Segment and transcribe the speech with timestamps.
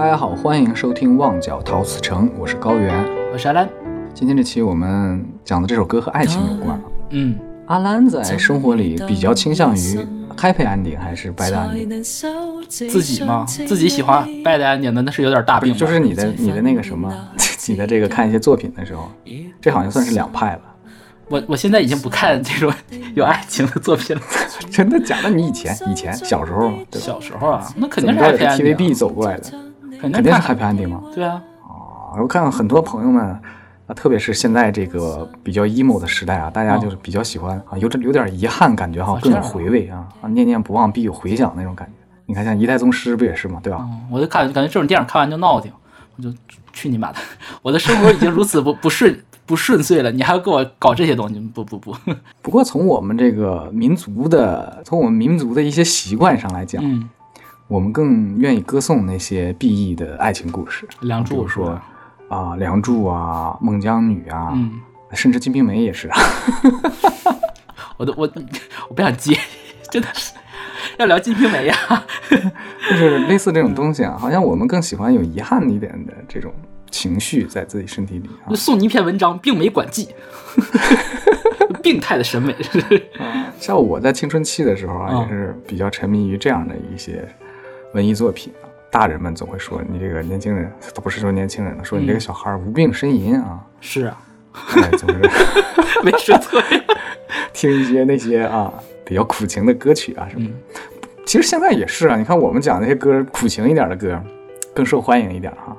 [0.00, 3.06] 大家好，欢迎收听《旺角陶瓷城》，我是高原。
[3.34, 3.68] 我是阿兰。
[4.14, 6.82] 今天这期我们讲的这首歌和爱情有关。
[7.10, 9.98] 嗯，阿兰在生活里比较倾向于
[10.38, 12.02] happy ending 还是 bad ending？
[12.66, 13.44] 自己吗？
[13.46, 15.74] 自己喜欢 bad ending 的那是有点大病。
[15.74, 17.14] 就是你的你的那个什么，
[17.68, 19.06] 你的这个看一些作品的时候，
[19.60, 20.60] 这好像算是两派了。
[21.28, 22.72] 我我现在已经不看这种
[23.14, 24.22] 有爱情的作品了。
[24.72, 25.28] 真的假的？
[25.28, 26.78] 你以前以前小时候吗？
[26.90, 29.44] 对小时候啊，那肯定是 ending，TVB 走过来的，
[30.00, 31.02] 肯肯定是 happy ending 嘛？
[31.14, 33.22] 对啊，啊，我看很多朋友们
[33.86, 41.92] 啊，特别是现在这个比较 emo 的时代啊，大家就是比较喜欢啊，有点有点遗憾，感觉哈更有回味啊啊，念念不忘必有回响那种感觉。
[42.26, 43.58] 你看像一代宗师不也是吗？
[43.62, 43.80] 对吧？
[43.82, 45.72] 嗯我就看感觉这种电影看完就闹挺，
[46.16, 46.32] 我就
[46.72, 47.18] 去你妈的！
[47.62, 51.40] 我的生活已经如此不 不顺不顺遂了，你还要给我搞这些东西？
[51.52, 51.92] 不不不，
[52.40, 57.08] 不过从我们这个民族的，从我们民族的一些习惯上来讲，嗯，
[57.70, 61.86] 我们更愿意歌颂那些 B E 的爱情故事，梁比如说祝是吧？
[62.28, 64.80] 啊，梁祝啊，孟姜女啊，嗯，
[65.12, 66.18] 甚至《金瓶梅》也是啊。
[67.96, 68.28] 我都我
[68.88, 69.38] 我不想接，
[69.88, 70.32] 真的是
[70.98, 71.76] 要聊《金瓶梅》呀。
[72.90, 76.52] 就是类似这种东西啊，好像我们更喜欢有遗憾一点的这种
[76.90, 78.28] 情绪在自己身体里。
[78.56, 80.08] 送你一篇文章《并没管记》，
[81.82, 82.56] 病态的审美。
[83.60, 87.28] 像我在青春期的时候啊，嗯也是比较沉迷于这样的一些
[87.94, 88.66] 文艺作品啊。
[88.90, 94.20] 大人们总会说你这个年轻人，都不是说年轻人了，说你这个小孩儿无病呻吟啊，是啊，
[94.52, 95.20] 哎，总是
[96.02, 96.60] 没说错。
[97.52, 98.72] 听一些那些啊
[99.04, 100.54] 比较苦情的歌曲啊什么的。
[101.24, 104.20] 其实现在也是啊，你看我们讲那些歌，苦情一点的歌，
[104.74, 105.76] 更受欢迎一点哈、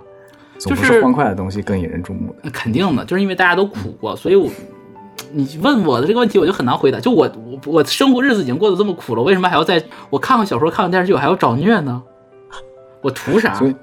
[0.58, 2.40] 总不就是是欢快的东西更引人注目的。
[2.44, 4.50] 那肯定的，就是因为大家都苦过，所以我
[5.34, 7.00] 你问我的这个问题，我就很难回答。
[7.00, 12.02] 就我我我生活日子已经过得这么苦了，为什么还要在我看看小说、看看电视剧，我还要找虐呢？
[13.02, 13.54] 我图啥？
[13.56, 13.76] 所以，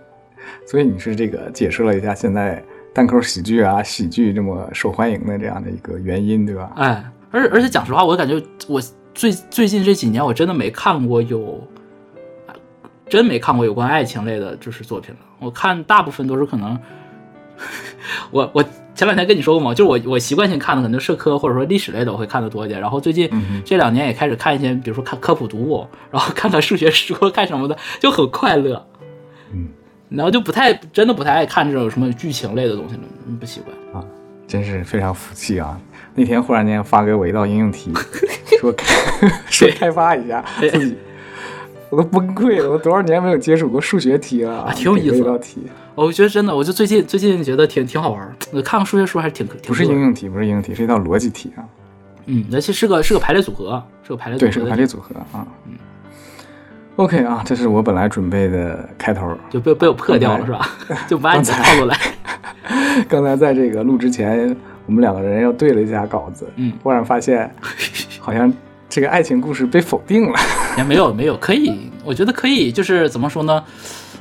[0.67, 2.62] 所以你是这个解释了一下现在
[2.95, 6.71] 单口喜剧啊、喜剧这么受欢迎的这样的一个原因，对吧？
[6.77, 8.81] 哎，而而且讲实话，我感觉我
[9.15, 11.61] 最最近这几年，我真的没看过有，
[13.09, 15.21] 真没看过有关爱情类的就是作品了。
[15.41, 16.78] 我看大部分都是可能，
[18.31, 18.65] 我我
[18.98, 28.84] 前两天跟你说过吗，就是我我习惯性看的可能社科或者说历史类的我会看的多一点，然后最近嗯这两年也开始看一些，比如说看科普读物，然后看看数学书， 看什么的，就很快乐。
[29.53, 29.69] 嗯，
[30.09, 34.03] 然后就不太真的不太爱看这种什么剧情类的东西了，嗯不习惯。
[34.03, 34.04] 啊，
[34.48, 35.80] 真是非常服气啊！
[36.16, 37.92] 那天忽然间发给我一道应用题，
[38.60, 38.84] 说开
[39.48, 40.97] 说开发一下自己，
[41.91, 42.71] 我都崩溃了。
[42.71, 45.62] 我多少年没有接触过数学题了啊挺有意思道题，
[45.94, 51.65] 我觉得真的，我就最近最近觉得挺挺好玩看看数学书还是挺挺不是应用题，不是应用题，是一道逻辑题啊。
[52.27, 55.47] 嗯，那其实是个是个排列组合，是个排列组合，对，是个排列组合啊。
[55.66, 55.72] 嗯
[56.97, 59.32] OK 啊，这是我本来准备的开头。
[59.48, 60.69] 就被被我破掉了是吧？
[61.06, 61.97] 就不按你的套路来。
[63.09, 64.54] 刚才在这个录之前，
[64.84, 67.48] 我们两个人又对了一下稿子，嗯，忽然发现
[68.19, 68.53] 好像
[68.88, 70.38] 这个爱情故事被否定了。
[70.78, 73.62] 也没有没有，可以，我觉得可以，就是怎么说呢？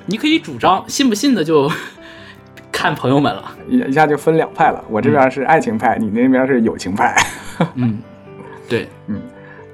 [0.07, 1.69] 你可以主张，信不信的就
[2.71, 3.51] 看朋友们了。
[3.69, 7.15] 一一下就分两派了，我这边是爱情派，你那边是友情派，
[7.75, 7.99] 嗯，
[8.67, 9.21] 对，嗯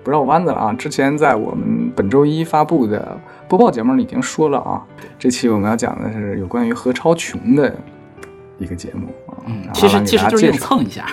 [0.03, 0.73] 不绕弯子了啊！
[0.73, 3.17] 之前在我们本周一发布的
[3.47, 4.83] 播报节目里已经说了啊，
[5.17, 7.73] 这期我们要讲的是有关于何超琼的
[8.57, 9.39] 一个节目啊。
[9.45, 11.05] 嗯其实其实就是蹭一下，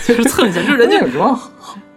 [0.00, 1.38] 其实蹭一下，就是人家人家有什么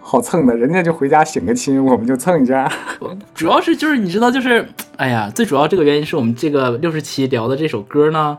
[0.06, 0.54] 好好蹭的？
[0.54, 2.70] 人家就回家省个亲，我们就蹭一下。
[3.34, 8.36] 主要是就是你知道，就是哎呀，最主要这个原因是我们这个六十期聊的这首歌呢，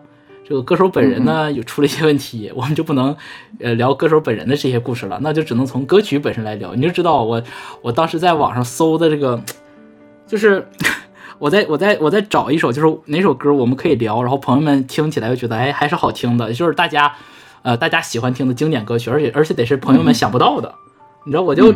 [0.47, 3.17] 这个歌手本人呢有出了一些问题，我们就不能
[3.59, 6.75] 呃聊歌手本人的这些故事了，那就只能从歌曲本身来聊。
[6.75, 7.41] 你就知道我
[7.81, 9.41] 我当时在网上搜的这个，
[10.27, 10.67] 就是
[11.39, 17.11] 我在我在我在找一首就是哪首歌我们可以聊，然后朋友们听起来又觉得哎还是好听的，就是大家
[17.63, 20.75] 呃大家喜欢听的经典歌曲，而且而且得是朋友们想不到的。
[21.25, 21.73] 你知道，我就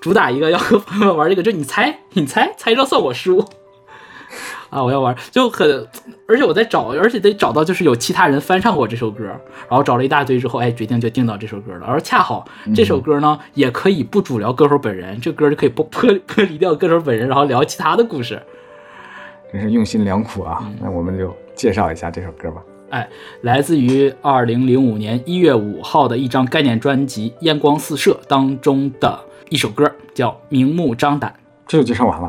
[0.00, 3.44] 主打一个要和朋友们玩这个，就你猜， 你猜，猜着算我输。
[4.70, 5.86] 啊，我要玩，就很，
[6.26, 9.24] 而且我在找，而且得找到就是有其他人翻唱过这首歌，
[9.68, 11.86] 然后找了一大堆之后，哎，决定就定到这首歌了。
[11.86, 12.44] 而恰好
[12.74, 18.40] 这首歌呢，也可以不主聊歌手本人，这歌就可以不剥 剥离掉歌手本人，然后聊其他的故事。
[19.52, 20.58] 真是用心良苦啊！
[20.62, 22.60] 嗯那我们就介绍一下这首歌吧。
[22.90, 23.08] 哎，
[23.42, 31.30] 来自于二零零五年一月五号的一张概念专辑《烟光四射》当中的一首歌，叫《明目张胆》。
[31.66, 32.28] 这就介绍完了。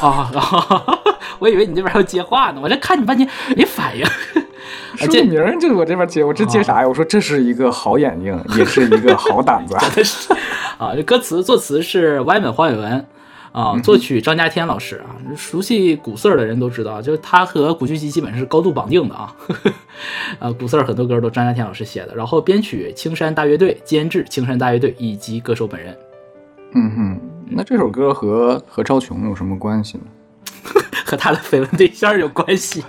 [0.00, 0.98] 啊啊！
[1.38, 4.04] 我以为你这边要接话呢，我这看你半天没反应。
[4.96, 6.88] 说个名儿就是我这边接，我这接啥呀？
[6.88, 9.74] 我说这是一个好眼睛，也是一个好胆子。
[10.78, 13.06] 啊，这歌词作词是歪本黄伟文，
[13.52, 19.34] 啊，作曲张家天老师啊，熟悉古色的人都知道，就是他和古巨基基本是高度绑定的啊。
[20.38, 25.96] 呃，古色很多歌都张家天老师写的，然后编曲青山大乐队，监制青山大乐队以及歌手本人。
[26.74, 30.04] 嗯哼，那这首歌和何超琼有什么关系呢？
[31.04, 32.84] 和他的绯闻对象有关系，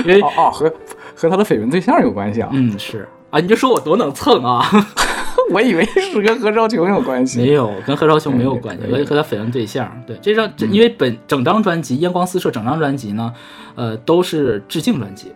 [0.00, 0.74] 因为哦哦，和
[1.14, 2.48] 和他的绯闻对象有关系啊。
[2.52, 4.66] 嗯是啊，你就说我多能蹭啊。
[5.50, 9.90] 我以为是跟何超琼有关系，没有，跟何超琼没有关系，对对和和他绯闻对象。
[10.06, 13.32] 对，这张这因为本整张专辑《烟光四射》整张专辑呢，
[13.74, 15.32] 呃，都是致敬专辑，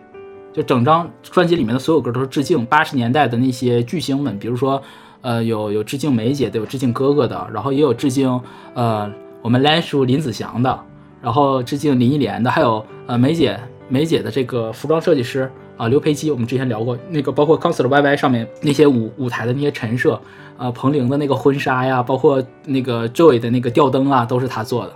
[0.53, 4.81] 就整张专辑里面的所有歌都是致敬八十年代的那些巨星们，比如说
[5.21, 8.41] 呃有有致敬梅姐的，有致敬哥哥的，然后也有致敬
[8.73, 9.11] 呃
[9.41, 10.79] 我们兰叔林子祥的，
[11.21, 20.21] 然后致敬林忆莲的，还有呃梅姐梅姐的这个服装设计师啊刘培基，我们之前聊过那个，包括 Concert YY 上面那些舞舞台的那些陈设，
[20.57, 24.93] 啊彭玲的那个婚纱呀，包括那个 Joy 的那个吊灯啊，都是他做的。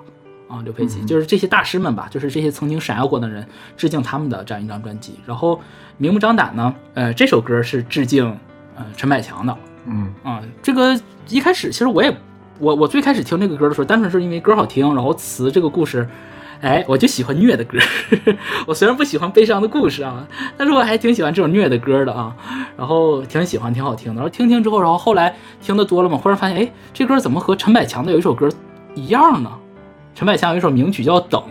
[0.49, 3.47] 啊，刘培基就是这些大师们吧，就是这些曾经闪耀过的人，
[3.77, 5.15] 致敬他们的这样一张专辑。
[5.25, 5.57] 然后
[5.97, 8.25] 明目张胆呢，呃，这首歌是致敬
[8.75, 9.57] 呃陈百强的。
[9.87, 10.99] 嗯啊，这个
[11.29, 12.15] 一开始其实我也
[12.59, 16.07] 我我最开始听这个歌的时候，单纯是因为歌好听，然后词这个故事，
[16.63, 17.77] 哎，我就喜欢虐的歌。
[18.65, 20.25] 我虽然不喜欢悲伤的故事啊，
[20.57, 22.33] 但是我还挺喜欢这种虐的歌的啊。
[22.77, 24.15] 然后挺喜欢，挺好听的。
[24.15, 28.47] 然后听听之后，然后后来听的多了嘛，忽然发现，哎，这歌怎么和陈百强的有一首歌
[28.95, 29.51] 一样呢？
[30.15, 31.43] 陈百强有一首名曲叫《等》，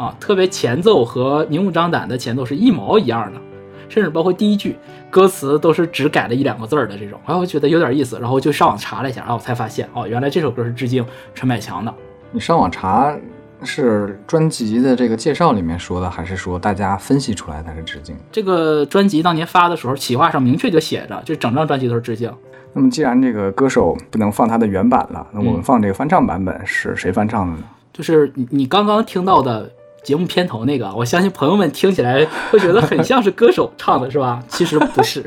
[0.00, 3.40] 啊，特别前奏和明目张胆的前奏是一毛一样的，
[3.88, 4.76] 甚至包括第一句
[5.08, 11.02] 歌词都是只改了一两个字儿的这种，然后我觉得有点意思，然后就上网查了一下，然后我才发现，哦，原来这首歌是致敬
[11.34, 11.94] 陈百强的。
[12.32, 13.16] 你上网查
[13.62, 18.16] 是专辑的这个介绍里面说的，还是说大家分析出来它是致敬？
[18.30, 22.32] 这个专辑当年发的时候，企划上明确就写着，就整张专辑都是致敬。
[22.72, 27.64] 那么既然这个歌手不能放他的原版了，那我们放这个翻唱版本是谁翻唱的呢？
[27.92, 29.70] 就是你你刚刚听到的
[30.04, 34.42] 节目片头那个，我相信朋友们听起来会觉得很像是歌手唱的，是吧？
[34.46, 35.24] 其实不是，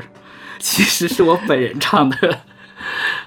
[0.60, 2.16] 其实是我本人唱的。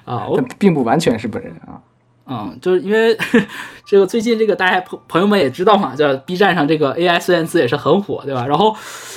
[0.05, 1.77] 啊，我并不完全是本人啊。
[2.25, 3.17] 嗯，就是因为
[3.85, 8.45] 这个最近这个大家朋朋友们也知道嘛，叫 B 站上这个 AI 孙燕姿也是很火，对吧？
[8.47, 8.75] 然后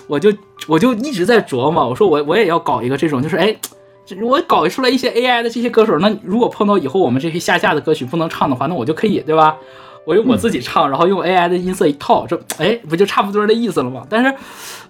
[0.09, 0.33] 我就
[0.67, 3.57] 我就一直在琢磨，我说我我也要搞一个这种，就是哎，
[4.05, 9.57] 这我搞出来一些 AI 的这些歌手，那如果碰到以后我们这些下架的歌曲不能唱的话，那我就可以，对吧？
[10.05, 14.07] 我用我自己唱，然后用 AI 的音色一套，这哎不就差不多的意思了吗？
[14.09, 14.33] 但是，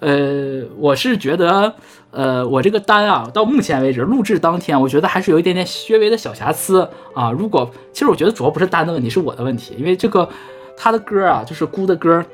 [0.00, 1.74] 呃，我是觉得，
[2.10, 7.30] 呃，我这个单啊，到目前为止录制当天，我觉得还是有一点点略微的小瑕疵啊。
[7.30, 10.28] 如果其实我觉得主要不是单的问题，是我的问题，因为这个
[10.76, 12.24] 他的歌啊，就是姑的歌，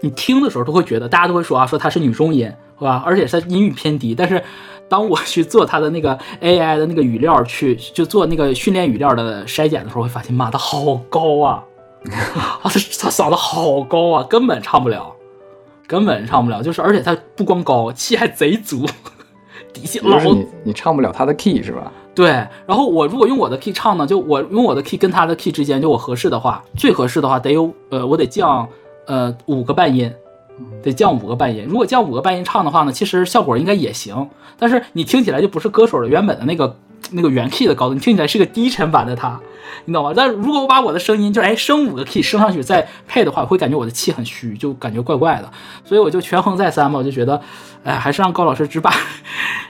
[0.00, 2.46] 你听的时候都会觉得，大家都会说啊，说它是女中音，
[2.78, 3.02] 是吧？
[3.04, 4.42] 而且它音域偏低，但是
[4.88, 11.62] 当我去做他的那个 AI 的那个语料去就做那个训练语料的筛检的时候，会发现，妈的好高啊！
[12.62, 15.14] 啊，他他嗓子好高啊，根本唱不了，
[15.88, 16.62] 根本唱不了。
[16.62, 18.86] 就是而且他不光高，气还贼足，
[19.72, 21.90] 底气老就是你你唱不了他的 key 是吧？
[22.14, 22.28] 对。
[22.66, 28.68] 然后我如果用我的 key 唱呢，就我用我的 key 跟他的 key 之间，就我合适的话，最合适的话得有呃，我得降
[29.06, 30.12] 呃五个半音，
[30.82, 31.64] 得降五个半音。
[31.68, 36.76] 如果降五个半音唱的话呢，其实效果应该也行，但是你听起来就不是歌手的原本的那个
[37.10, 39.40] 那个原 key 的高度，你听起来是个低沉版的他。
[39.84, 40.12] 你懂吗？
[40.14, 45.50] 但如果我把我的声音就哎升五个 key 升上去再配的话，会感觉我的气很虚，就感觉怪怪的。
[45.84, 47.40] 所以我就权衡再三吧，我就觉得，
[47.84, 48.92] 哎，还是让高老师只把，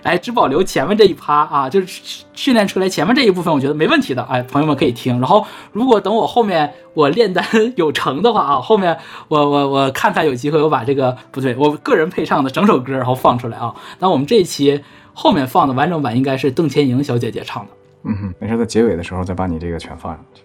[0.02, 4.23] 哎，只保留前面这一趴啊，就是训练出来前面这一部分，我觉得没问题的。
[4.23, 5.21] 哎，朋友们可以听。
[5.21, 7.45] 然后如果等我后面我炼丹
[7.76, 8.97] 有成的话啊，后面
[9.28, 13.75] 我我我看看有机会我把这个不对，我个人配唱的整首歌然后放出来啊。
[13.99, 14.83] 那我们这一期
[15.21, 17.73] 后面放的完整版应该是邓千莹小姐姐唱的。
[18.05, 20.43] 嗯哼，没事，在结尾的时候再把你这个全放上去。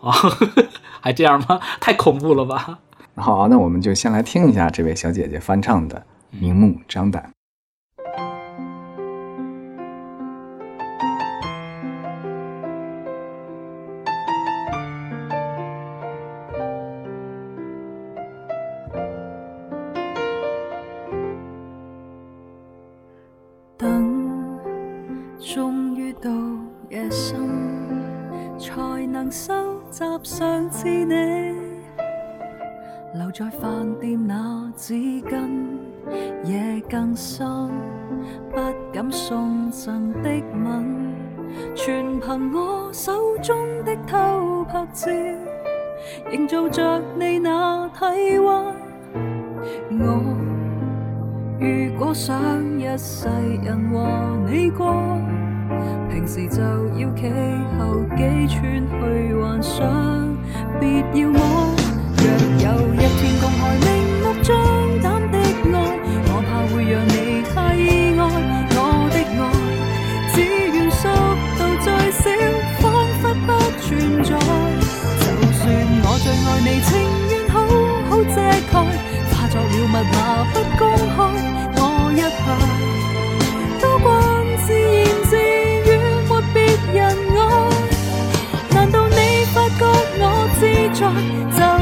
[0.00, 0.10] 啊，
[1.00, 1.60] 还这样吗？
[1.78, 2.76] 太恐怖了吧！
[3.14, 5.96] 好，那我们就先来听一下这位小姐姐翻唱的
[6.40, 7.22] 《明目张胆》。
[30.66, 31.14] 上次你
[33.14, 35.78] 留在飯店那紙巾，
[36.42, 37.46] 夜更深，
[38.50, 38.58] 不
[38.92, 40.28] 敢送赠的
[40.64, 41.14] 吻，
[41.76, 45.08] 全憑我手中的偷拍照，
[46.32, 48.04] 營造着你那體
[48.40, 48.64] 溫。
[50.00, 50.36] 我
[51.60, 52.36] 如果想
[52.76, 53.28] 一世
[53.62, 54.92] 人和你過，
[56.10, 57.30] 平時就要企
[57.78, 60.35] 後幾寸去幻想，
[60.80, 61.38] 别要我。
[62.18, 62.24] 若
[62.64, 63.86] 有一天公開明
[64.22, 64.48] 目张
[65.00, 65.76] 胆的爱，
[66.28, 67.14] 我怕会让你
[67.54, 67.84] 太意
[68.16, 68.20] 外。
[68.78, 68.78] 我
[69.12, 69.40] 的爱
[70.32, 71.02] 只愿速
[71.56, 72.24] 度最少，
[72.80, 72.84] 仿
[73.20, 73.48] 佛不
[73.80, 73.86] 存
[74.24, 74.28] 在。
[75.20, 75.62] 就算
[76.02, 76.88] 我最爱你，情
[77.30, 77.54] 愿好
[78.08, 78.36] 好遮
[78.72, 78.74] 盖，
[79.32, 80.14] 化作了密码
[80.52, 80.80] 不公
[81.16, 81.18] 开。
[90.98, 91.12] 我
[91.50, 91.75] 自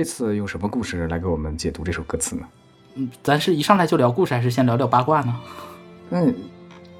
[0.00, 2.42] 这次用什么故事来给我们解读这首歌词呢？
[2.94, 5.36] 嗯，咱是一上来就聊故事，还是先聊聊八卦呢？
[6.08, 6.24] 那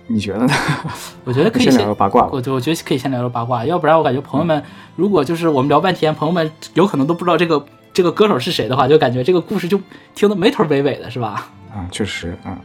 [0.07, 0.53] 你觉得呢？
[1.25, 4.63] 我觉得可以 先聊聊八卦我就我觉得可以先聊聊八卦，要不然我感觉朋友们
[4.97, 7.65] 如果就是我们聊半天，朋友们有可能都不知道这个
[7.95, 9.81] 这个歌手是谁的话，就感觉这个故事就
[10.15, 11.49] 听得没头没尾的，是吧？
[11.73, 12.61] 啊，确实啊，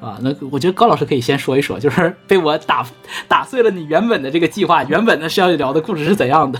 [0.00, 2.86] 啊，那我觉得高老师可以先说一说，就是被我打
[3.28, 6.58] 打碎了你原本的这个计划，原本的是要聊的故事是怎样的？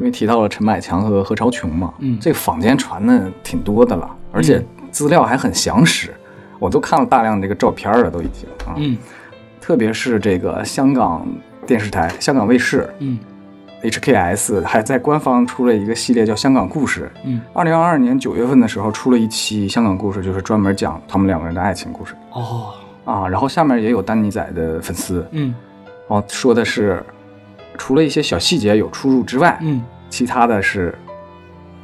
[0.00, 2.18] 因为提到了陈百强和何超琼嘛，嗯。
[2.18, 6.12] 这坊间传的挺多的了，而且资料还很详实，
[6.58, 8.96] 我都看了大量这个照片了，都已经啊，嗯。
[9.60, 11.24] 特别是这个香港
[11.66, 13.18] 电视台、香港卫视嗯。
[13.82, 17.10] HKS 还在官方出了一个系列叫《香港故事》。
[17.24, 22.74] 嗯，二零二二年九月份的时候出了一期《香港故事》，就是专门讲他们两个人的爱情故事哦，
[23.06, 23.26] 啊。
[23.26, 25.54] 然后下面也有丹尼仔的粉丝，嗯。
[26.08, 27.02] 哦，说的是
[27.80, 30.94] 除了一些小细节有出入之外，嗯其他的是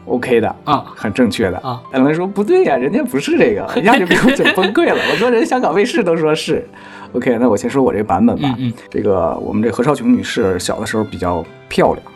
[0.04, 1.56] OK 的，啊很正确的。
[1.60, 5.00] 啊有人说不对呀，人家不是这个， 一下就给我整崩溃了。
[5.10, 6.68] 我说人香港卫视都说是
[7.14, 8.54] ，OK，那我先说我这个版本吧。
[8.58, 12.06] 嗯嗯这个我们这何超琼女士小的时候比较漂亮，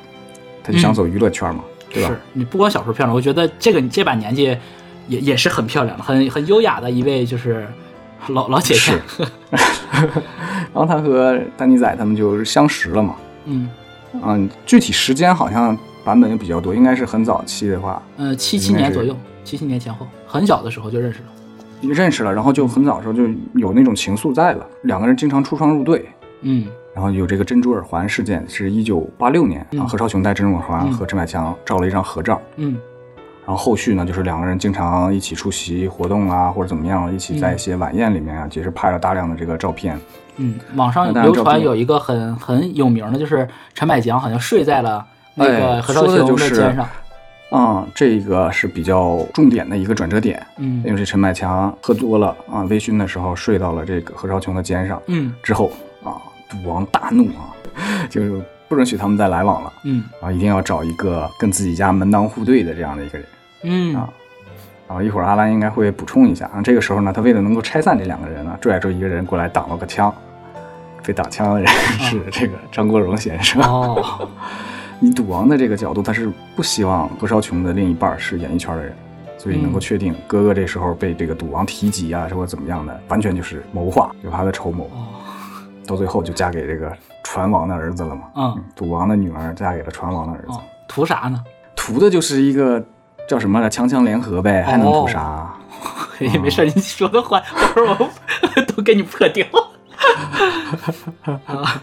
[0.62, 2.18] 她就想走娱乐圈嘛，对吧是？
[2.34, 4.54] 你不光小时候漂亮，我觉得这个你这把年纪
[5.08, 7.66] 也也是很漂亮的，很很优雅的一位就是
[8.28, 9.00] 老老姐姐是，
[9.90, 13.16] 然后他和丹尼仔他们就相识了嘛。
[13.50, 13.68] 嗯
[14.24, 21.26] 嗯，具体时间好像版本也比较多，应该是很早期的话呃，七七年左右，七七年前后，很小的时候就认识了。
[21.82, 23.22] 认识了，然后就很早的时候就
[23.54, 26.04] 有那种情愫在了，两个人经常出双入对。
[26.42, 32.40] 嗯然后有这个珍珠耳环事件，是一九八六年嗯啊，何超琼戴珍珠耳环嗯和陈百强照了一张合照。
[32.56, 32.76] 嗯
[33.46, 39.98] 然后后续呢，就是两个人经常一起出席活动啊，或者怎么样，一起在一些晚宴里面啊，也是拍了大量的这个照片。
[40.42, 45.04] 嗯，网上流传有一个很很有名的，就是陈百强好像睡在了
[45.34, 46.88] 那个哎何超琼的肩上。
[47.50, 55.70] 啊、这个是比较重点的一个转折点，嗯因为这陈百强喝多了啊，微醺的时候睡到了这个何超琼的肩上，嗯之后
[56.04, 56.14] 啊，
[56.48, 57.50] 赌王大怒啊，
[58.08, 63.26] 就是不允许他们再来往了嗯啊，一定要找一个跟自己家门当户对的这样的一个人。
[63.64, 64.08] 嗯啊
[64.86, 66.60] 然后一会儿阿兰应该会补充一下啊。
[66.62, 70.12] 这个时候呢，他为了能够拆散这两个人呢，拽着一个人过来挡了个枪。
[71.04, 73.62] 被打枪的人 是这个张国荣先生。
[73.62, 74.28] 哦
[75.02, 78.94] 以赌王的这个角度，他是不希望何超琼的另一半是演艺圈的人，
[79.38, 84.84] 所以能够嗯确定哥哥这时候被这个赌王提及啊，或者怎么样的，完全就是谋划，有他的筹谋。
[84.84, 85.06] 哦
[85.88, 86.92] 到最后就嫁给这个
[87.24, 88.22] 船王的儿子了嘛。
[88.36, 91.42] 嗯赌王的女儿嫁给了船王的儿子，哦，图啥呢？
[91.74, 92.84] 图的就是一个
[93.26, 95.20] 叫什么来，强强联合呗，还能图啥？
[95.22, 95.48] 哦
[96.18, 97.40] 嘿，没事，你说的话，
[97.74, 99.46] 会儿我都给你破掉。
[101.46, 101.82] 啊，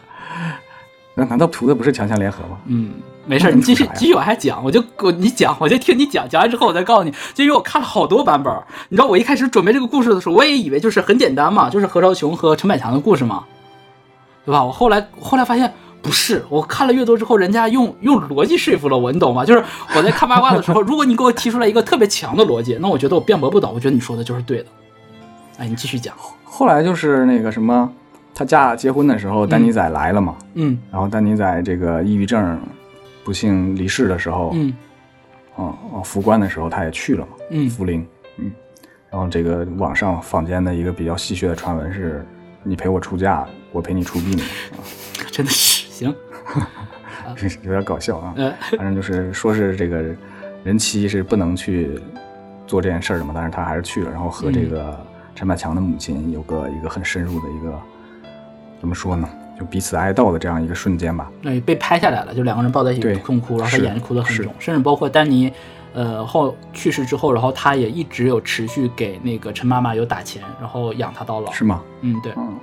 [1.15, 2.57] 那难道图的不是强强联合吗？
[2.67, 2.93] 嗯，
[3.25, 7.11] 没事，你继续继续往下讲，我就我你讲，我就听你讲，讲完之后我再告诉你。
[7.33, 8.53] 就因为我看了好多版本，
[8.89, 13.43] 你知道我一开始准备这个故事的时候，我也以为就是很简单嘛，就是何超琼和陈百强的故事嘛，
[14.45, 14.63] 对吧？
[14.63, 19.43] 我后来后来发现不是，我看了越多之后，人家用用逻辑说服了我，你懂吗？
[19.43, 19.63] 就是
[19.95, 24.65] 我在看八卦的时候， 如果你给我提出来一个特别强的逻辑，那我觉得我辩驳不倒，我觉得你说的就是对的。
[25.57, 26.15] 哎，你继续讲。
[26.45, 27.91] 后来就是那个什么，
[28.37, 30.77] 他嫁结婚的时候，丹尼仔来了嘛，嗯。
[30.91, 32.61] 然后丹尼仔这个抑郁症
[33.25, 34.71] 不幸离世的时候，嗯。
[35.57, 37.67] 嗯，哦扶棺的时候他也去了嘛，嗯。
[37.67, 38.05] 扶灵，
[38.37, 38.51] 嗯，
[39.09, 42.23] 然后这个网上坊间的一个比较戏谑的传闻是，
[42.61, 44.77] 你陪我出嫁，我陪你出殡，啊，
[45.31, 46.13] 真的是行。
[47.63, 48.53] 有点搞笑啊，呃。
[48.77, 50.15] 反正就是说是这个
[50.63, 51.99] 人妻是不能去
[52.67, 54.95] 做这件事的嘛，但是他还是去了，然后和这个
[55.33, 57.79] 陈百强的母亲有个一个很深入的一个
[58.79, 59.27] 怎么说呢，
[59.59, 61.29] 就彼此哀悼的这样一个瞬间吧。
[61.41, 65.51] 对，被拍下来了，就两个人抱在一起痛哭，然后他眼睛哭得很是重，甚至包括丹尼，
[65.93, 71.51] 呃后去世之后，然后他也一直有持续给那个陈妈妈有打钱，然后养她到老。
[71.51, 71.81] 是吗？
[72.01, 72.53] 嗯，对，嗯，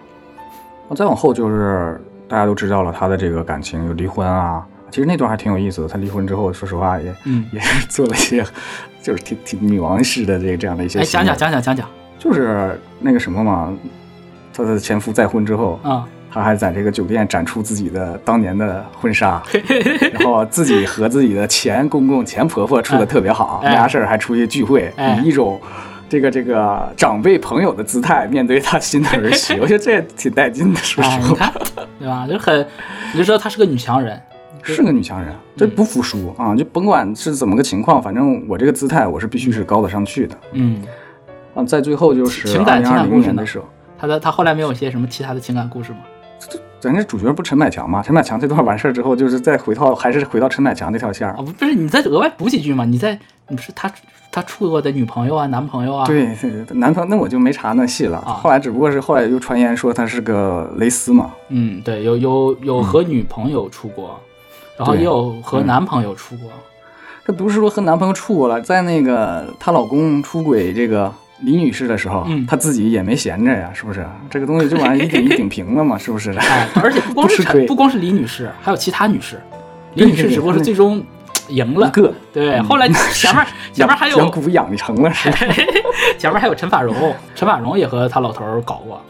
[0.88, 5.88] 那再往后就是大家都知道了他的这个感情有离婚啊，其实那段还挺有意思的。
[5.88, 8.44] 他离婚之后，说实话也、嗯也是 做了一些，
[9.03, 11.05] 就是挺挺女王式的这个这样的一些哎。
[11.05, 13.72] 讲讲讲讲讲讲就是那个什么嘛，
[14.55, 19.43] 他的前夫再婚之后，啊，他还在这个酒店展出自己的当年的婚纱，
[20.12, 25.61] 然后自己和自己的前公公、前婆婆处的特别好，哎没啥事儿还出去聚会，哎以一种
[26.09, 31.53] 这个这个长辈朋友的姿态面对他新的儿媳， 我觉得这也挺带劲的，说哎，实话。
[31.99, 32.27] 对吧？
[32.27, 32.67] 就很，
[33.12, 34.21] 你就知道她是个女强人。
[34.62, 36.57] 是个女强人，这不服输啊！
[36.57, 40.83] 就甭管是怎么个情况，反正我这个姿态我是必须是高得上去的嗯，
[41.55, 41.62] 啊！
[41.64, 43.67] 在最后就是二零二零年的时候，
[43.99, 45.99] 她的他后来没有一些什么其他的情感故事吗？
[46.81, 48.03] 咱这主角不陈百强吗？
[48.03, 51.37] 陈百强这段完事儿之后，就是再回到还是回到陈百强这条线儿啊，。
[51.39, 52.85] 不不是，你再额外补几句嘛？
[52.85, 53.91] 你在你是他
[54.31, 58.19] 他处过的女朋友啊、男朋友啊？，对对，男朋友那我就没查那戏了。
[58.19, 64.21] 啊后来只不过是后来又传言说他是个蕾丝嘛，嗯，对，有有有和女朋友出过，
[64.77, 66.51] 然后也有和男朋友出过。
[67.27, 74.07] 她不是说和男朋友处过了，在那个她老公出轨这个李女士的时候，嗯她自己也没闲着呀，是不是？
[74.31, 76.31] 这个东西这玩意儿一顶一顶平了嘛，是不是？
[76.33, 79.40] 哎，而且不光是 不不光是李女士，还有其他女士。
[79.94, 81.05] 李女士只不过是最终
[81.49, 85.38] 赢了一，个对，后来 前面前面还有养蛊养成了是吧？
[86.18, 89.01] 前面还有陈法蓉，陈法蓉也和他老头儿搞过。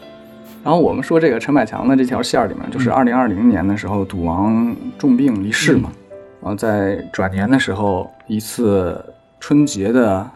[0.63, 5.91] 然后我们说这个陈百强的这条线儿里面，就是二零二零年的时候，赌王重病离世嘛，
[6.41, 8.99] 然后在转年的时候，一次
[9.39, 10.27] 春节的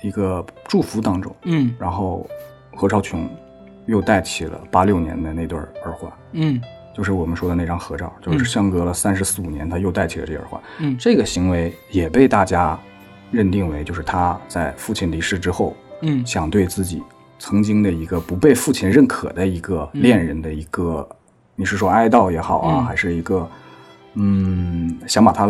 [0.00, 2.28] 一个祝福当中，嗯然后
[2.74, 3.28] 何超琼
[3.86, 6.60] 又戴起了八六年的那对耳环，嗯
[6.96, 10.60] 就是我们说的那张合照，就是嗯相隔了三十四五年，他又戴起了这耳环。
[10.78, 12.78] 嗯这个行为也被大家
[13.30, 17.02] 认定为，就是他在父亲离世之后，嗯想对自己
[17.38, 21.08] 曾经的一个不被父亲认可的一个恋人的一个，
[21.54, 23.48] 你是说哀悼也好啊，嗯还是一个，
[24.14, 25.48] 嗯，想把他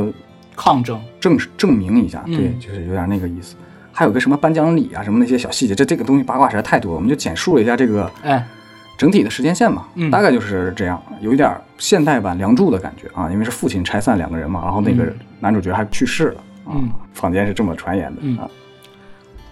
[0.54, 1.00] 抗争。
[1.18, 3.56] 证证明一下，嗯对，就是有点那个意思。
[3.98, 8.46] 还有个什么颁奖礼啊，什么那些小细节，这这个东西八卦实在太多了，我们就简述了一下这个哎，
[8.96, 18.48] 整体的时间线嘛，嗯大概就是这样，有一点现代版《梁祝》的感觉啊，因为是父亲拆散两个人嘛，然后那个嗯男主角还去世了啊，嗯坊间是这么传言的、嗯啊。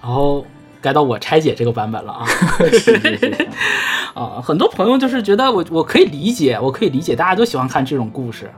[0.01, 0.47] 然后
[0.81, 2.25] 该到我拆解这个版本了啊。
[2.71, 3.47] 是是是
[4.15, 8.49] 啊，很多朋友就是觉得我我可以理解，我可以理解，大家都喜欢看这种故事，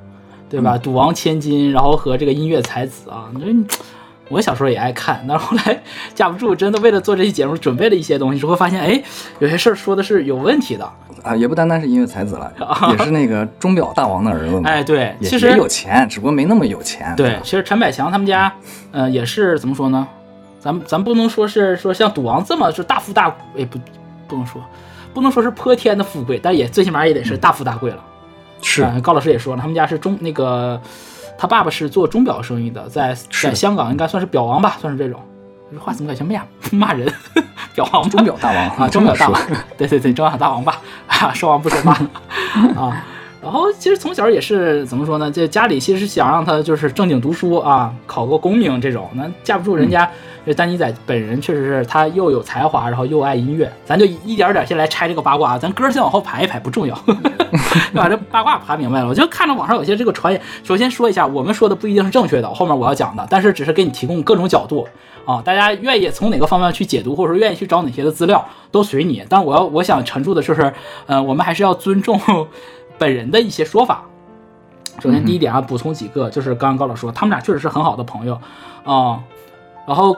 [0.51, 0.77] 对吧？
[0.77, 3.65] 赌王千金，然后和这个音乐才子啊，你说
[4.29, 5.83] 我小时候也爱看，但是后来
[6.15, 9.03] 架不住，真的为了做这期节目准备了一些东西，之后发现，哎，
[9.39, 10.91] 有些事儿说的是有问题的。
[11.23, 12.53] 啊，也不单单是音乐才子了，
[12.93, 14.69] 也是那个钟表大王的儿子嘛。
[14.69, 17.13] 哎，对，其实也有钱，只不过没那么有钱。
[17.17, 18.53] 对，其实陈百强他们家，
[18.93, 20.07] 呃，也是怎么说呢？
[20.61, 23.79] 咱咱不能说是说像赌王这么是大富大贵，哎不，
[24.29, 24.63] 不能说，
[25.15, 27.99] 不能说是泼天的富贵，但也最起码也得是大富大贵了。
[28.63, 30.81] 是呃高老师也说了，他们家是中那个，
[31.39, 35.21] 他爸爸是做钟表生意的，在在香港应该算是表王吧，算是这种。
[35.73, 36.43] 这话怎么感觉骂
[36.89, 37.11] 骂人？
[37.75, 39.41] 表王钟表大王啊，钟表大王，
[39.79, 41.93] 对对对，钟表大王吧，啊，说王不说骂
[42.83, 43.05] 啊。
[43.41, 45.31] 然后其实从小也是怎么说呢？
[45.31, 49.09] 这家里其实是想让他就是正经读书啊，考个功名这种。
[49.15, 50.11] 那架不住人家
[50.45, 53.73] 这丹尼仔本人确实是他又有才华，然后又爱音乐。
[53.85, 56.99] 咱就一点点先来拆这个八卦啊，咱歌先往后排一排不重要，
[57.95, 59.09] 把这八卦排明白了。
[59.09, 64.87] 我就看着网上有些这个传言，首先说一下，我们说的不一定是正确的，后面我要讲的，但是只是给你提供各种角度
[65.25, 69.23] 啊，大家愿意从哪个方面去解读，或者说愿意去找哪些的资料都随你。
[69.29, 70.73] 但我要我想陈述的就是，
[71.07, 72.19] 呃，我们还是要尊重
[72.99, 74.03] 本人的一些说法。
[75.01, 78.41] 首先第一点啊，补充几个，就是刚刚高老师说，他们俩确实是很好的朋友
[78.85, 79.21] 啊、
[79.87, 80.17] 然后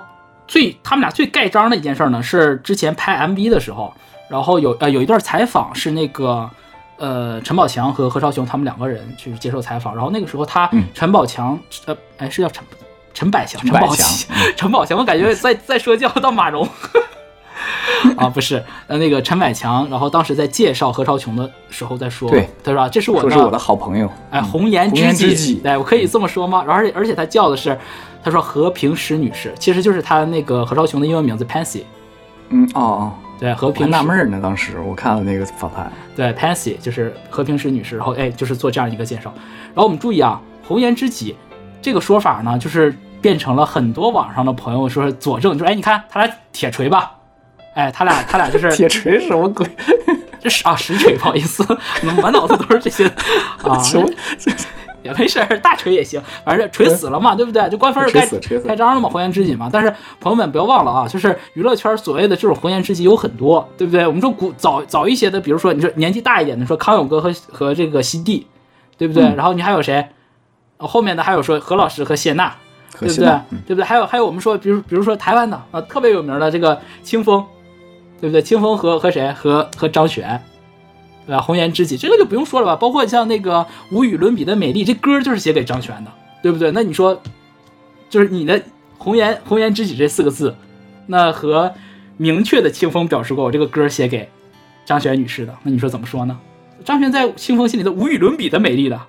[0.49, 3.93] 最他们俩最盖章的一件事呢，是之前拍 MV 的时候，
[4.31, 6.49] 然后有呃有一段采访是那个
[6.97, 12.65] 呃陈宝强和何超雄他们两个人去接受采访，然后那个时候他、嗯陈宝强呃哎是叫陈
[13.13, 14.09] 陈百强陈宝强
[14.57, 16.67] 陈宝强，我感觉在在说教到马蓉。
[18.17, 24.11] 啊，不是，呃，那个陈百强，然后当时在介绍何超琼的时候在说，对，他说啊这是我说是我的好朋友。
[24.31, 26.65] 哎，红颜知己，己对，我可以这么说吗？
[26.67, 27.79] 然后而且而且他叫的是，
[28.23, 31.83] 他说和平石女士，其实就是他那个何超琼的英文名字 Pansy，
[32.49, 35.91] 嗯，哦哦，对，和平纳闷儿呢，当时我看了那个访谈。
[36.17, 39.33] 对 Pansy 就是和平石女士，然后哎就是做这样一个介绍。
[39.75, 41.37] 然后我们注意啊，红颜知己
[41.83, 47.13] 这个说法呢，就是变成了很多网上的朋友说佐证，就说哎你看他俩铁锤吧，
[47.75, 49.67] 哎他俩他俩就是铁锤什么鬼？
[50.41, 51.65] 这是啊实锤，不好意思，
[52.23, 53.07] 满脑子都是这些
[53.63, 53.79] 啊。
[53.83, 54.09] 什么？
[55.03, 57.67] 也没事儿，大锤也行，反正锤死了嘛，对不对？
[57.71, 58.27] 就官方是开
[58.67, 59.71] 开张了嘛，红颜知己嘛。
[59.73, 64.07] 但是朋友们不要忘了啊，就是娱乐圈所谓的这种红颜知己有很多，对不对？
[64.07, 68.47] 我们说古早早一些的，比如说你说年纪大一点的，说康永哥和和这个新帝，
[68.99, 69.25] 对不对？
[69.25, 70.07] 嗯然后你还有谁？
[70.77, 72.55] 呃后面的还有说何老师和谢娜，
[72.99, 73.27] 对不对
[73.67, 73.85] 对不对？
[73.85, 77.43] 还有还有我们说，比如比如说台湾的啊，特别有名的这个清风，
[78.21, 78.43] 对不对？
[78.43, 79.33] 清风和和谁？
[79.33, 80.41] 和和张悬，
[81.27, 81.41] 对吧？
[81.41, 82.77] 红颜知己这个就不用说了吧。
[82.77, 86.71] 包括像那个无与伦比的美丽，这歌就是写给张悬的，对不对？
[86.73, 87.21] 那你说，
[88.09, 88.61] 就是你的
[88.99, 90.55] 红颜红颜知己这四个字，
[91.07, 91.73] 那和
[92.17, 94.29] 明确的清风表示过我这个歌写给
[94.85, 96.39] 张悬女士的，那你说怎么说呢？
[96.85, 99.01] 张悬在清风心里头无与伦比的美丽的，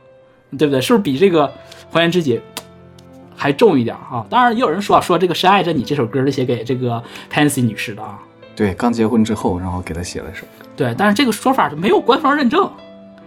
[0.57, 0.79] 对不对？
[0.79, 1.53] 是不是比这个
[1.89, 2.39] 红颜知己
[3.35, 4.25] 还重一点啊？
[4.29, 8.19] 当然，也有人说啊，说这个《深爱着你》这首歌是写给这个 Pansy 女士的啊。
[8.61, 10.45] 对，刚结婚之后，然后给他写了一首。
[10.75, 12.69] 对，但是这个说法就没有官方认证，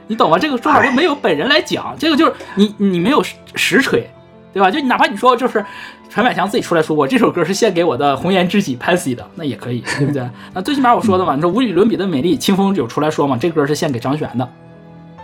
[0.06, 0.38] 你懂吗？
[0.38, 4.08] 这个说法就没有本人来讲，这个就是你你没有实实锤，
[4.52, 4.70] 对吧？
[4.70, 5.66] 就哪怕你说就是
[6.08, 10.24] 陈百强自己出来说我这首歌是献给我的红颜知己 Pansy 的，那也可以，对不对？
[10.52, 14.48] 那最起码我说的嘛，你说无与伦比的美丽，清风有出来说嘛，这歌是献给张悬的。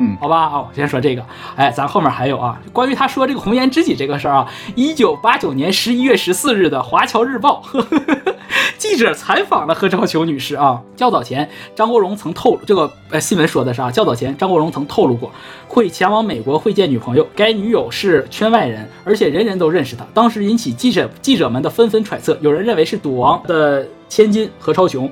[0.01, 1.23] 嗯好吧啊，我先说这个，
[1.57, 8.35] 哎，咱后面还有啊，关于他说这个红颜知己这个事儿啊，一九八九年十一月十四日的《华侨日报》呵呵呵
[8.79, 10.81] 记者采访了何超琼女士啊。
[10.97, 15.31] 较早前，张国荣曾透露这个呃新闻说的是啊，较早前张国荣曾透露过
[15.69, 20.07] 会前往美国会见女朋友，该女友是圈外人，而且人人都认识她。
[20.15, 25.11] 当时引起记者记者们的纷纷揣测，有人认为是赌王的千金何超琼。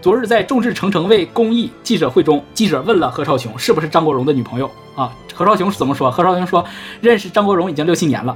[0.00, 5.12] 昨日在众志成城为公益记者会中，记者问了何超琼是不是张国荣的女朋友啊？
[5.34, 6.10] 何超琼是怎么说？
[6.10, 6.64] 何超琼说
[7.02, 8.34] 认识张国荣已经六七年了。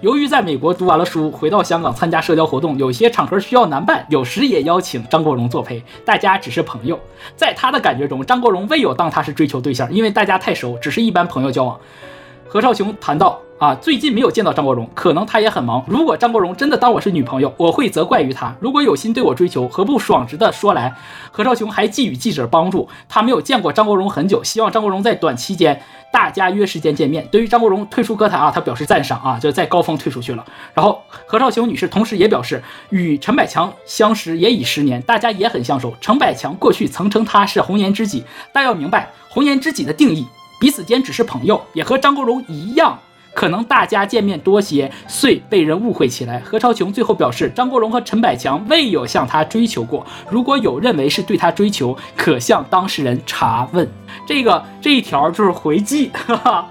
[0.00, 6.98] 由于在美国读完了书，回到香港参加社交活动，有些场合需要男伴，有时也邀请张国荣作陪，大家只是朋友。
[7.36, 11.78] 在他的感觉中，张国荣未有当他是追求对象，因为大家太熟，只是一般朋友交往。
[12.48, 15.84] 何少琼谈到啊，最近没有见到张国荣，可能他也很忙。
[15.86, 18.52] 如果张国荣真的当我是女朋友，我会责怪于他。
[18.58, 20.92] 如果有心对我追求，何不爽直的说来？
[21.30, 25.80] 何超琼还寄予记者帮助，他没有见过张国荣很久，希望张国荣在短期间
[26.12, 27.24] 大家约时间见面。
[27.30, 30.44] 对于张国荣退出歌坛啊，他表示赞赏啊，就是在高峰退出去了。
[30.74, 35.94] 然后何超琼女士同时也表示，与陈百强相识也已十年，大家也很相熟。
[36.00, 40.26] 陈百强过去曾称他是红颜知己，但要明白红颜知己的定义，
[40.58, 42.98] 彼此间只是朋友，也和张国荣一样。
[43.34, 46.38] 可能大家见面多些，遂被人误会起来。
[46.40, 50.06] 何超琼最后表示，张国荣和陈百强未有向他追求过。
[50.28, 53.88] 如果有认为是对他追求，可向当事人查问。
[54.26, 56.66] 这个这一条就是回击，哈哈。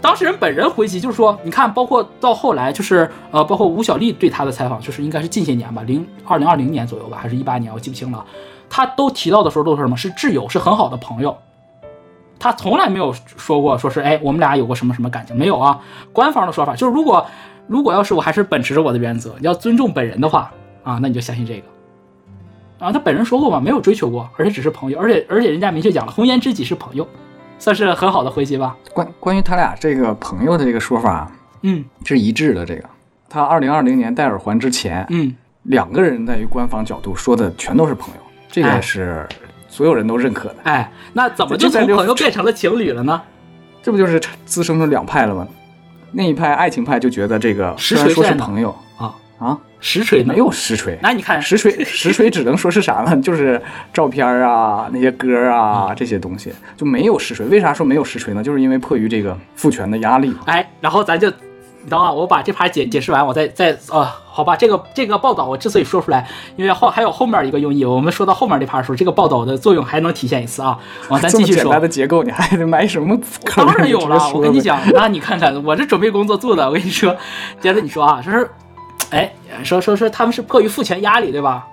[0.00, 8.24] 当事人本人回击就是说，你看，包括到后来，就是呃，包括吴小莉对他的采访，就是应该是近些年吧，零二零二零年左右吧，还是一八年，我记不清了。
[8.68, 9.96] 他都提到的时候都是什么？
[9.96, 11.36] 是挚友，是很好的朋友。
[12.42, 15.80] 他从来没有说过，说是哎，我们俩有过什么什么感情，没有啊。
[16.12, 17.24] 官方的说法就是，如果
[17.68, 20.50] 如果要是我还是秉持着我的原则，你要尊重本人的话
[20.82, 22.84] 啊，那你就相信这个。
[22.84, 27.06] 啊，他本人说过嘛，没有追求过，而且只是朋友，而且而且人家明确讲了，红颜知己是朋友，
[27.60, 28.76] 算是很好的回击吧。
[28.92, 32.66] 关关于他俩这个朋友的这个说法嗯是一致的。
[32.66, 32.82] 这个
[33.28, 39.28] 他二零二零年戴耳环之前，嗯，两个人在于官方角度说的全都是朋友，这哎个是
[39.72, 40.56] 所有人都认可的。
[40.64, 43.20] 哎，那怎么就从朋友变成了情侣了呢？
[43.82, 45.48] 这不就是滋生出两派了吗？
[46.12, 50.36] 那一派爱情派就觉得这个实虽然说是朋友啊，啊，实锤没？
[50.36, 50.98] 有实锤。
[51.02, 53.16] 那你看，实锤实锤只能说是啥呢？
[53.24, 53.60] 就是
[53.94, 57.46] 照片啊，那些歌啊，这些东西就没有实锤。
[57.46, 58.42] 为啥说没有实锤呢？
[58.42, 60.36] 就是因为迫于这个父权的压力。
[60.44, 61.32] 哎，然后咱就，
[61.82, 70.78] 你等会我把这盘解解释完，我再再呃，好吧，这个这个报道我之所以说出来，因为后还有后面一个用意，我们说到后面这盘的时候，这个报道的作用还能体现一次啊。
[71.08, 71.82] 完，咱继续说简单。
[71.82, 73.18] 的结构，你还得买什么？
[73.56, 77.16] 当然有了， 我跟你讲，那你看看我这准备工作做的，我跟你说，
[77.60, 78.50] 接着你说啊，说是，
[79.10, 79.32] 哎，
[79.64, 81.66] 说说说他们是迫于父权压力，对吧？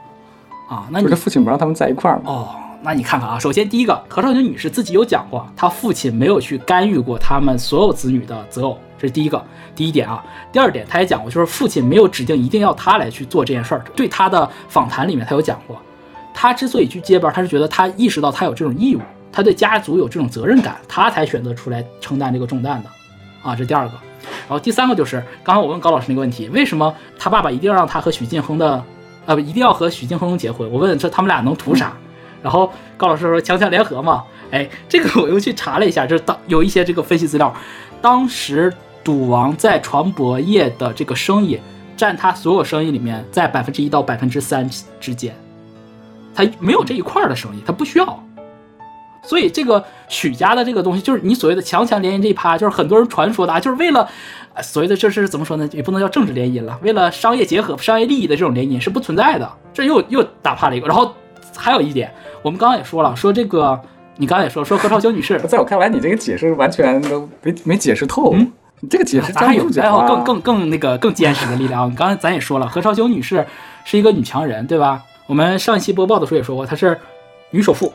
[0.69, 2.23] 啊，那你的父亲不让他们在一块儿吗？
[2.25, 2.49] 哦，
[2.81, 9.43] 那你看看啊，首先第一个，何少琼女士自己有讲过，她父亲没有去干预过他们所有子女的择偶，这是第一个，
[9.75, 10.23] 第一点啊。
[10.49, 13.83] 第二点，她也讲过，就是父亲没有指定一定要她来去做这件事儿。
[13.95, 15.77] 对她的访谈里面，她有讲过，
[16.33, 22.89] 她之所以去接班，她是觉得她意识到她有这种义务，她对家族有这种责任感，她才选择出来承担这个重担的，
[23.43, 23.93] 啊，这第二个。
[24.47, 28.81] 然后第三个就是刚刚我问高老师那个问题，为什么他爸爸一定要让他和许晋亨的，
[29.25, 30.71] 呃，一定要和许晋亨结婚？
[30.71, 31.93] 我问这他们俩能图啥？
[32.41, 37.53] 然后高老师说强强联合嘛，哎，这个我又去查了一下，就是当有一些这个分析资料，
[38.01, 38.73] 当时
[39.03, 41.59] 赌王在船舶业的这个生意
[41.97, 45.35] 占他所有生意里面在百分之一到百分之三之间，
[46.33, 48.23] 他没有这一块儿的生意，他不需要。
[49.21, 54.07] 所以这个许家的这个东西，就是你所谓的强强联姻这一趴，就是很多人传说的啊，就是为了
[54.63, 55.67] 所谓的这是怎么说呢？
[55.73, 59.47] 也不能叫政治联姻了，为了商业结合、商业利益的这种联姻是不存在的。
[59.73, 60.87] 这又又打趴了一个。
[60.87, 61.13] 然后
[61.55, 63.79] 还有一点，我们刚刚也说了，说这个
[64.17, 68.33] 你刚才也说说何超琼女士， 在我看来，你这个解释完全都没没解释透。
[68.33, 71.93] 嗯你这个解释咱还有还有啊更更更那个更坚实的力量。
[71.95, 73.45] 刚才咱也说了，何超琼女士
[73.83, 75.03] 是一个女强人，对吧？
[75.27, 76.97] 我们上一期播报的时候也说过，她是
[77.49, 77.91] 女首富，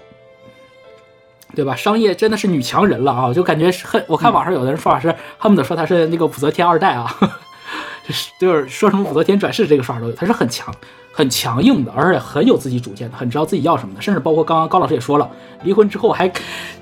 [1.55, 1.75] 对吧？
[1.75, 3.27] 商业真的是女强人了啊！
[3.29, 7.17] 我就感觉恨，我看网上有的人说法是恨不得说她是那个武则天二代啊，
[8.07, 10.13] 就是就是说什么武则天转世这个说法都有。
[10.13, 10.71] 她是很强、
[11.17, 14.03] 很强硬的，而且很有自己主见的，很知道自己要什么的。
[14.03, 15.31] 甚至包括刚刚高老师也说了，
[15.63, 16.29] 离婚之后还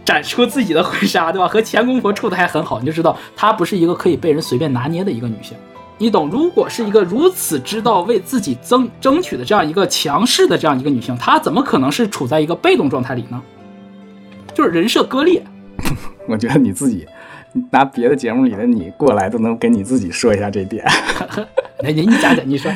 [0.07, 1.47] 展出自己的婚纱，对吧？
[1.47, 5.55] 和前公婆处的还很好，你就知道她不是一个可以被人随便拿捏的一个女性。
[5.99, 6.31] 你懂？
[6.31, 13.41] 如果是一个如此知道为自己争争取的这样一个强势的这样一个女性，她怎么可能是处在一个被动状态里呢？
[14.55, 15.43] 就是人设割裂。
[16.27, 17.07] 我觉得你自己
[17.71, 20.85] 拿别的节目里 的你过来，都能给你自己说一下这点。
[21.85, 22.73] 来，你你讲讲，你说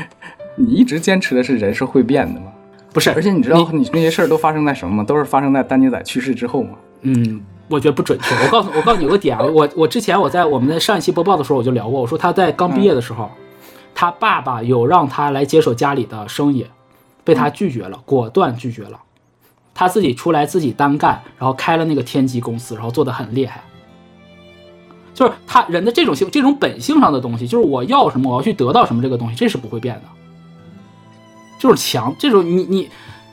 [0.57, 2.47] 你一直坚持的是人是会变的吗？
[2.93, 3.11] 不是？
[3.11, 5.05] 而且你知道你那些事儿都发生在什么吗？
[5.05, 6.71] 都是发生在丹尼仔去世之后吗。
[7.03, 8.35] 嗯，我觉得不准确。
[8.35, 13.31] 我告诉我告诉你有个点啊，我我之前我在我们的上一期播报的时候我就聊过，我说他在刚毕业的时候，
[13.95, 16.67] 他爸爸有让他来接手家里的生意，
[17.23, 19.01] 被他拒绝了，果断拒绝了。
[19.75, 23.63] 他自己出来自己单干，然后开了那个天机公司，然后做的很厉害。
[25.13, 30.03] 就是他人的这种性这种本性上的东西，就是我要什么，我要去得到什么，这个东西这是不会变的。
[31.59, 32.89] 就是强，这种你你，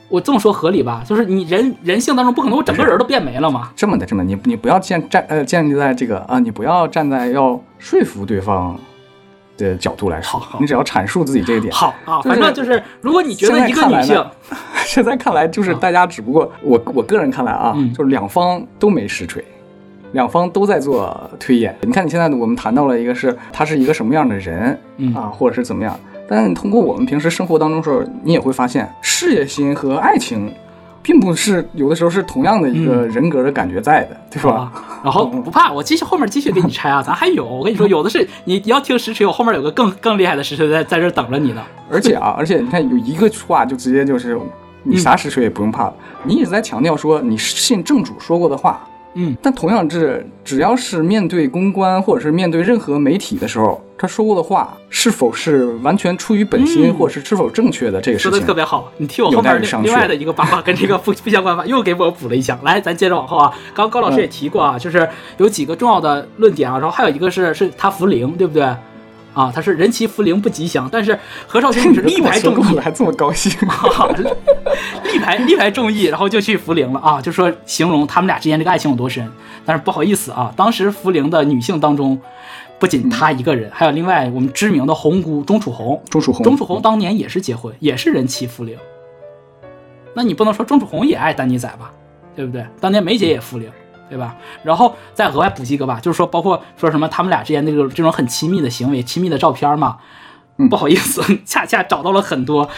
[0.08, 1.02] 我这么说合理吧？
[1.06, 3.70] 就是你人人性当中不可能我整个人都变没了嘛。
[3.76, 8.78] 这么的，这么的你你不要建站呃建立在这个啊，你不要站在要说服对方
[9.56, 11.72] 的角度来说，好好你只要阐述自己这一点。
[11.72, 14.24] 好啊，反正就是，如果你觉得一个女性，
[14.86, 19.44] 现在看来就是大家只不过我我个人看来啊，嗯就是两方都没实锤，
[20.12, 21.76] 两方都在做推演。
[21.82, 30.52] 你看，你现在我们谈到了一个是他是一个什么样的人，嗯啊，或者是怎么样，但是你通过我们平时生活当中时候，你也会发现，事业心和爱情，
[31.02, 34.72] 并不是有的时候是同样的一个人格的感觉在的，对吧？
[35.02, 41.62] 然后不怕，我继续后面继续给你拆啊，咱还有，我跟你说，有的是你你要听实锤，我后面有个更更厉害的实锤在在这等着你呢。
[41.90, 44.40] 而且啊，而且你看有一个话就直接就是，
[44.82, 48.80] 你啥实锤也不用怕了，你一直在强调说你信正主说过的话，
[49.14, 62.58] 嗯，但同样是只要是面对公关或者是面对任何媒体的时候，他说过的话是否是完全出于本心，嗯或者是是否正确的这个事情说的，特别好，你替我后面另外的一个八卦跟这个不不相关吧，又给我补了一枪。
[62.64, 68.66] 来，咱接着往后啊， 刚刚高老师也提过啊，就是有几个重要的论点啊，然后还有一个是是他扶灵，对不对？
[69.34, 73.52] 啊，他是人骑扶灵不吉祥，但是何少卿是 力排众议，还这么高兴，
[75.12, 79.28] 力排力排众议，然后就去扶灵了啊，就说形容他们俩之间这个爱情有多深。
[79.66, 82.20] 但是不好意思啊，当时扶灵的女性当中，
[82.78, 86.00] 不仅她一个人，还有另外我们知名的红姑钟楚红。
[86.10, 88.76] 钟楚红，钟楚红当年也是结婚，也是人妻扶灵。
[90.14, 91.90] 那你不能说钟楚红也爱丹尼仔吧，
[92.36, 92.64] 对不对？
[92.80, 93.68] 当年梅姐也扶灵，
[94.14, 94.36] 对吧？
[94.62, 99.96] 然后再额外补几个吧，就是说包括说什么他们俩之间那个这种很亲密的行为、亲密的照片嘛。
[100.56, 102.70] 嗯不好意思， 恰恰找到了很多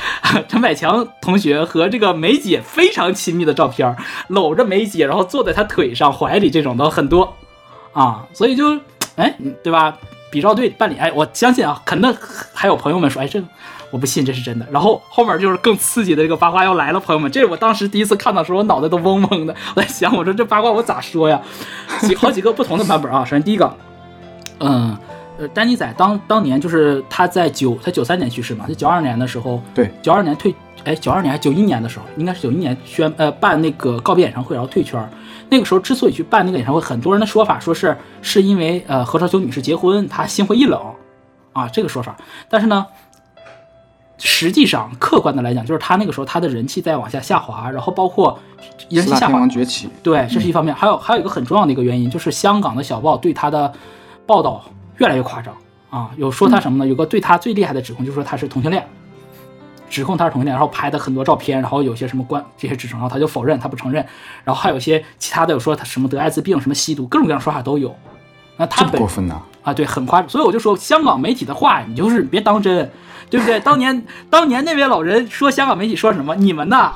[0.49, 3.95] 陈百强同学和这个梅姐非常亲密的照片，
[4.29, 7.35] 搂着梅姐，然后坐在她腿上、怀里这种的很多
[7.93, 8.81] 啊，所以就
[9.17, 9.95] 哎，对吧？
[10.31, 12.17] 比照对办理，哎，我相信啊，肯定
[12.55, 13.47] 还有朋友们说，哎，这个
[13.97, 14.67] 我不信这是真的。
[14.71, 21.41] 然后后面就是更刺激的这个八卦要来了，朋友们，这是我当时第一次看到的时候，我脑袋都嗡嗡的，我在想，我说这八卦我咋说呀？
[22.01, 23.25] 几好几个不同的版本啊。
[23.25, 23.75] 首先第一个，
[24.61, 24.95] 嗯。
[25.39, 34.99] 呃，丹尼仔当当年就是他在九，他九三年去世嘛，他九二年的时候，对，九二年退，哎，九二年还九一年的时候，应该是九一年宣呃办那个告别演唱会，然后退圈。
[35.51, 40.81] 那个时候之所以去办那个演唱会，很多人的说法说是是因为呃何超琼女士结婚，他心灰意冷
[41.53, 42.17] 啊这个说法。
[42.49, 42.87] 但是呢，
[44.19, 48.39] 实际上客观的来讲，就是他那个时候他的人气在往下下滑，然后包括
[48.89, 53.73] 人气下滑崛起，对，这是一方面，还有还有一个很重要的一个原因，就是香港的小报对他的
[54.25, 54.65] 报道
[54.97, 55.55] 越来越夸张
[55.91, 56.89] 啊，有说他什么呢？
[56.89, 58.87] 有个对他最厉害的指控，就是说他是同性恋，
[59.91, 64.05] 指控他是同性恋，然后拍的很多照片，然后有些什么关这些指称，然后他就否认，他不承认，
[64.45, 67.95] 然后还有一些其他的有说他什么得艾滋病，什么吸毒，各种各样说法都有。
[68.57, 70.29] 那他本过分呐、啊，对，很夸张。
[70.31, 72.91] 所以我就说，香港媒体的话，你就是别当真，
[73.29, 73.59] 对不对？
[73.61, 76.93] 当年当年那位老人说香港媒体说什么，你们呐，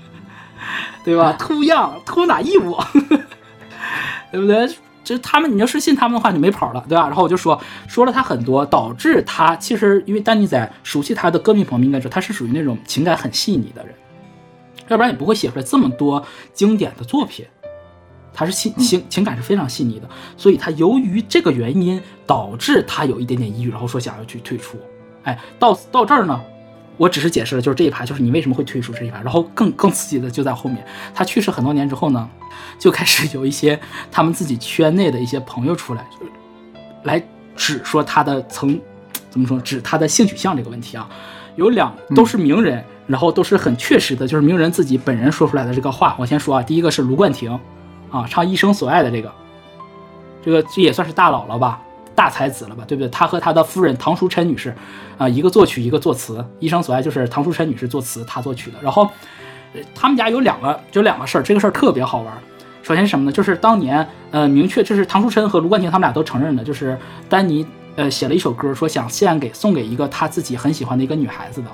[1.04, 1.34] 对吧？
[1.38, 2.76] 秃样秃哪义务，
[4.30, 4.68] 对不对？
[5.02, 7.06] 就他们，你要是信他们的话，你没跑了，对吧？
[7.06, 13.94] 然后我就说说了他很多，导致他其实因为丹尼仔熟悉他的歌迷朋友们应该知道，他是属于那种情感很细腻的人，
[14.88, 17.44] 要不然也不会写出来这么多经典的作品。
[18.32, 24.78] 他是情情情感是非常细腻的，所以他由于这个原因导致他有一点点抑郁，然后说想要去退出。
[25.24, 26.40] 哎，到到这儿呢，
[26.96, 29.20] 我只是解释了就是这一排，就是你为什么会退出这一排。
[29.22, 32.28] 然后更更刺激的就在后面，他去世很多年之后呢，
[32.78, 33.78] 就开始有一些
[34.10, 36.26] 他们自己圈内的一些朋友出来，就
[37.04, 37.22] 来
[37.56, 38.80] 指说他的曾
[39.30, 41.08] 怎么说指他的性取向这个问题啊，
[41.56, 46.16] 有两都是名人，然后都是很确实的，就是名人自己本人说出来的这个话。
[46.18, 47.58] 我先说啊，第一个是卢冠廷。
[48.10, 49.32] 啊，唱《一生所爱》的这个，
[50.44, 51.80] 这个这也算是大佬了吧，
[52.14, 53.08] 大才子了吧，对不对？
[53.08, 54.74] 他和他的夫人唐淑琛女士，
[55.16, 58.78] 啊，一个作曲，一个作词，《一生所爱》就是唐淑琛女士作词，他作曲的。
[58.82, 59.08] 然后，
[59.72, 62.34] 呃他们家有两个，就两个事儿，这个事儿特别好玩。
[62.82, 63.32] 首先是什么呢？
[63.32, 67.64] 就是当年，呃，明确就是唐淑琛和卢冠廷他们俩都承认的，就是丹尼，
[67.96, 71.68] 呃，写了一首歌，说想献给送给一个他自己很喜欢的一个女孩子的。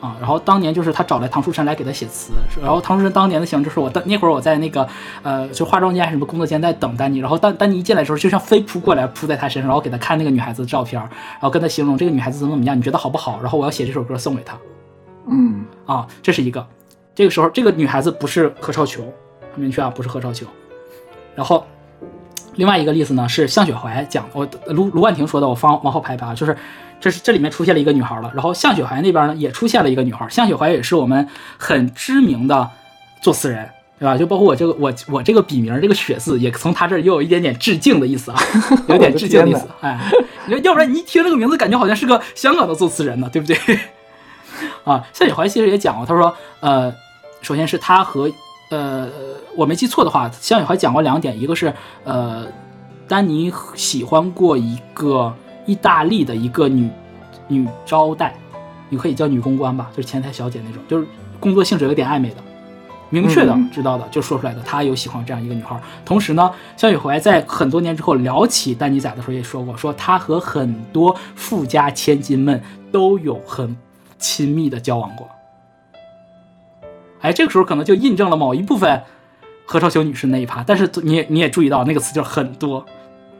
[0.00, 4.88] 啊，然后当年就是他找来唐书琛来给他写词，然后唐书琛当年的形容就是我的那会儿我在那个
[5.22, 13.38] 呃就化妆间还是什么工作间在等丹尼，然后丹丹尼一进来的时候就像飞扑过来扑在他身上，然后给他看那个女孩子的照片，然后跟他形容这个女孩子怎么怎么样，你觉得好不好？
[13.42, 14.58] 然后我要写这首歌送给她。
[15.28, 16.66] 嗯，啊，这是一个。
[17.14, 19.04] 这个时候这个女孩子不是何超琼，
[19.52, 20.48] 很明确啊，不是何超琼。
[21.34, 21.66] 然后
[22.54, 26.56] 另外一个例子呢是向雪怀讲，我卢卢冠廷说的，我放往后排一排啊，就是。
[27.00, 32.70] 这是这里面出现了一个女孩了，然后向雪怀那边呢也出现了一个女孩，向雪怀也是我们很知名的
[33.22, 34.16] 作词人，对吧？
[34.18, 38.38] 就包括我这个我我这个笔名这个雪字，也从他这儿又有一点点致敬的意思啊，
[38.86, 39.98] 有点致敬的意思，哎，
[40.62, 43.56] 要不然你一听这个名字，感觉好像是个香港的作词人呢，对不对？
[44.84, 46.94] 啊，向雪怀其实也讲过，他说，呃，
[47.40, 48.30] 首先是他和
[48.70, 49.08] 呃，
[49.56, 51.72] 我没记错的话，向雪怀讲过两点，一个是
[52.04, 52.46] 呃，
[53.08, 55.34] 丹尼喜欢过一个。
[55.70, 56.90] 意大利的一个女
[57.46, 58.34] 女招待，
[58.88, 61.06] 你可以叫女公关吧，就是前台小姐那种，就是
[61.38, 62.36] 工作性质有点暧昧的。
[63.12, 65.80] 明确的知道的，就说出来的，他有喜欢这样一个女孩。
[66.04, 72.60] 同时呢，向雪怀在很多年之后聊起丹尼仔的时候也说过，说他和很多富家千金们
[72.92, 73.76] 都有很
[74.18, 75.28] 亲密的交往过。
[77.20, 79.02] 哎，这个时候可能就印证了某一部分
[79.66, 82.86] 何超琼女士那一趴，但是你也你也注意到那个词就是很多，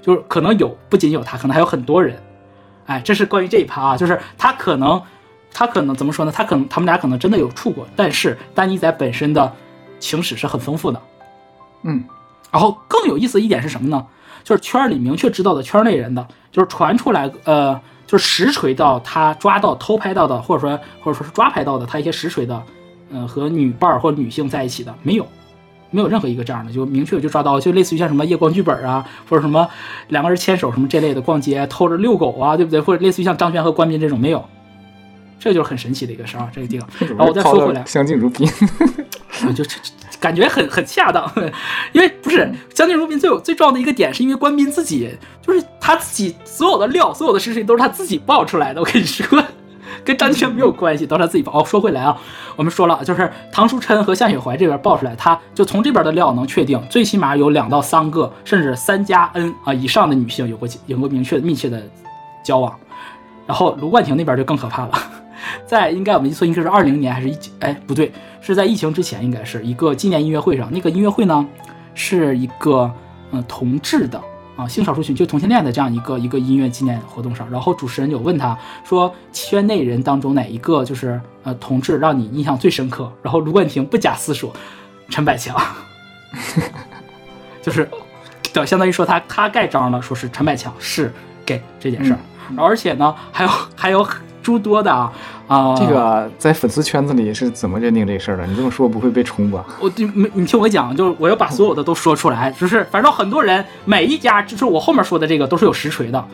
[0.00, 2.20] 就是可能有不仅有他，可能还有很多人。
[2.86, 5.00] 哎，这是关于这一趴啊，就是他可能，
[5.52, 6.32] 他可能怎么说呢？
[6.32, 9.52] 他可能他们俩可能真的有处过，但是丹尼仔本身的
[9.98, 11.00] 情史是很丰富的。
[11.82, 12.04] 嗯
[12.50, 14.04] 然后更有意思的一点是什么呢？
[14.42, 22.60] 就是圈儿里明确知道的圈内人的，就是传出来，呃，就是实锤到他抓到、偷拍到的，或者说或者说是抓拍到的他一些实锤的，
[23.12, 25.26] 呃，和女伴儿或女性在一起的没有，
[25.90, 29.68] 没有任何一个这样的，就明确就抓到，就类似于像什么夜光剧本啊，或者什么
[30.08, 32.80] 两个人牵手什么这类的逛街偷着遛狗啊，对不对？
[32.80, 34.44] 或者类似于像张轩和关斌这种没有，
[35.38, 36.88] 这就是很神奇的一个事儿啊，这个地方。
[37.00, 38.48] 然后我再说回来，相敬如宾。
[39.46, 39.64] 我 就
[40.20, 41.30] 感觉很很恰当，
[41.92, 45.10] 因为不是相敬如宾最有最重要的一个点，是因为官兵自己
[45.40, 48.80] 就是他自己所有的料，所有的事情都是他自己爆出来的。
[48.80, 49.42] 我跟你说，
[50.04, 51.60] 跟张轩没有关系，都是他自己爆。
[51.60, 52.16] 哦，说回来啊，
[52.56, 61.82] 我们说了，就是唐书琛和夏雪怀这边爆出来，他就从这边的料能确定，最起码有两到三个，甚至三加 n 啊以上的女性有过有过明确密切的
[62.44, 62.74] 交往。
[63.46, 64.92] 然后卢冠廷那边就更可怕了。
[65.66, 67.50] 在应该我们一错应该是二零年还是一九？
[67.60, 70.68] 哎，不对，是在疫情之前，应该是一个纪念音乐会上。
[70.70, 71.46] 那个音乐会呢，
[71.94, 72.90] 是一个
[73.32, 74.20] 嗯、同志的
[74.60, 77.50] 啊性少数群就同性恋的这样一个一个音乐纪念活动上。
[77.50, 83.10] 然后主持人有问他说，圈内人当中哪一个就是呃同志让你印象最深刻？
[83.22, 84.52] 然后卢冠廷不假思索，
[85.08, 85.56] 陈百强，
[87.62, 87.88] 就是
[88.52, 91.12] 等相当于说他他盖章了，说是陈百强是
[91.46, 92.18] gay 这件事儿。
[92.56, 94.06] 而且呢，还有还有
[94.42, 95.12] 诸多的啊
[95.48, 98.46] 啊、这个在粉丝圈子里是怎么认定这事儿的？
[98.46, 99.64] 你这么说不会被冲吧？
[99.80, 106.24] 我你没你听我讲，就是我要把所有的都说出来，就是反正很多人每一家，就是我后面说的这个都是有实锤的，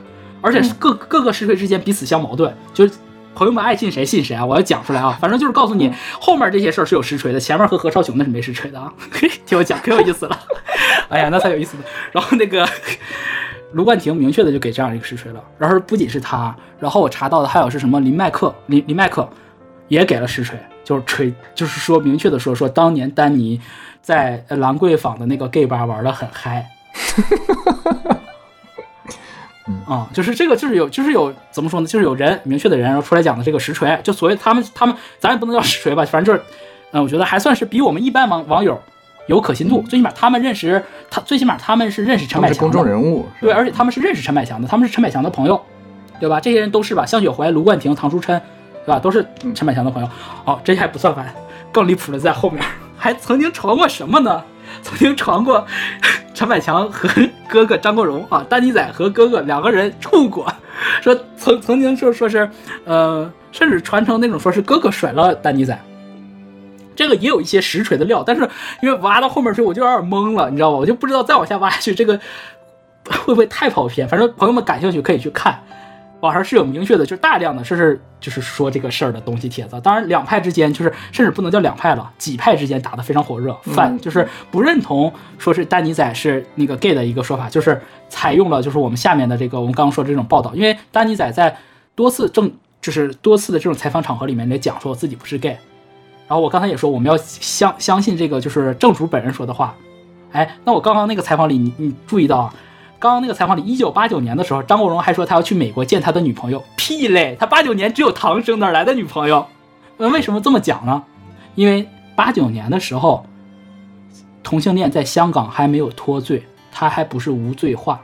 [0.42, 2.92] 而且是各各个实锤之间彼此相矛盾，就是
[3.34, 4.44] 朋友们爱信谁信谁啊！
[4.44, 8.92] 我要讲出来啊，反正就是告诉你后面这些事儿是有实锤的，前面和何超琼那是没实锤的啊。
[9.46, 10.38] 听我讲，可有意思了，
[11.08, 11.82] 哎呀，那才有意思呢。
[12.12, 12.66] 然后那个
[13.72, 19.28] 卢冠廷明确的就给这样一个实锤了，然后不仅是他，然后我查到的还有是什么林麦克林林麦克
[19.88, 23.60] 也给了实锤，就是锤，就是说明确的说说当年丹尼
[24.00, 26.66] 在呃兰桂坊的那个 gay 吧玩的很嗨。
[29.88, 31.86] 啊、就是这个，就是有，就是有怎么说呢？
[31.86, 36.48] 就是有人明确的人，然后出来讲的这个实锤，就所谓他们他们，咱也不能叫实锤吧，反正就是，
[36.92, 38.80] 嗯、我觉得还算是比我们一般网网友
[39.26, 45.60] 有可信度，最起码他们认识他，最起码他们是认识陈百强的公众人物，对，而且他们是认识陈百强的，他们是陈百强的朋友，
[46.20, 46.40] 对吧？
[46.40, 47.04] 这些人都是吧？
[47.04, 48.40] 向雪怀、卢冠廷、唐书琛，
[48.84, 48.98] 对吧？
[48.98, 50.08] 都是陈百强的朋友。
[50.44, 51.26] 哦，这还不算完，
[51.72, 52.64] 更离谱的在后面，
[52.96, 54.42] 还曾经传过什么呢？
[54.82, 55.64] 曾经传过
[56.34, 57.08] 陈百强和
[57.48, 60.46] 哥哥张国荣啊，丹尼仔和哥哥两个人处过，
[61.00, 62.48] 说曾曾经说说是，
[62.84, 65.78] 呃，甚至传承那种说是哥哥甩了丹尼仔。
[66.96, 68.42] 这个也有一些实锤的料，但是
[68.80, 70.78] 因为挖到后面去，我就有点懵了，你知道吧？
[70.78, 72.18] 我就不知道再往下挖下去，这个
[73.08, 74.08] 会不会太跑偏？
[74.08, 75.62] 反正朋友们感兴趣可以去看，
[76.20, 79.80] 网上是有明确的，就是大量的，这是就是说这个事儿的东西帖子。
[79.82, 91.54] 当然，两派之间就是甚至不能叫两派了，几派之间打得非常火热，反就是不认同说是丹尼仔是那个 gay 的一个说法，就是采用了就是我们下面的这个我们刚刚说的这种报道，因为丹尼仔在
[91.94, 95.56] 多次正就是多次的这种采访场合里面来讲说自己不是 gay。
[96.28, 99.74] 然后我刚才也说，我们要相相信这个就是正主本人说的话。
[100.32, 102.54] 哎，那我刚刚那个采访里，你你注意到啊？
[102.98, 106.62] 刚刚那个采访里，一九八九年的时候，张国荣还说他要去美国见他的女朋友。
[106.76, 109.46] 屁嘞，他八九年只有唐生，哪来的女朋友？
[109.98, 111.04] 那为什么这么讲呢？
[111.54, 113.24] 因为八九年的时候，
[114.42, 118.00] 同性恋在香港还没有脱罪，他还不是无罪化。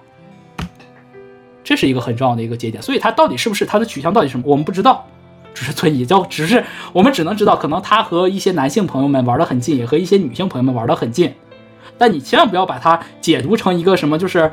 [1.65, 5.07] 这是一个很重要的一个节点，所以他到底是不是他的取向到底是什么，我们不知道。
[5.55, 11.33] 只是存疑， 就只是我们只能知道，可能他和一些男性朋友们玩得很近，也和一些女性朋友们玩得很近。
[11.99, 14.51] 但你千万不要把它解读成一个什么，就是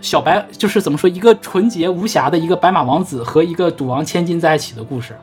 [0.00, 5.16] 小白，就是怎么说，一个纯洁无瑕的一个白马王子和一个赌王千金在一起的故事。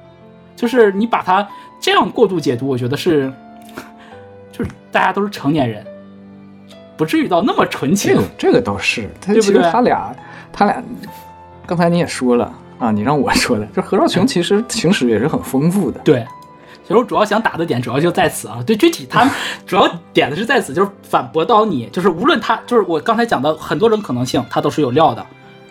[0.55, 1.47] 就是你把它
[1.79, 3.31] 这样过度解读，我觉得是，
[4.51, 5.85] 就是大家都是成年人，
[6.97, 8.27] 不至于到那么纯情这个。
[8.37, 10.15] 这个倒是，他其实对不对他俩
[10.51, 10.83] 他俩，
[11.65, 15.99] 刚才你也说了啊，你让我说的，就何少琼其实情史也是很丰富的。
[16.01, 16.25] 对，
[16.83, 18.61] 其实我主要想打的点主要就在此啊。
[18.65, 19.29] 对，具体他
[19.65, 25.25] 主要点的是在此，就是反驳到你，就是无论他，就是我刚才讲的很多种可能性，他都是有料的。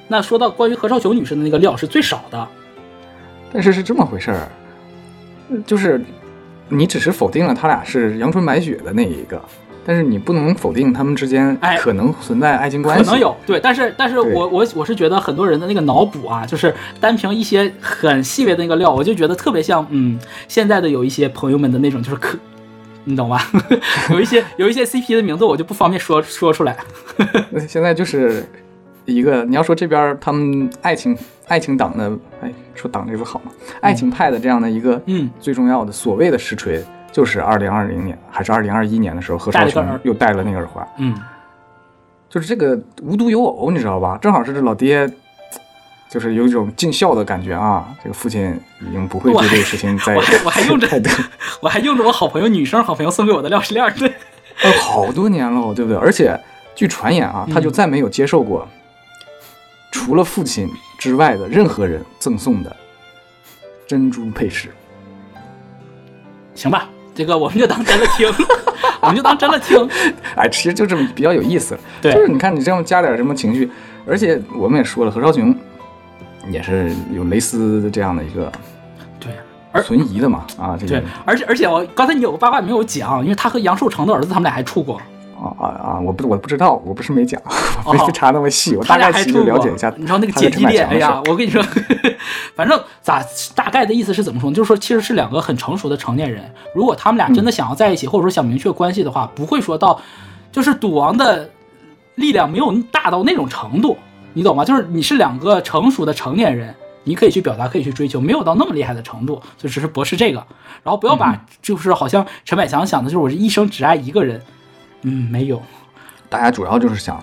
[0.08, 2.48] 那说到关于何少琼女士的那个料是最少的，
[3.52, 4.48] 但是是这么回事儿，
[5.66, 6.02] 就是
[6.68, 9.42] 你只是否定了他俩是阳春白雪的那一个，
[9.84, 13.04] 但是你不能否定他们之间哎可能存在爱情关系。
[13.04, 20.18] 可能有对，但是但是我我我是觉得很多人的那个脑补啊，就是单凭一些很细微的那个料，我就觉得特别像嗯
[20.48, 22.38] 现在的有一些朋友们的那种就是可。
[23.06, 23.46] 你懂吧？
[24.10, 26.74] 有一些有一些 CP 的名字我就不方便说说出来。
[27.68, 28.42] 现在就是
[29.04, 31.14] 一个，你要说这边他们爱情
[31.46, 32.10] 爱情党的，
[32.40, 33.52] 哎，说党这个好吗？
[33.82, 36.82] 爱情派的这样的一个嗯最重要的所谓的实锤，
[37.14, 41.14] 就是二零二零年还是二零二一年的时候，何超琼又戴了那个耳环，嗯，
[42.28, 44.18] 就是这个无独有偶，你知道吧？
[44.20, 45.10] 正好是这老爹。
[46.06, 47.92] 就是有一种尽孝的感觉啊！
[48.00, 50.86] 这个父亲已经不会对这个事情再我还我还用着
[51.60, 54.14] 我还用着我好朋友女生好朋友送给我的钥匙链呢。
[54.62, 55.98] 呃好多年了，对不对？
[56.00, 56.38] 而且
[56.72, 58.68] 据传言啊，他就再没有接受过
[59.90, 62.76] 除了父亲之外的任何人赠送的
[63.88, 64.68] 珍珠配饰。
[66.54, 68.28] 行吧，这个我们就当真的听，
[69.00, 69.88] 我们就当真的 听。
[70.34, 71.80] 哎，其实就这么比较有意思了。
[72.02, 73.70] 对就是你看你这样加点什么情绪，
[74.06, 75.54] 而且我们也说了，何超琼
[76.50, 78.50] 也是有蕾丝的这样的一个
[79.20, 79.32] 对，
[79.70, 85.00] 而存疑的嘛啊，这个对，而且而且我刚才你有个八卦没有讲，因为他和杨受成的儿子他们俩还处过，
[85.34, 86.00] 啊啊啊！
[86.00, 87.40] 我不我不知道，我不是没讲，
[87.84, 89.44] 我哦没查那么细，我大概其实俩还处过。
[89.44, 89.92] 就了解一下。
[89.96, 91.62] 你知道那个他和陈百姐弟恋，哎呀我跟你说，
[92.54, 93.22] 反正咋
[93.54, 94.56] 大概的意思是怎么说呢？
[94.56, 96.42] 就是说其实是两个很成熟的成年人，
[96.74, 100.00] 如果他们俩真的想要在一起，或者说想明确关系的话，不会说到
[100.52, 101.50] 就是赌王的
[102.16, 103.96] 力量没有大到那种程度，
[104.32, 104.64] 你懂吗？
[104.64, 106.74] 就是你是两个成熟的成年人。
[107.06, 110.42] 你可以去表达，可以去追求，没有到那么厉害的程度，就只是博士这个，
[110.82, 114.40] 然后不要把就是好像陈百强想的就是我这一生只爱一个人，
[115.04, 115.62] 嗯，没有，
[116.28, 117.22] 大家主要就是想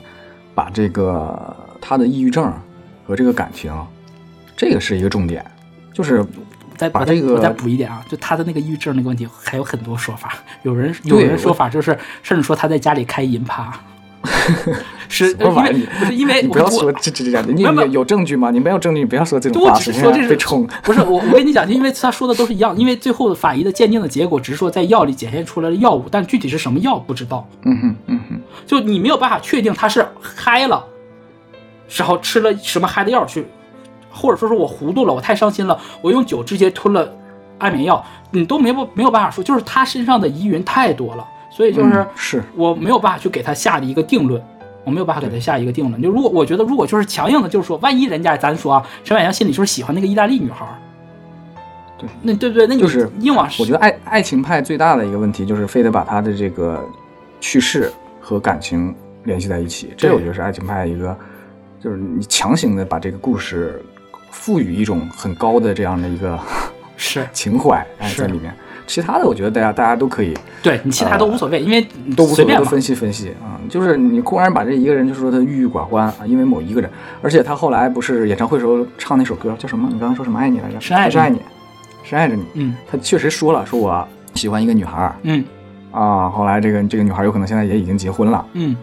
[0.56, 2.54] 把这个他的抑郁症
[3.06, 3.74] 和这个感情，
[4.56, 5.44] 这个是一个重点，
[5.94, 6.26] 就是
[6.78, 13.74] 再把这个我再补一点啊，就他的那个抑郁症那个问题还有很多说法，有人有人说法就是甚至说他在家里开银趴，
[15.10, 18.50] 是什么因为玩意不是因为你不要说这这这样，你没有有证据吗？
[18.50, 20.66] 你没有证据，你不要说这种我话，我只是说这是被冲。
[20.84, 30.86] 不是我我跟你讲，因为他说的都是一样，因为最后的法医的鉴定的结果只是说在药里检验出来的药物，但具体是什么药不知道，嗯哼嗯哼，就你没有办法确定他是嗨了，
[31.98, 33.46] 然后吃了什么嗨的药去，
[34.10, 37.14] 或者说是我糊涂了，我太伤心了，我用酒直接吞了
[37.58, 38.02] 安眠药，
[38.32, 44.42] 你都没有没有办法说，就是他身上的疑云太多了，所以就是嗯是我没有办法去给他下的一个定论。
[44.84, 46.02] 我没有办法给他下一个定论。
[46.02, 50.74] 就如果我觉得，如果就是强硬的，就是说，万一人家咱说啊，陈百强心里就是喜欢那个意大利女孩儿，
[52.00, 52.66] 对，那对不对？
[52.66, 56.84] 那就是硬往我觉得爱爱情派最大的一个问题就是非得把他的这个
[57.40, 58.92] 去世和感情
[59.24, 61.16] 联系在一起，这我觉得是爱情派一个，
[61.80, 63.80] 就是你强行的把这个故事
[64.32, 66.40] 赋予一种很高的这样的一个
[66.98, 67.86] 是 情怀
[68.18, 68.52] 在里面。
[68.88, 72.56] 其他的我觉得大家大家都可以对你其他都无所谓，因为呃都无所谓。
[72.56, 76.90] 都分析分析啊、就是你忽然把这一个人就说他郁郁寡欢啊，因为某一个人，
[77.22, 79.90] 而且他后来不是演唱会时候唱那首歌叫什么？
[79.92, 80.80] 你刚才说什么爱你来着？
[80.80, 81.40] 深爱着你，
[82.04, 82.44] 深爱着你。
[82.56, 85.44] 嗯他确实说了，说我喜欢一个女孩嗯
[85.92, 88.76] 啊，后来这个这个女孩有可能现在也已经结婚了嗯，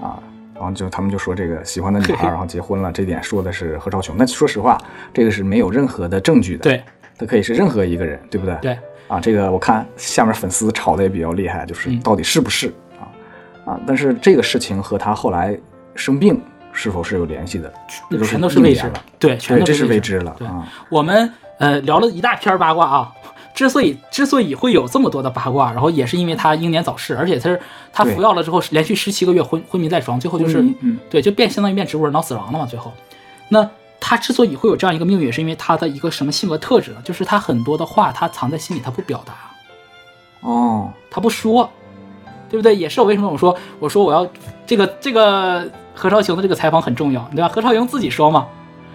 [0.00, 0.18] 啊，
[0.54, 4.14] 然后就他们就说这个喜欢的女孩 然后结婚了，这点说的是何超琼。
[4.18, 4.78] 那说实话，
[5.12, 6.82] 这个是没有任何的证据的，，对
[7.18, 8.56] 他可以是任何一个人，对不对？
[8.62, 8.78] 对，
[9.12, 13.04] 啊，这个我看下面粉丝吵的也比较厉害，就是嗯到底是不是、啊
[13.66, 13.80] 啊？
[13.86, 15.54] 但是这个事情和他后来
[15.94, 16.40] 生病
[16.72, 17.70] 是否是有联系的，
[18.10, 20.66] 这全都是未知了，对，全都，是未未知了对啊。
[20.88, 23.12] 我们呃聊了一大篇八卦啊。
[23.54, 27.60] 之所以之所以会有这么多的八卦，然后也是因为他英年早逝，而且他是
[27.92, 30.64] 他服药了之后连续十七个月昏昏迷在床，最后就是
[31.10, 32.64] 对，就变相当于变植物人脑死亡了嘛。
[32.64, 32.90] 最后，
[33.50, 33.68] 那
[34.12, 36.98] 他之所以会有这样一个命运，也是因为他的一个什么性格特质呢？
[37.02, 39.32] 就是他很多的话他藏在心里，他不表达。
[40.42, 41.66] 哦，他不说，
[42.50, 42.76] 对不对？
[42.76, 44.28] 也是我为什么我说我说我要
[44.66, 47.48] 这个这个何超琼的这个采访很重要，对吧？
[47.48, 48.46] 何超琼自己说嘛，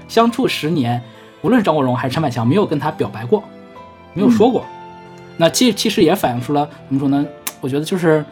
[0.07, 1.01] 相处十年，
[1.41, 3.43] 无论是张国荣还是陈百强，没有跟他表白过，
[4.13, 4.63] 没有说过。
[5.35, 7.25] 那其其实也反映出了怎么说呢？
[7.59, 8.23] 我觉得就是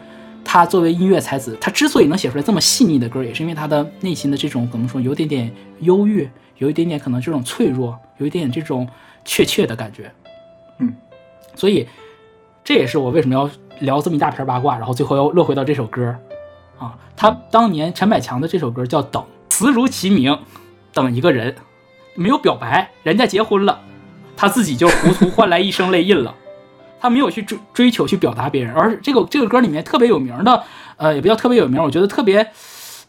[0.44, 8.88] 他作为音乐才子，他之所以能写出来这么细腻的歌，也是因为他的内心的这种怎么说，有点点忧郁，有一点点可能这种脆弱，有一点点这种
[9.24, 10.10] 怯怯的感觉。
[10.78, 10.94] 嗯，
[11.54, 11.86] 所以
[12.64, 13.48] 这也是我为什么要
[13.80, 16.16] 聊这么一大篇八卦，然后最后又落回到这首歌
[16.78, 16.96] 啊。
[17.16, 20.38] 他当年陈百强的这首歌叫《等》，词如其名，
[20.92, 21.54] 等一个人，
[22.14, 23.80] 没有表白，人家结婚了，
[24.36, 26.34] 他自己就糊涂换来一生泪印了。
[26.98, 30.64] 他没有去追追求去表达别人，而这个这个歌里面特别有名的，
[30.96, 32.50] 呃，也不叫特别有名，我觉得特别，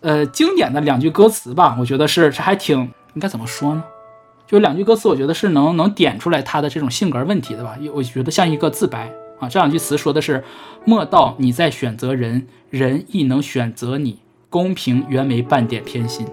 [0.02, 3.84] 呃，经典的两句歌词吧，我觉得是是还挺应该怎么说呢？
[4.46, 7.76] 就两句歌词，我觉得是能能点出来他的这种性格问题的吧。
[7.92, 9.50] 我觉得像一个自白，啊。
[9.50, 10.44] 这两句词说的是：
[10.86, 14.20] 莫道你在选择人，人亦能选择你，
[14.52, 16.28] 公平原没半点偏心，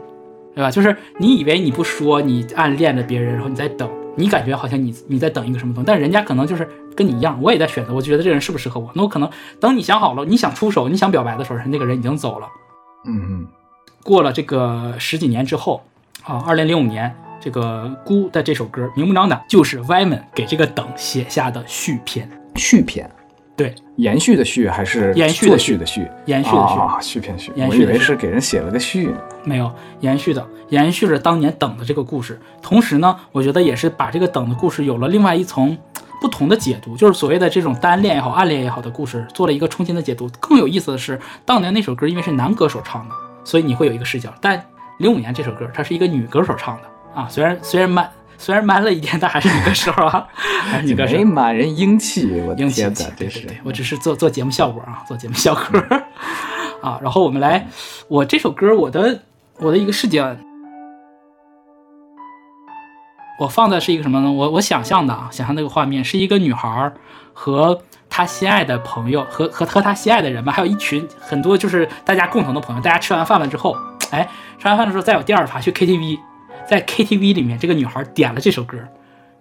[0.54, 0.70] 对吧？
[0.70, 8.90] 就是你以为你不说，你暗恋着别人，然后你在等，你感觉好像你你在等一个什么东西，但人家可能就是跟你一样，我也在选择，我觉得这个人适不适合我。
[8.94, 12.46] 那我可能等你想好了，你想出手，你想表白的时候，那个人已经走了。
[13.06, 13.46] 嗯嗯
[14.04, 15.82] 过了这个十几年之后，
[16.24, 22.26] 啊，二零零五年，这个《孤》的这首歌，明目张胆就是歪门给这个等写下的续篇。
[22.56, 23.10] 续篇，
[23.54, 26.08] 对，延续的续还是延续的续的续？
[26.24, 27.52] 延续的续啊，续篇续。
[27.54, 29.18] 续我以为是给人写了个序呢。
[29.44, 29.70] 没有
[30.00, 32.40] 延续的，延续着当年等的这个故事。
[32.62, 35.76] 同时呢，我觉得也是把这个等的故事有了另外一层
[36.22, 40.26] 不同的解读，就是所谓的这种单恋也好、暗恋也好的故事，做了一个重新的解读。
[40.40, 43.14] 更有意思的是，当年那首歌因为是男歌手唱的，
[43.44, 44.32] 所以你会有一个视角。
[44.40, 44.64] 但
[44.98, 46.82] 零五年这首歌，它是一个女歌手唱的
[47.20, 50.26] 啊，虽然虽然 man 虽然 man 了一点，但还是女歌手啊，
[50.70, 51.24] 还是女歌手没。
[51.24, 52.82] 满人英气，英气
[53.16, 55.62] 对对对，我只是做做节目效果啊，做节目效果
[56.82, 56.98] 啊。
[57.02, 57.66] 然后我们来，
[58.08, 59.20] 我这首歌我的
[59.58, 60.36] 我的一个视角，
[63.40, 64.30] 我放的是一个什么呢？
[64.30, 66.92] 我我想象的啊，想象那个画面是一个女孩儿
[67.32, 67.80] 和
[68.10, 72.82] 她心爱的朋友和和和她心爱的人吧，还有一群很多就是大家共同的朋友。
[72.82, 73.76] 大家吃完饭了之后，
[74.14, 76.18] 哎，吃完饭的时候再有第二趴去 KTV，
[76.68, 78.78] 在 KTV 里面，这个女孩点了这首歌，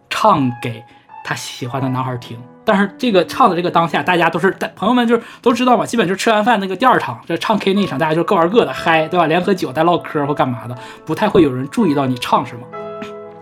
[0.09, 0.83] 唱给
[1.23, 2.37] 她喜欢的男孩听。
[2.65, 9.27] 但是这个唱的这个当下，大家都是朋友们就是都知道嘛，基本就是吃完饭那个第二场，这唱 K 那一场，大家就各玩各的嗨，对吧？
[9.27, 10.73] 连喝酒带唠嗑或干嘛的，
[11.05, 12.65] 不太会有人注意到你唱什么。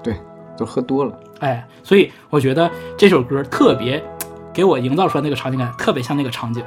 [0.01, 0.19] 对，
[0.57, 1.19] 都喝多了。
[1.39, 4.03] 哎，所以我觉得这首歌特别
[4.51, 6.63] 给我营造出来那个场景感，特别像那个场景，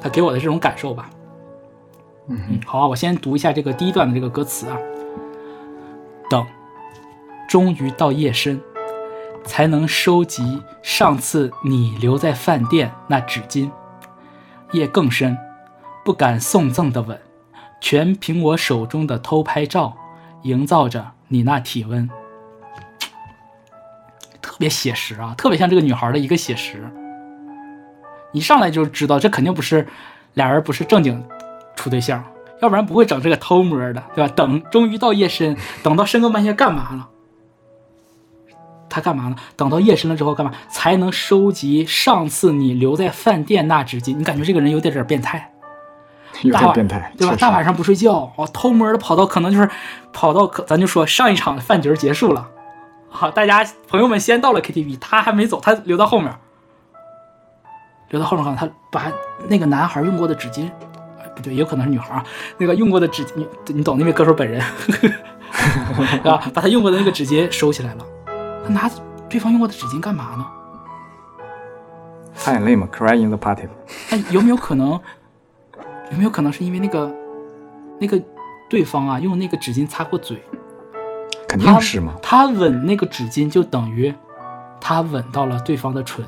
[0.00, 1.08] 它给我的这种感受吧。
[2.28, 4.76] 嗯嗯，好啊，我先读一下这个第一段的这个歌词啊。
[6.30, 6.46] 等，
[7.48, 8.60] 终于到夜深，
[9.44, 13.70] 才能收集上次你留在饭店那纸巾。
[14.72, 15.36] 夜更深，
[16.04, 17.18] 不敢送赠的吻，
[17.80, 19.96] 全凭我手中的偷拍照，
[20.42, 22.08] 营造着你那体温。
[24.42, 26.86] 特别写实啊，特别像这个女孩的一个写实。
[28.32, 29.88] 一上来就知道这肯定不是
[30.34, 31.24] 俩人不是正经
[31.78, 32.22] 处对象，
[32.60, 34.32] 要不然不会整这个偷摸的，对吧？
[34.34, 37.08] 等终于到夜深，等到深更半夜干嘛了？
[38.90, 39.36] 他干嘛呢？
[39.54, 40.50] 等到夜深了之后干嘛？
[40.68, 44.16] 才能收集上次你留在饭店那纸巾。
[44.16, 45.52] 你感觉这个人有点点变态，
[46.42, 47.36] 有大晚点变态，对吧？
[47.38, 49.68] 大晚上不睡觉，哦，偷摸的跑到可能就是
[50.12, 52.48] 跑到可咱就说上一场的饭局结束了，
[53.10, 56.34] 好，大家朋友们先到了 KTV，他还没走，他留到后面，
[58.08, 59.12] 留到后面看他把
[59.48, 60.70] 那个男孩用过的纸巾，哎
[61.38, 62.24] 不对，也有可能是女孩啊，
[62.58, 64.60] 那个用过的纸巾，你你懂那位歌手本人，
[64.90, 66.50] 对吧？
[66.52, 68.04] 把他用过的那个纸巾收起来了，
[68.66, 68.90] 他拿
[69.28, 70.46] 对方用过的纸巾干嘛呢？
[72.34, 73.68] 擦眼泪嘛，cry in the party。
[74.10, 75.00] 哎，有没有可能？
[76.10, 77.14] 有没有可能是因为那个
[78.00, 78.20] 那个
[78.68, 80.42] 对方啊用那个纸巾擦过嘴？
[81.48, 82.14] 肯定是嘛。
[82.22, 84.14] 他吻那个纸巾就等于
[84.80, 86.24] 他吻到了对方的唇，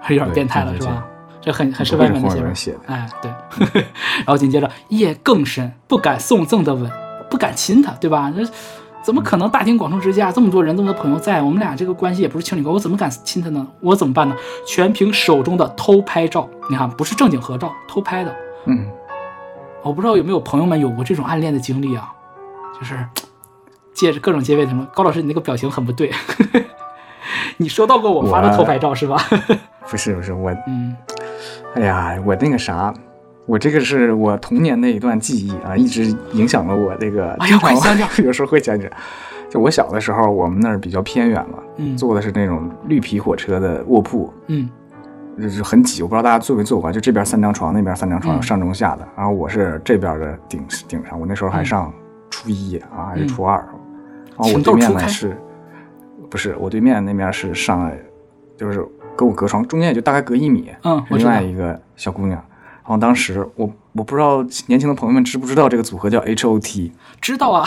[0.00, 1.04] 还有点变态了是吧？
[1.44, 2.78] 这很很是外面的写的。
[2.86, 3.30] 哎，对。
[4.18, 6.90] 然后紧接着夜更深，不敢送赠的吻，
[7.28, 8.32] 不敢亲他，对吧？
[8.34, 8.42] 这
[9.02, 13.66] 怎么可能大庭广众之下，这么多人，这么多朋友在，我们俩这个关系也不是情侣关系，我怎么敢亲他呢？
[13.80, 14.34] 我怎么办呢？
[14.66, 18.34] 全凭手中的偷拍照，你看，不是正经合照，偷拍的。
[18.64, 18.86] 嗯，
[19.82, 22.10] 我不知道有没有朋友们有过这种暗恋的经历啊？
[22.80, 22.98] 就是
[23.92, 26.10] 借着各种借位什么，高老师你那个表情很不对，
[27.58, 29.22] 你收到过我发的偷拍照是吧？
[29.90, 30.96] 不是不是我，嗯
[31.74, 32.92] 哎呀，我那个啥，
[33.46, 37.36] 我这个是我童年的一段记忆啊，一直影响了我这个。
[38.22, 38.92] 有时候会想起来。
[39.50, 44.68] 就我小的时候，我们那儿比较偏远嘛，嗯坐的是那种绿皮火车的卧铺，嗯
[45.40, 46.02] 就是很挤。
[46.02, 49.06] 我不知道大家坐没坐过，就这边三张床，那边三张床，嗯上中下的。
[49.16, 51.92] 然后我是这边的顶顶上，我那时候还嗯上
[52.30, 53.56] 初一啊，还是嗯初二。
[54.36, 55.36] 然后我对面呢是，
[56.28, 57.92] 不是我对面那面是上，
[58.56, 58.84] 就是
[59.16, 60.70] 跟我隔床，中间也就大概隔一米。
[60.82, 62.32] 嗯，另外，一个小姑娘。
[62.82, 67.66] 然后当时我我不知道年轻的朋友们知不知道这个组合叫 H O T， 知道啊，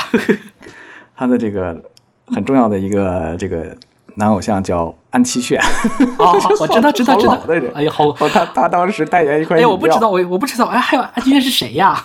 [1.15, 1.83] 他的这个
[2.27, 3.75] 很重要的一个这个
[4.15, 5.59] 男偶像叫安七炫。
[6.19, 7.35] 哦，我知道知道知道。
[7.73, 11.97] 哎呀好，然后他他当时代言一款，哎呀我不知道，我我不知道，哎还有安七炫是谁呀？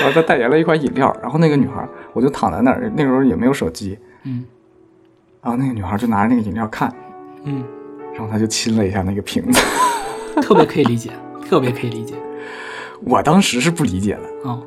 [0.00, 4.44] 然后他代言了一款饮料，然后那个女孩我就躺在那儿，那时候也没有手机，嗯。
[5.42, 6.92] 然后那个女孩就拿着那个饮料看，
[7.44, 7.64] 嗯，
[8.18, 9.62] 然后他就亲了一下那个瓶子。
[10.42, 11.12] 特别可以理解，
[11.48, 12.14] 特别可以理解，
[13.06, 14.60] 我当时是不理解的，哦，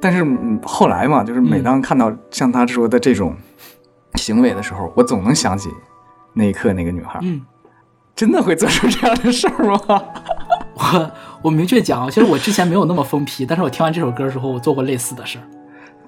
[0.00, 3.34] 但是嗯后来嘛，就是每嗯当看到像他说的这种
[4.16, 5.68] 行为的时候，我总能想起
[6.32, 7.20] 那一刻那个女孩。
[7.22, 7.40] 嗯
[8.14, 9.78] 真的会做出这样的事儿吗？
[10.74, 11.10] 我
[11.42, 15.44] 我明确讲啊，其实我之前没有那么疯批，但是我听完这首歌的时候，我做过类似的事儿。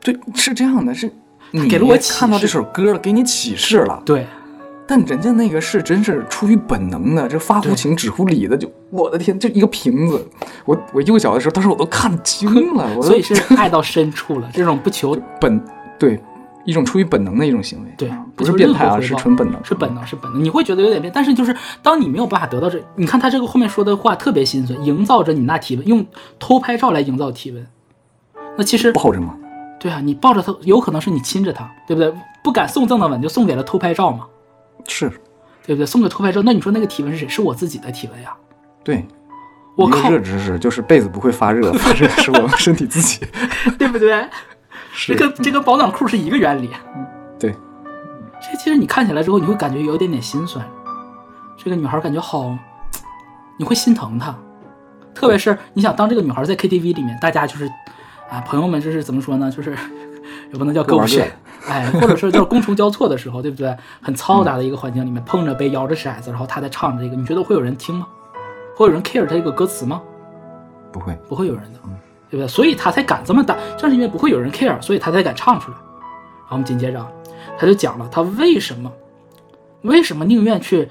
[0.01, 1.13] 对，是这样的，是
[1.51, 4.03] 你给了我启示看到这首歌了，给你启示了。
[4.07, 4.27] 对，
[4.89, 10.27] 但人家那个是真是出于本能的，这发乎情止乎礼的，就我的天，就一个瓶子。
[10.65, 15.63] 我 我幼小的时候，当时我都看惊了，我所以是爱到深处了，这种不求本
[15.99, 16.19] 对
[16.65, 20.43] 一种出于本能的一种行为，对啊，不不是变态啊，是纯本能，是本能，是本能。
[20.43, 26.07] 你会觉得有点变，但是就是当你没有办法得到这，你看他这个后面说的话特别心酸，营造着你那体温，用
[26.39, 27.67] 偷拍照来营造体温。
[28.57, 29.37] 那其实抱着吗，
[29.79, 32.11] 对啊，你抱着他，有可能是你亲着他，对不对？
[32.43, 34.25] 不敢送赠的吻就送给了偷拍照嘛，
[34.87, 35.09] 是
[35.67, 35.87] 对不对？
[35.87, 37.29] 送给偷拍照，那你说那个体温是谁？
[37.29, 38.35] 是我自己的体温呀！
[38.85, 39.05] 对。
[39.77, 43.25] 我靠，热知识就是被子不会发热， 发热是我们身体自己。
[43.79, 44.29] 对不对？
[44.93, 46.69] 是这跟这跟保暖裤是一个原理。
[47.39, 47.53] 对，
[48.41, 50.69] 这其实你看起来之后，你会感觉有一点点心酸。
[51.57, 52.59] 这个女孩感觉好，
[53.57, 54.37] 你会心疼她。
[55.15, 57.67] 特别是你想，当这个女孩在 KTV 里面，大家就是，
[58.29, 59.49] 啊，朋友们就是怎么说呢？
[59.49, 59.77] 就是
[60.53, 61.33] 也不能叫各玩各狗血，
[61.69, 63.77] 哎，或者说就是觥筹交错的时候，对不对？
[64.03, 68.07] 很嘈杂的一个环境里面，碰着杯，摇着骰子，然后他在唱着这个，你觉得会有人听吗？
[68.75, 70.01] 会有人 care 他这个歌词吗？
[70.91, 71.79] 不会，不会有人的，
[72.31, 72.49] 对不对？
[72.49, 75.77] 所以他才敢这么打，正是因为不会有人 care，所以他才敢唱出来。
[75.77, 77.07] 然后我们紧接着啊，
[77.59, 78.91] 他就讲了他为什么，
[79.83, 80.89] 为什么宁愿去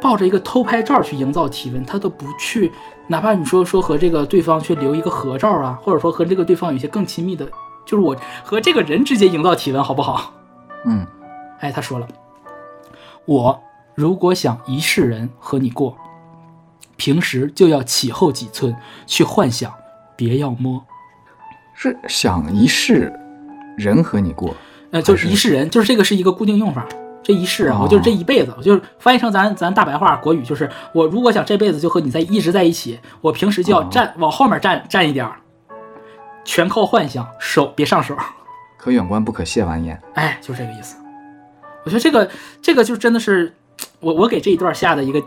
[0.00, 2.70] 抱着一个偷拍照去营造体温，他都不去，
[3.08, 7.44] 哪怕你说说和这个对方去留一个合照啊，或者说和这个对方有一些更亲密的，
[7.90, 8.14] 就是我
[8.44, 10.32] 和这个人之间营造体温，好不好？
[10.84, 11.04] 嗯，
[11.58, 12.06] 哎，他说了，
[13.24, 13.60] 我
[13.96, 15.96] 如果想一世人和你过，
[16.96, 18.72] 平时就要起后几寸
[19.08, 19.74] 去幻想，
[20.14, 20.80] 别要摸。
[21.74, 23.12] 是想一世
[23.76, 24.54] 人和你过，
[24.92, 26.86] 呃，就是一世人，就是这个是一个固定用法。
[27.24, 35.39] 这一世啊，哦我就是这一辈子，我就是翻译成咱咱大白话国语，就是我如果想这辈子就和你在一直在一起，我平时就要哦站、往后面站站一点儿，
[36.44, 38.16] 全靠幻想，手别上手。
[38.76, 40.00] 可远观不可亵玩焉。
[40.14, 40.96] 哎，就这个意思。
[41.84, 42.30] 我觉得这个
[42.60, 43.54] 这个就真的是
[44.00, 45.22] 我我给这一段下的一个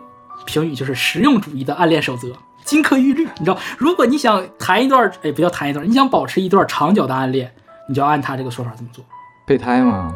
[0.46, 2.28] 评语，就是实用主义的暗恋守则，
[2.64, 3.28] 金科玉律。
[3.40, 7.52] 你知道，如果你想谈一段，哎，不叫谈一段，你想保持一段长久的暗恋，
[7.88, 9.04] 你就要按他这个说法这么做。
[9.46, 10.14] 备胎吗，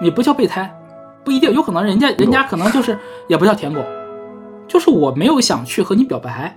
[0.00, 0.70] 也不叫备胎，
[1.24, 2.98] 不一定，有可能人家人家可能就是
[3.28, 3.82] 也不叫舔狗，
[4.68, 6.56] 就是我没有想去和你表白，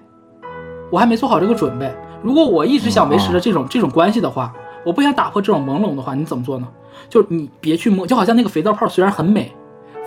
[0.89, 1.93] 我还没做好这个准备。
[2.25, 4.51] 如果我一直想维持着这种、这种关系的话，
[4.83, 6.67] 我不想打破这种朦胧的话，你怎么做呢？
[7.07, 9.55] 就是你别去摸，就好像那个肥皂泡虽然很美，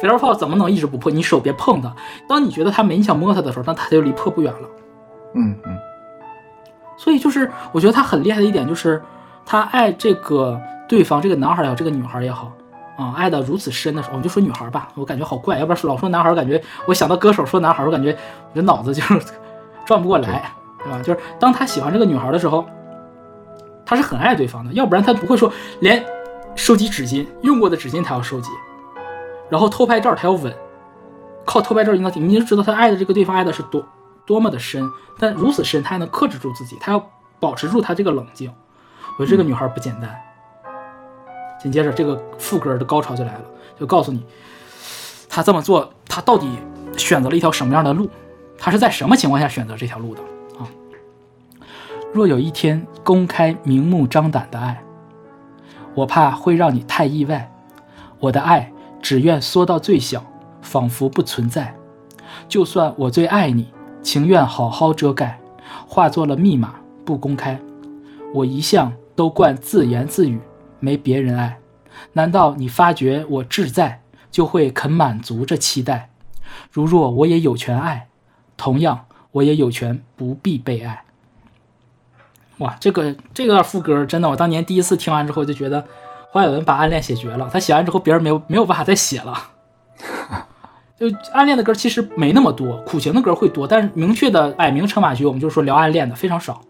[0.00, 1.12] 肥皂泡怎么能一直不破？
[1.12, 1.94] 你手别碰它。
[2.28, 4.68] 当你觉得它美，你想摸它的时候，那它就离破不远了。
[5.34, 5.78] 嗯嗯，
[6.96, 9.00] 所以就是我觉得他很厉害的一点就是，
[9.46, 12.50] 他爱这个对方，这个男孩也好，这个女孩也好，
[12.96, 19.20] 啊，爱的如此深的时候，我们就说女孩吧，我感觉好怪，要不然老说男孩，我感觉我想到歌手说男孩，我感觉我这脑子就是
[19.86, 20.50] 转不过来，
[20.84, 21.00] 对吧？
[21.02, 22.64] 就是当他喜欢这个女孩的时候，
[23.84, 26.04] 他是很爱对方的，要不然他不会说连
[26.54, 28.50] 收集纸巾用过的纸巾他要收集，
[29.48, 30.54] 然后偷拍照他要吻，
[31.44, 33.84] 靠偷拍照营造体，你就知道他爱的这个对方爱的是多
[34.26, 37.10] 多么的深，但如此深，他还能克制住自己，他要
[37.40, 38.52] 保持住他这个冷静。
[39.18, 40.10] 我觉得这个女孩不简单。
[41.60, 43.40] 紧接着，这个副歌的高潮就来了，
[43.80, 44.24] 就告诉你，
[45.28, 46.48] 他这么做，他到底
[46.96, 48.08] 选择了一条什么样的路？
[48.56, 50.20] 他是在什么情况下选择这条路的？
[52.12, 54.82] 若有一天公开明目张胆的爱，
[55.94, 57.52] 我怕会让你太意外。
[58.18, 60.24] 我的爱只愿缩到最小，
[60.62, 61.74] 仿佛不存在。
[62.48, 63.68] 就算我最爱你，
[64.02, 65.38] 情愿好好遮盖，
[65.86, 67.61] 化作了密码不公开。
[68.34, 70.40] 我一向都惯自言自语，
[70.80, 71.59] 没别人爱。
[72.14, 74.00] 难道你发觉我志在，
[74.30, 76.11] 就会肯满足这期待？
[76.72, 78.09] 如若我也有权爱，
[78.56, 81.04] 同样我也有权不必被爱。
[82.59, 85.84] 哇，这个这段副歌真的，我当年第一次听完之后就觉得
[86.30, 87.48] 黄伟文把暗恋写绝了。
[87.52, 89.34] 他写完之后，别人没有没有办法再写了。
[90.98, 96.61] 就暗恋的歌其实没那么多，苦情的歌会多，但是明确的摆明车马局，我们就说聊暗恋的非常少。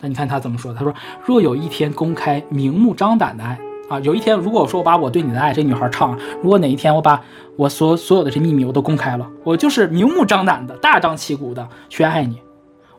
[0.00, 0.74] 那你看他怎么说？
[0.74, 0.94] 他说
[1.24, 7.22] ：“若有一天公开明目张胆的爱啊，有一天如果我说我把我对你的爱，这女孩唱，如果哪一天我把
[7.56, 12.38] 我所所有的这秘密我都公开了，我就是明目张胆的、大张旗鼓的去爱你，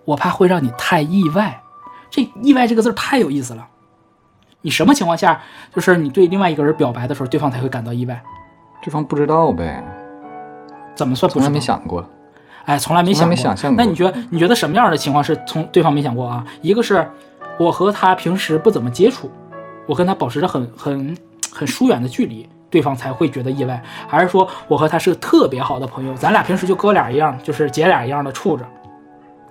[0.05, 1.61] 我怕会让你太意外。
[2.11, 3.67] 这意外这个字儿太有意思了。
[4.61, 5.41] 你什么情况下，
[5.73, 8.21] 就是你对另外一个人表白的时候，对方才会感到意外？
[8.83, 9.83] 对方不知道呗，
[10.93, 12.07] 怎么算不从来没想过。
[12.65, 13.29] 哎，从来没想过。
[13.29, 16.45] 没想象过那你觉得你觉得什么样的情况是从对方没想过啊？
[16.61, 17.09] 一个是
[17.57, 19.31] 我和他平时不怎么接触，
[19.87, 21.17] 我跟他保持着很很
[21.51, 28.63] 很疏远的距离，对方才会觉得意外，还是说我和他是特别好的朋友，咱俩平时就哥俩一样，就是姐俩一样的处着，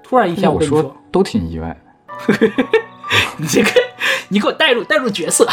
[0.04, 1.76] 突然一天我说都挺意外。
[3.38, 3.70] 你这个
[4.28, 5.48] 你给我带入带入角色，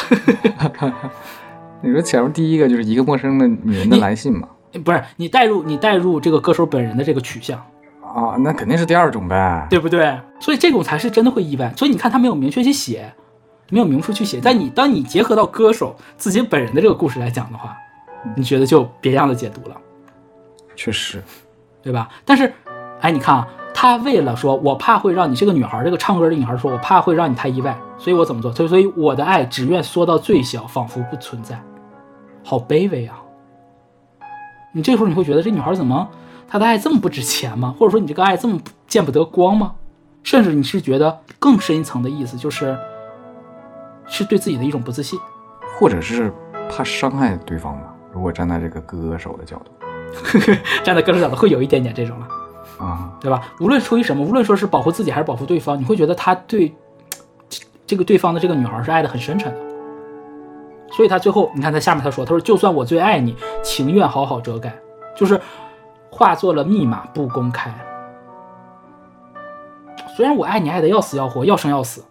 [1.81, 4.47] 你说前面第一个就是一个陌生的女人的来信嘛？
[4.83, 7.57] 不是你带入你带入这个歌手本人的这个取向，
[8.01, 9.65] 啊，那肯定是第二种呗。
[9.69, 10.19] 对不对？
[10.39, 11.73] 所以这种才是真的会意外。
[11.75, 13.11] 所以你看他没有明确去写，
[13.69, 17.75] 没有明说去写，但你当你结合到歌手自己本人的这个故事来讲的话，
[18.35, 19.75] 你觉得就别样的解读了。
[20.75, 21.23] 确实，
[21.81, 22.09] 对吧？
[22.23, 22.53] 但是，
[23.01, 23.47] 哎，你看啊，
[23.79, 28.51] 他为了说，我怕会让你这个女孩，这个唱歌的女孩说，我怕会让你太意外，所以我怎么做？
[28.51, 31.61] 所以，所以我的爱只愿缩到最小，仿佛不存在，
[32.43, 33.21] 好卑微啊！
[34.73, 36.09] 你这时候你会觉得这女孩怎么
[36.47, 37.75] 她的爱这么不值钱吗？
[37.77, 39.75] 或者说你这个爱这么见不得光吗？
[40.23, 42.75] 甚至你是觉得更深一层的意思就是，
[44.07, 45.19] 是对自己的一种不自信。
[45.77, 46.33] 或者是
[46.67, 47.93] 怕伤害对方吧。
[48.11, 49.71] 如果站在这个歌手的角度
[50.83, 52.27] 站在歌手角度会有一点点这种了。
[52.77, 53.41] 啊，对吧？
[53.59, 56.75] 无论出于什么，无论说是保护自己还是保护对方，你会觉得他对
[57.49, 59.59] 这这个对方的这个女孩是爱的很深沉的。
[60.91, 64.73] 所以他最后，你看他下面他说，他说就算我最爱你，情愿好好遮盖，
[65.15, 65.39] 就是
[66.09, 67.73] 化作了密码不公开。
[70.15, 72.03] 虽然我爱你爱的要死要活，要生要死，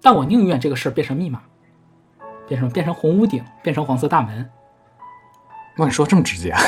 [0.00, 1.40] 但我宁愿这个事儿变成密码，
[2.48, 4.50] 变成变成红屋顶，变成黄色大门。
[5.76, 6.60] 哇，你说这么直接啊？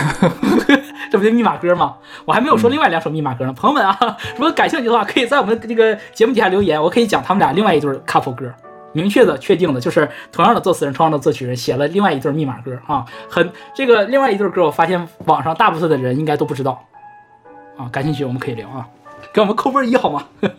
[1.11, 1.97] 这不就密码歌吗？
[2.25, 3.53] 我还没有说另外两首密码歌呢。
[3.53, 8.53] 朋友们啊， 如果感兴趣的话，可以在我们这个节目底下留言，我可以讲他们俩另外一对 couple 歌，
[8.93, 13.05] 明确的、确定的，就是同样的作词人、同样的作曲人写了另外一对密码歌啊。
[13.29, 16.83] 很这个另外一对歌，我发现网上大部分的人应该都不知道
[17.77, 17.87] 啊。
[17.93, 18.89] 感兴趣我们可以聊啊，
[19.35, 20.25] 给我们扣分一好吗？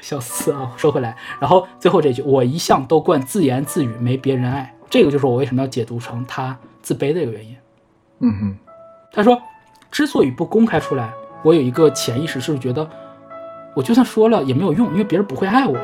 [0.00, 0.70] 笑死啊！
[0.76, 7.56] 说回来，然后最后这句，我一向都惯自言自语，没别人爱，这个就是我为什么要解读成他自卑的一个原因。
[8.20, 8.56] 嗯哼，
[9.12, 9.36] 他说，
[9.90, 12.88] 之所以不公开出来，我有一个潜意识是觉得，
[13.74, 15.76] 我就算说了也没有用，因为别人不会爱我，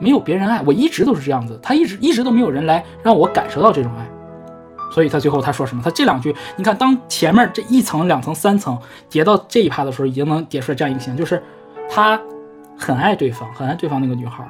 [0.00, 4.04] 没有别人爱我，一直都是这样子，他一直一直都没有人来让我感受到这种爱，
[4.90, 5.80] 所以他最后他说什么？
[5.80, 8.76] 他这两句，你看，当前面这一层、两层、三层
[9.08, 11.40] 叠到这一趴的时候，已经能叠出来这样一个形象，就是
[11.88, 12.20] 他
[12.76, 14.44] 很爱对方，很爱对方那个女孩，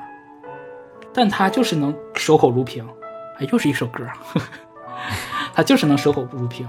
[1.13, 2.83] 但他就是能守口如瓶，
[3.39, 4.47] 哎，又是一首歌，呵 呵
[5.55, 6.69] 他就是能守口不如瓶。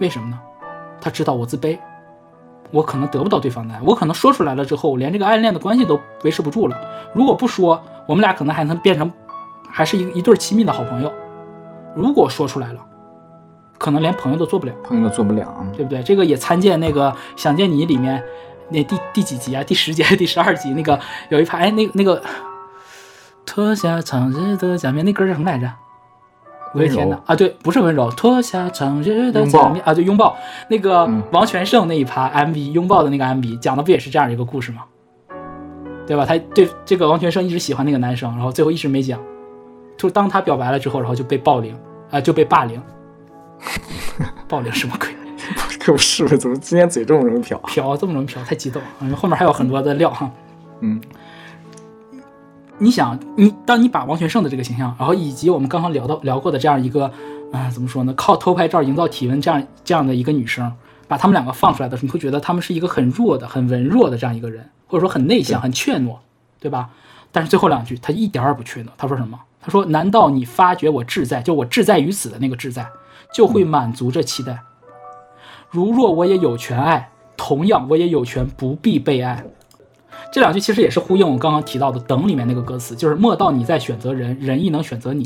[0.00, 0.38] 为什么呢？
[1.00, 1.78] 他知道我自卑，
[2.70, 6.76] 我可能得不到对方的爱，我可能说出来了之后，连这个暗恋的关系都维持不住了。
[7.14, 9.10] 如果不说，我们俩可能还能变成，
[9.70, 11.12] 还是一一对亲密的好朋友。
[11.94, 12.84] 如果说出来了，
[13.78, 15.54] 可能连朋友都做不了，朋友都做不了。
[15.76, 16.02] 对不对？
[16.02, 18.22] 这个也参见那个《想见你》里面
[18.68, 19.62] 那第第几集啊？
[19.62, 20.70] 第十集还是第十二集？
[20.74, 22.22] 那个有一排，哎，那个那个
[23.48, 25.72] 脱下长日的假面，那歌叫什么来着？
[26.74, 30.36] 我的天温柔哪啊，对，不是温柔，脱下长日的假面啊，对，拥抱
[30.68, 34.84] 那个嗯王全胜那一趴 MV 拥抱的那个 MV 讲的不也是这样一个故事吗？
[36.06, 36.26] 对吧？
[36.26, 39.18] 他对这个王全胜一直喜欢那个男生，然后最后一直没讲，
[39.96, 41.74] 就当他表白了之后，然后就被暴凌
[42.10, 42.80] 啊、就被霸凌，
[44.46, 45.08] 暴凌什么鬼？
[45.80, 47.56] 可不是，怎么今天嘴这么容易瓢？
[47.66, 48.88] 瓢这么容易瓢，太激动了。
[49.00, 50.30] 嗯，后面还有很多的料哈。
[50.80, 51.00] 嗯，
[52.78, 57.10] 你想，你当你把王全胜的这个形象，然后以及我们刚刚聊到聊过的这样一个，
[57.52, 58.14] 啊、怎么说呢？
[58.14, 60.72] 靠偷拍照营造体温这样这样的一个女生，
[61.08, 66.16] 把他们两个放出来的时候，你会觉得他们是一个很弱的、很文弱的这样一个人，或者说很内向、很怯懦，
[66.60, 66.90] 对吧？
[67.32, 69.38] 但是最后两句他一点儿也不怯懦，他说什么？
[69.60, 72.86] 他说：“难道你发觉我志在，就我志在于此的那个志在，
[73.34, 74.56] 就会满足这期待？
[75.68, 79.44] 如若我也有权爱，同样我也有权不必被爱。”
[80.30, 85.24] 这两句其实也是呼应我刚刚提到的《等》里面那个歌词，就是莫道你在选择人，人亦能选择你，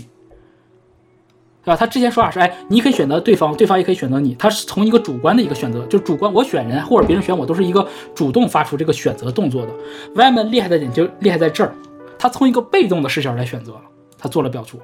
[1.64, 1.76] 对吧？
[1.76, 9.72] 他之前说法是，哎，你可以选择对方，对方也可以选择你，他是从一个主观的一个选择，就主观我选人或者别人选我，都是一个主动发出这个选择动作的。
[10.14, 11.74] 歪门厉害的点就厉害在这儿，
[12.16, 13.80] 他从一个被动的视角来选择了，
[14.16, 14.78] 他做了表述。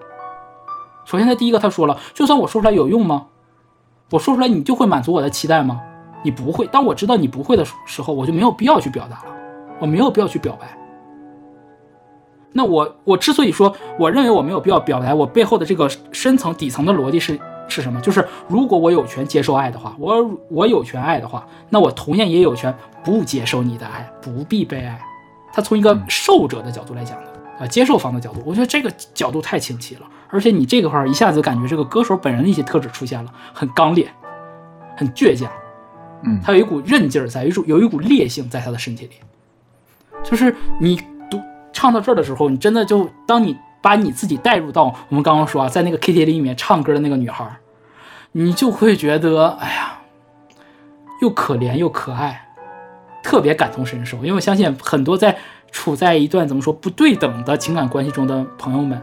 [1.04, 3.26] 首先，他第一个他说了，就算我说出来有用吗？
[4.10, 5.80] 我说出来你就会满足我的期待吗？
[6.24, 6.66] 你不会。
[6.66, 9.37] 当我知道你不会的时候，我就没有必要去表达了。
[9.80, 10.76] 我没有必要去表白。
[12.52, 18.00] 那我我之所以说，我认为我没有必要表白，我背后的这个深层底层的逻辑是是什么？
[18.00, 22.74] 就是如果我有权接受爱的话，我我有权爱的话，那我同样也有权
[23.04, 24.98] 不接受你的爱，不必被爱。
[25.52, 27.26] 他从一个受者的角度来讲的
[27.60, 30.02] 啊，接受方的角度，我觉得这个角度太清晰了。
[30.30, 34.10] 而且你这个块儿一下子感觉这个歌手本人的一些特质出现了，很刚烈，
[34.96, 35.50] 很倔强，
[36.24, 39.12] 嗯他有一股韧劲儿在，有一股有一股烈性在他的身体里。
[40.22, 40.96] 就是你
[41.30, 41.40] 读
[41.72, 47.46] 唱到这儿的时候，你真的就当你把你自己带入到我们刚刚说啊，在那个 KTV 里面唱歌的那个女孩，
[48.32, 49.98] 你就会觉得，哎呀，
[51.22, 52.48] 又可怜又可爱，
[53.22, 54.18] 特别感同身受。
[54.18, 55.36] 因为我相信很多在
[55.70, 59.00] 处在一段怎么说不对等的情感关系中的朋友们，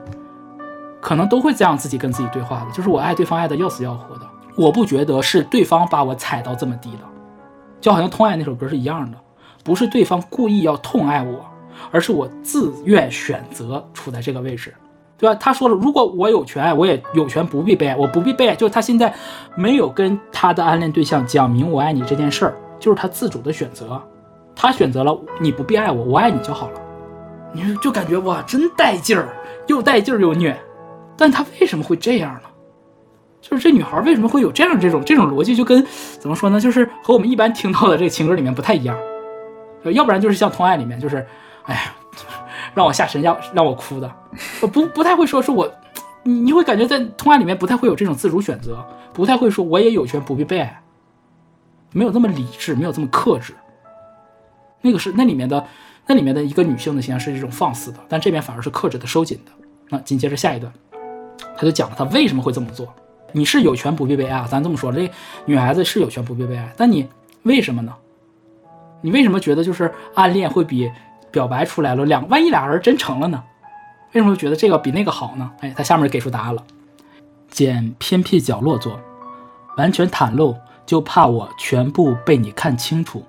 [1.02, 7.00] 可能都会这样自己跟自己对话的，就是我爱对方爱的要死要活的，我不觉得是对方把我踩到这么低的，
[7.80, 9.18] 就好像《痛爱》那首歌是一样的，
[9.66, 11.46] 不是对方故意要痛爱我。
[11.92, 14.74] 而是我自愿选择处在这个位置，
[15.18, 15.36] 对吧？
[15.36, 17.96] 他说了，如果我有权爱，我也有权不必被爱。
[17.96, 19.14] 我不必被爱，就是他现在
[19.56, 24.02] 没有跟他的暗恋对象讲明我爱你这件事儿，就是他自主的选择。
[24.56, 26.82] 他选择了你不必爱我，我爱你就好了。
[27.54, 29.30] 你就感觉哇，真带劲儿，
[29.68, 30.58] 又带劲儿又虐。
[31.18, 32.50] 但他为什么会这样呢？
[33.42, 35.56] 就是这女孩为什么会有这样这种这种逻辑？
[35.56, 35.86] 就跟
[36.20, 36.60] 怎么说呢？
[36.60, 38.98] 就是和我们一般听到的这个情歌里面不太一样。
[39.92, 41.26] 要不然就是像《同爱》里面，就是。
[41.68, 41.82] 哎呀，
[42.76, 44.12] 让我下神，让让我哭的，
[44.62, 45.68] 我不不太会说，是我，
[46.22, 50.80] 你你会感觉在通爱里面不太会有这种自主选择，不太会说我也有权不必被爱，
[51.92, 53.56] 没有这么理智，没有这么克制。
[54.82, 55.66] 那个是那里面的
[56.06, 59.52] 那里面的一个女性的形象是这种放肆的，但这边反而是克制的、收紧的。
[59.90, 60.72] 那紧接着下一段，
[61.58, 62.88] 他就讲了他为什么会这么做。
[63.32, 65.10] 你是有权不必被爱，咱这么说，这
[65.46, 67.08] 女孩子是有权不必被爱，但你
[67.42, 67.92] 为什么呢？
[69.06, 70.92] 你为什么觉得就是暗恋会比？
[71.32, 73.44] 表白出来了，两万一俩人真成了呢？
[74.14, 75.52] 为什么觉得这个比那个好呢？
[75.60, 76.64] 哎，他下面给出答案了：
[77.52, 79.00] 捡偏僻角落坐，
[79.78, 80.56] 完全袒露，
[80.88, 83.24] 就怕我全部被你看清楚。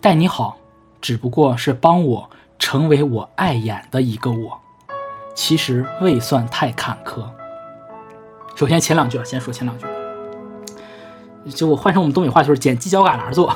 [0.00, 0.56] 待你好，
[1.00, 4.58] 只不过是帮我成为我碍眼的一个我，
[5.36, 7.22] 其实未算太坎坷。
[8.56, 9.86] 首先前两句啊，先说前两句，
[11.50, 13.54] 就我换成我们东北话就是捡犄角旮旯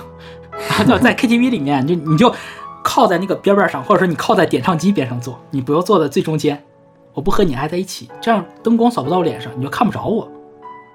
[0.76, 2.34] 坐， 就在 KTV 里面，就你就。
[2.80, 6.64] 靠在那个边边上，或者说你靠在点唱机边上坐，你不要坐在最中间。
[7.12, 10.26] 我不和你挨在一起，这样灯光扫不到我脸上，你就看不着我。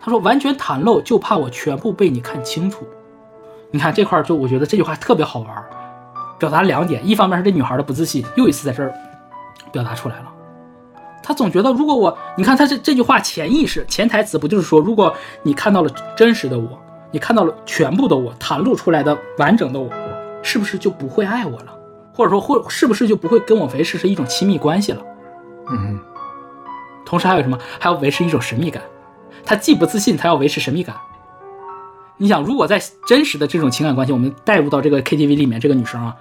[0.02, 2.88] 他说完全袒露，就怕我全部被你看清楚。
[3.70, 5.50] 你看这块就我觉得这句话特别好玩，
[6.40, 8.92] 表达两点：一方面是这女孩的不自信，又一次在这儿
[9.72, 10.34] 表达出来了。
[11.22, 15.14] 他总觉得如果我，你看他这这句话潜意识潜台词不就是说，如果
[15.44, 16.82] 你看到了真实的我，
[17.14, 19.88] 你看到了全部的我，袒露出来的完整的我，
[20.41, 21.78] 是不是就不会爱我了？
[22.11, 25.01] 或者说，会是不是就不会跟我维持是一种亲密关系了？
[25.70, 25.99] 嗯，
[27.05, 27.55] 同时还有什么？
[27.80, 28.82] 还要维持一种神秘感。
[29.45, 30.95] 他既不自信，他要维持神秘感。
[32.18, 36.16] 你想，如果在真实的这种情感关系，我们带入到这个 KTV 里面，这个女生啊，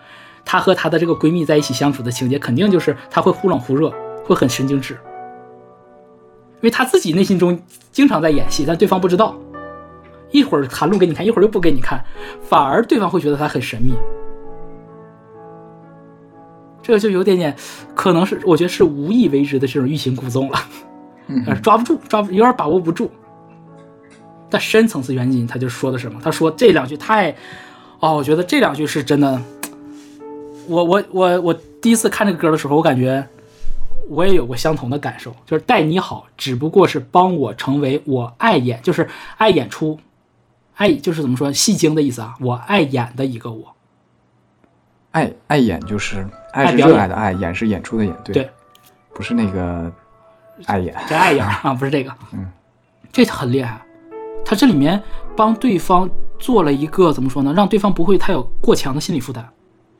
[0.44, 3.90] 她和她的这个闺蜜在一起相处的情节，肯定就是她会忽冷忽热，
[4.24, 7.58] 会很神经质，因为她自己内心中
[7.90, 9.34] 经常在演戏，但对方不知道。
[10.32, 12.04] 一会儿袒露给你看，一会儿又不给你看，
[12.42, 13.94] 反而对方会觉得他很神秘。
[16.82, 17.54] 这个就有点点，
[17.94, 20.58] 可能是我觉得是无意为之的这种欲擒故纵了，
[21.62, 23.08] 抓不住，抓不有点把握不住。
[24.50, 26.20] 但深层次原因，他就说的什么？
[26.22, 27.30] 他说这两句太，
[28.00, 29.40] 哦，我觉得这两句是真的。
[30.68, 33.26] 我我我我第一次看这个歌的时候，我感觉
[34.08, 39.08] 我也有过相同的感受，就是待你好，只不过是帮我成为我爱演，就是
[39.38, 39.98] 爱演出，
[40.76, 42.34] 爱就是怎么说戏精的意思啊？
[42.40, 43.74] 我爱演的一个我。
[45.10, 48.50] 爱爱演就是爱是热爱的爱，演是演出的演，对，
[49.12, 49.92] 不是那个
[50.64, 52.50] 爱演，这爱演啊，不是这个， 嗯，
[53.12, 53.82] 这很厉害，
[54.42, 55.02] 他这里面
[55.36, 56.08] 帮对方
[56.38, 59.44] 做了一个怎么说呢，让对方不会太有过强的心理负担，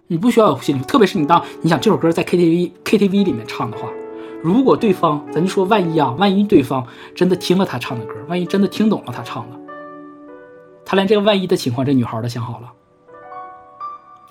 [0.07, 3.91] 你不需要有心理，特别是你当你想这首歌在 KTV KTV 里面唱的话，
[4.43, 9.57] 如果对方咱就说万一啊，万一对方真的听了他唱的歌，万一真的听懂了他唱的，
[10.85, 12.73] 他连这个万一的情况，这女孩都想好了，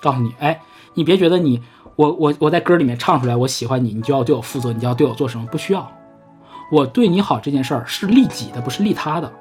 [0.00, 0.60] 告诉你，哎。
[0.94, 1.58] 你别觉得你
[1.96, 5.46] 我我我在歌里面唱出来我喜欢你，你就要对我负责，你就要对我做什么？
[5.46, 5.90] 不需要，
[6.70, 9.32] 我对你好这件事儿是利己的，不是利他的。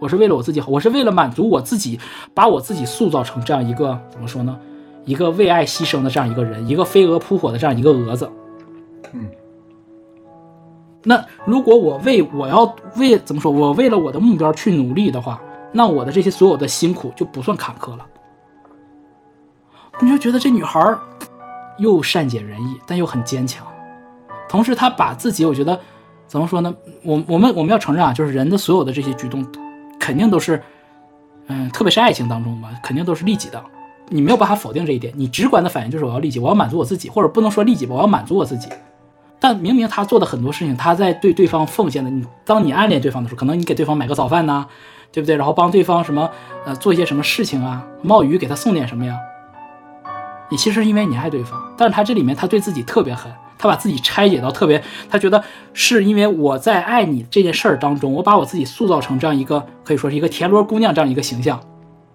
[0.00, 2.00] 我是为了我自己好，我是为了满足我自己，
[2.34, 4.58] 把我自己塑造成这样一个怎么说呢？
[5.04, 8.28] 一个为爱牺牲的这样一个人，一个飞蛾扑火的这样一个蛾子。
[9.12, 9.30] 嗯。
[11.04, 13.52] 那如果我为我要为怎么说？
[13.52, 15.40] 我为了我的目标去努力的话，
[15.72, 18.06] 那我的这些所有的辛苦就不算坎坷了。
[20.00, 20.98] 你就觉得这女孩儿
[21.78, 23.66] 又善解人意，但又很坚强。
[24.48, 25.78] 同时，她把自己，我觉得
[26.26, 26.74] 怎么说呢？
[27.02, 29.46] 我我们我们要承认啊，就是人的所有的这些举动，
[29.98, 30.62] 肯定都是，
[31.48, 33.62] 嗯，特别是爱情当中吧，肯定都是利己的。
[34.08, 35.12] 你没有办法否定这一点。
[35.16, 38.68] 你直观的反应就是我要利己，我要满足我自己，或者不能说利己吧，我要满足我自己。
[39.40, 42.08] 但明明他做的很多事情，他在对对方奉献的。
[42.10, 44.66] 你当你暗恋对方的时候，可能你给对方买个早饭呐，
[45.12, 45.36] 对不对？
[45.36, 46.30] 然后帮对方什么
[46.64, 47.84] 呃做一些什么事情啊？
[48.02, 49.16] 冒雨给他送点什么呀？
[50.50, 55.44] 你其实是因为你爱对方，但是他这里面他对自己特别狠，他把自己拆解到特别，他觉得
[55.74, 61.60] 是因为我在爱你这件事儿当中，我把我自己塑造成这样一个可以说是一个田螺姑娘这样一个形象，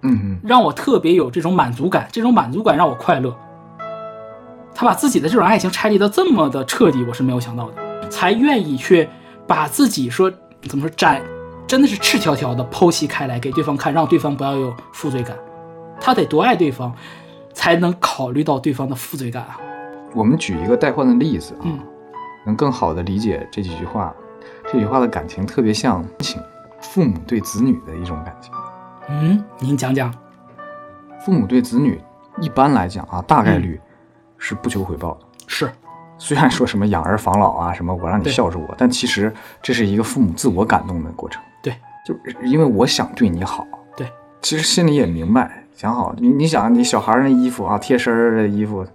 [0.02, 3.36] 嗯嗯，让我特别有这种满足感，这种满足感让我快乐。
[4.74, 9.08] 他把自己的这种爱情拆离的这么的彻底，我是没有想到的，才愿意去
[9.46, 10.32] 把自己说
[10.68, 11.22] 怎么说展，
[11.68, 15.36] 真的是赤条条的剖析开来给对方看，让对方不要有负罪感。
[16.00, 16.94] 他得多爱对方，
[17.54, 19.60] 才能考虑到对方的负罪感啊。
[20.14, 21.80] 我们举一个代换的例子啊，嗯
[22.46, 24.14] 能更好的理解这几句话。
[24.72, 26.40] 这句话的感情特别像亲
[26.82, 28.52] 父母对子女的一种感情。
[29.10, 30.14] 嗯，您讲讲。
[31.26, 32.02] 父母对子女
[32.42, 33.80] 一般来讲啊，大概率
[34.38, 35.20] 是不求回报的。
[35.48, 35.72] 是，
[36.18, 41.42] 虽然说什么养儿防老啊，什么我让你孝顺我，但其实这是一个父母自我感动的过程。
[42.06, 43.68] 对，就是因为我想对你好。
[43.96, 44.08] 对，
[44.42, 48.86] 其实心里也明白，想好你你想你小孩儿那衣服啊，贴身的衣服，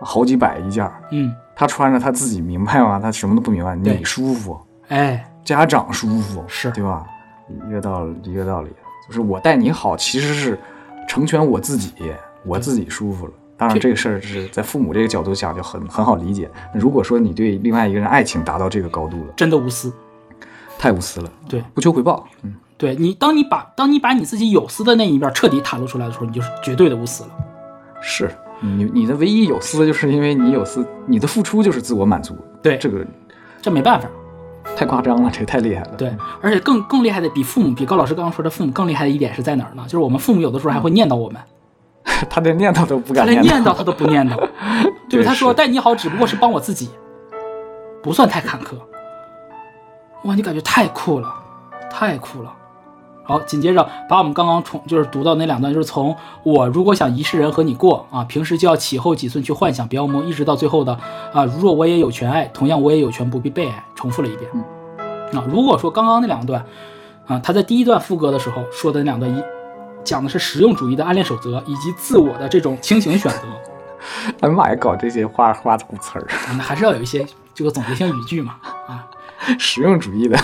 [0.00, 2.98] 好几百一件儿，嗯，他穿着他自己明白吗？
[3.00, 7.04] 他什么都不明白，你舒服，哎，家长舒服，是对吧？
[7.68, 8.70] 一个道理，一个道理，
[9.06, 10.58] 就是我待你好，其实是
[11.08, 11.92] 成全我自己，
[12.44, 13.32] 我自己舒服了。
[13.56, 16.50] 当然，这这个事儿是在父母这个角度想就很很好理解。
[16.74, 19.92] 如果说你对另外一个人爱情达到这个高度了，真的无私。
[20.82, 22.26] 太无私了，对，不求回报。
[22.42, 27.30] 嗯，对你，当你把当你把你自己有私的那一面彻底袒露出来的时候，你就是绝对的无私了。
[28.00, 28.28] 是
[28.60, 32.36] 你你的唯一有私，就是因为你有私，你的付出就是自我满足。
[32.60, 33.06] 对这个
[33.62, 34.08] 这没办法。
[34.74, 35.90] 太夸张了，这个太厉害了。
[35.96, 39.84] 对，而且更更厉害的，比父母，比高老师刚刚说的父母更厉害的一点是在哪儿呢？
[39.84, 41.40] 就是我们父母有的时候还会念叨我们，
[42.28, 43.72] 他连念叨都不敢他连念叨。
[43.72, 44.36] 他都不念叨，
[45.08, 46.90] 对对他说是待你好只不过是帮我自己，
[48.02, 48.74] 不算太坎坷。
[50.24, 51.32] 哇，你感觉太酷了，
[51.90, 52.52] 太酷了。
[53.24, 60.92] 好，紧接着把我们刚刚从就是读到那两段，就是从我如果想一世人和你过啊，平时就要起后几寸去幻想，不要梦，一直到最后的
[61.32, 64.50] 啊，如若我也有权爱，同样我也有权不必被爱，重复了一遍。
[65.34, 66.64] 啊，如果说刚刚那两段
[67.26, 69.42] 啊，他在第一段副歌的时候说的那两段一
[70.02, 73.38] 讲的是实用主义的暗恋守则以及自我的这种清醒选择，
[74.40, 78.56] 哎呀妈呀，搞这些花花鼓词儿，啊那还是要有一些这个总结性语句嘛
[78.88, 79.06] 啊。
[79.58, 80.38] 实用主义的。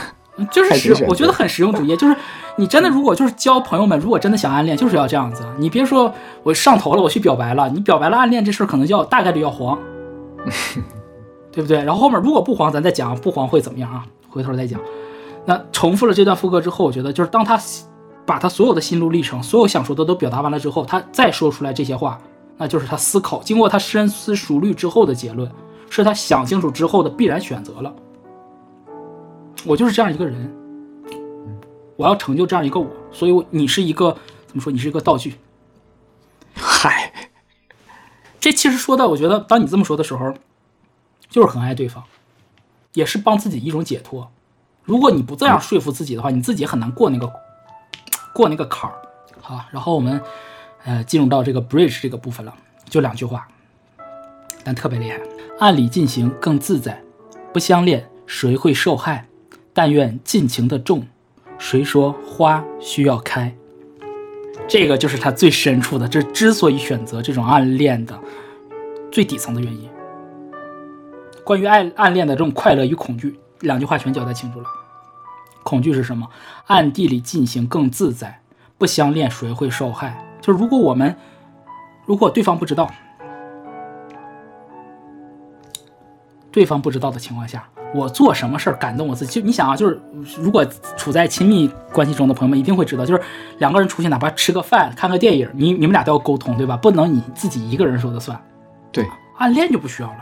[0.52, 1.96] 就是实我觉得很实用主义。
[1.96, 2.14] 就是
[2.56, 5.44] 你真的如果就是交朋友们，如果真的想暗恋，就是要这样子。
[5.58, 6.12] 你别说
[6.44, 9.76] 我上头了，我去表白了，你表白了暗恋这事儿可能就要大概率要黄，
[11.50, 11.78] 对不对？
[11.78, 14.06] 然后后面如果不黄，咱再讲不黄会怎么样啊？
[14.28, 14.78] 回头再讲。
[15.44, 17.58] 那重复了这段副歌之后，我觉得就是当他
[18.24, 22.16] 把他所有的心路历程、所有想说的都表达完了之后，他再说出来这些话，
[22.58, 25.50] 那就是他思考经过他深思熟虑之后的结论，
[25.90, 27.92] 是他想清楚之后的必然选择了。
[29.64, 30.54] 我就是这样一个人，
[31.96, 34.72] 我要成就这样一个我，所以我你是一个怎么说？
[34.72, 35.34] 你是一个道具。
[36.54, 37.12] 嗨，
[38.40, 40.32] 这其实说的，我觉得当你这么说的时候，
[41.28, 42.02] 就是很爱对方，
[42.94, 44.30] 也是帮自己一种解脱。
[44.84, 47.30] 如果你不这样说服自己的话，你自己也很难过那个
[48.32, 48.96] 过那个坎儿。
[49.40, 50.20] 好，然后我们
[50.84, 52.54] 呃进入到这个 bridge 这个部分了，
[52.88, 53.46] 就两句话，
[54.64, 55.20] 但特别厉害。
[55.58, 57.02] 按理进行更自在，
[57.52, 59.27] 不相恋谁会受害？
[59.78, 61.06] 但愿尽情的种，
[61.56, 63.54] 谁说花需要开？
[64.66, 68.18] 这个就是他最深处的，这之所以选择这种暗恋的
[69.12, 69.88] 最底层的原因。
[71.44, 74.66] 关于爱暗恋的这种快乐与恐惧，两句话全交代清楚了。
[75.62, 76.28] 恐惧是什么？
[76.66, 78.40] 暗地里进行更自在，
[78.78, 80.26] 不相恋谁会受害？
[80.40, 81.14] 就是如果我们，
[82.04, 82.90] 如果对方不知道，
[86.50, 89.40] 对方不知道的情况下，我做什么事儿感动我自己？
[89.40, 90.00] 就你想啊，就是
[90.36, 90.64] 如果
[90.96, 93.22] 处在亲密关系中的朋友们一定会知道，就是
[93.58, 96.76] 两个人出去，哪怕吃个饭、看个电影，你你们俩都要沟通，对吧？
[96.76, 98.38] 不能你自己一个人说的算。
[98.92, 99.06] 对，
[99.38, 100.18] 暗恋就不需要了。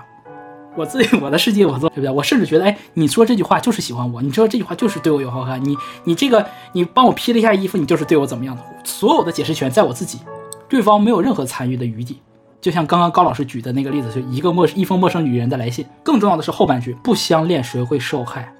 [0.76, 2.10] 我自己我的世界我做，对不对？
[2.10, 5.74] 我甚至觉得，哎，你说这句话就是喜欢我，你说这句话就是对我有好感，你
[6.04, 8.62] 你这个你帮我披了一下衣服，你就是对我怎么样的？
[8.84, 10.20] 所有的解释权在我自己，
[10.68, 12.20] 对方没有任何参与的余地。
[12.60, 15.86] 就像刚刚高老师举的那个例子，就一个陌一封陌生女人的来信。
[16.02, 18.52] 更重要的是后半句，不相恋谁会受害？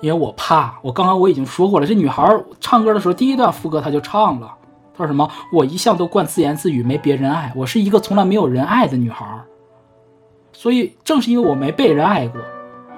[0.00, 2.24] 因为我怕，我刚刚我已经说过了，这女孩
[2.60, 4.54] 唱歌的时候，第一段副歌她就唱了，
[4.94, 5.28] 她说什么？
[5.52, 9.26] 我一向都惯自言自语，没别人爱，我是一个从来没有人爱的女孩。
[10.52, 12.40] 所以正是因为我没被人爱过，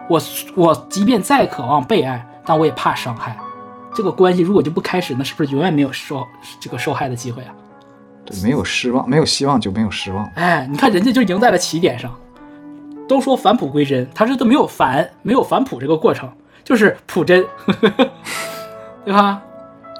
[0.08, 0.20] 我
[0.54, 3.38] 我即便再渴望被爱，但我也怕伤害。
[3.94, 6.26] 这个关系如果就不开始，那是不是永远没有受
[6.60, 7.54] 这个受害的机会啊？
[8.42, 10.24] 没有失望，没有希望就没有失望。
[10.34, 12.14] 哎，你看人家就赢在了起点上。
[13.08, 16.30] 都说返璞归真，他这都没有返，没有返璞这个过程，
[16.62, 17.44] 就是朴真，
[19.04, 19.42] 对吧？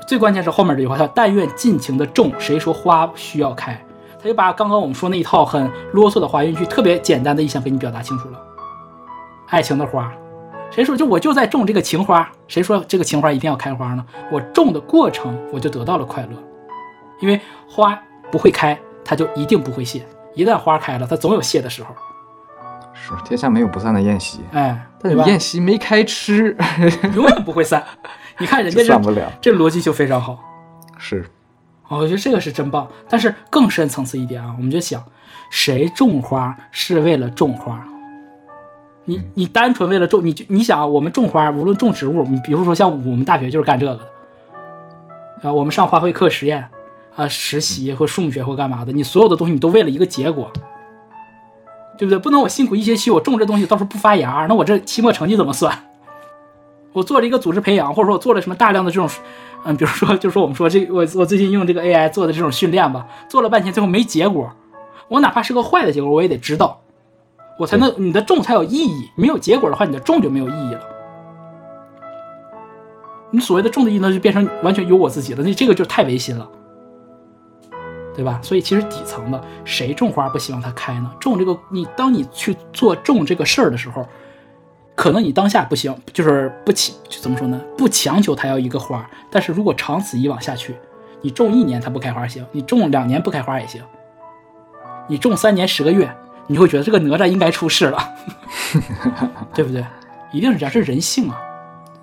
[0.07, 3.77] 最关键是后面这句话，叫“但愿尽情的种，谁说花需要开？”
[4.23, 8.39] 他就把刚刚我们说那一套很啰嗦的花语句，特别简单的意象给你表达清楚了。
[9.49, 10.13] 爱情的花。
[10.71, 12.31] 谁说就我就在种这个情花？
[12.47, 14.07] 谁说这个情花一定要开花呢？
[14.31, 16.29] 我种的过程我就得到了快乐，
[17.21, 18.01] 因为花
[18.31, 20.07] 不会开，它就一定不会谢。
[20.35, 21.95] 一旦花开了，它总有谢的时候。
[22.93, 25.17] 是天下没有不散的宴席，哎，但？
[25.27, 26.57] 宴席没开吃，
[27.15, 27.83] 永远不会散。
[28.39, 29.33] 你看人家这散不了。
[29.41, 30.39] 这逻辑就非常好。
[30.99, 31.25] 是，
[31.89, 32.87] 哦我觉得这个是真棒。
[33.09, 35.03] 但是更深层次一点啊，我们就想，
[35.51, 37.83] 谁种花是为了种花？
[39.05, 44.03] 你你单纯为了种，你就你想啊，我们种花，无论种植物，你比如说像我们大学就是干这个的，
[45.43, 46.69] 啊，我们上花卉课实验
[47.21, 50.51] 啊，实习或树木学或干嘛的，你所有的东西你都为了一个结果，
[51.99, 52.19] 对不对？
[52.19, 55.77] 不能我辛苦一学期，我种这东西到时候不发芽，那我这期末成绩怎么算？
[56.95, 59.09] 我做了一个组织培养，或者说我做了什么大量的这种，
[59.65, 64.51] 嗯，比如说，就是说我们说这我我最近用这个 AI 做的这种训练吧，做了半天最后没结果，
[65.09, 66.81] 我哪怕是个坏的结果，我也得知道，
[67.59, 69.11] 我才能你的种才有意义。
[69.15, 70.81] 没有结果的话，你的种就没有意义了。
[73.31, 76.51] 你所谓的种的意义呢，就变成完全由我自己了，那这个就太违心了，
[78.21, 78.39] 对吧？
[78.43, 81.11] 所以其实底层的，谁种花不希望它开呢？
[81.19, 84.07] 种这个，你当你去做种这个事儿的时候，
[84.95, 87.59] 可能你当下不行，就是不强，怎么说呢？
[87.79, 90.77] 不强求它要一个花，但是如果长此以往下去，
[91.23, 93.83] 你种一年它不开花行，你种两年不开花也行，
[95.09, 96.15] 你种三年十个月，
[96.47, 97.99] 你会觉得这个哪吒应该出世了，
[99.55, 99.83] 对不对？
[100.31, 101.41] 一定是这样，这是人性啊。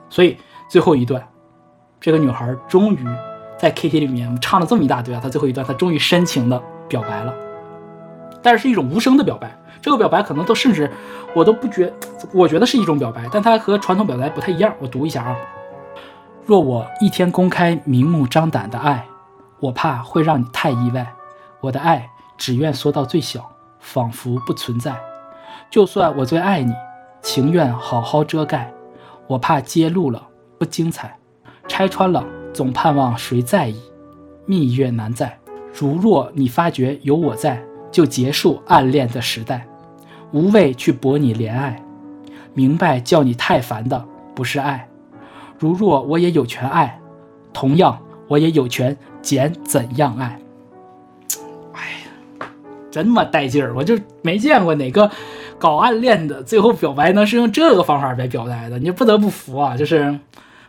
[0.09, 0.35] 所以
[0.67, 1.23] 最后一段，
[2.01, 3.05] 这个女孩终于
[3.57, 7.33] 在 KT 里面唱了这么一大堆啊，他最后一段他终于深情的表白了，
[8.41, 9.57] 但是是一种无声的表白。
[9.81, 10.91] 这个表白可能都甚至
[11.33, 11.93] 我都不觉，
[12.33, 14.73] 我觉得是一种表白，但它和传统表白不太一样。
[14.79, 15.35] 我读一下啊：
[16.45, 19.05] 若我一天公开明目张胆的爱，
[19.59, 21.13] 我怕会让你太意外。
[21.61, 24.95] 我的爱只愿缩到最小，仿佛不存在。
[25.69, 26.73] 就算我最爱你，
[27.21, 28.71] 情愿好好遮盖。
[29.27, 30.27] 我怕揭露了
[30.57, 31.17] 不精彩，
[31.67, 32.23] 拆穿了
[32.57, 33.79] 总盼望谁在意。
[34.47, 35.37] 蜜月难在，
[35.71, 39.67] 如若你发觉有我在，就结束暗恋的时代。
[40.31, 41.79] 无谓去博你怜爱，
[42.55, 44.03] 明白叫你太烦的
[44.33, 44.89] 不是爱。
[45.59, 46.99] 如若我也有权爱，
[47.53, 50.39] 同样我也有权拣怎样爱。
[51.73, 51.81] 哎
[52.39, 52.47] 呀，
[52.89, 53.75] 真么带劲儿！
[53.75, 55.11] 我就没见过哪个
[55.59, 59.77] 搞暗恋的最后表白能是用这个方法来表白的，你不得不服啊！
[59.77, 60.19] 就是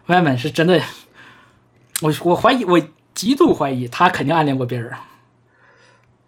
[0.04, 0.78] 外面是真的，
[2.02, 2.80] 我我怀疑，我
[3.14, 4.92] 极度怀疑他肯定暗恋过别人。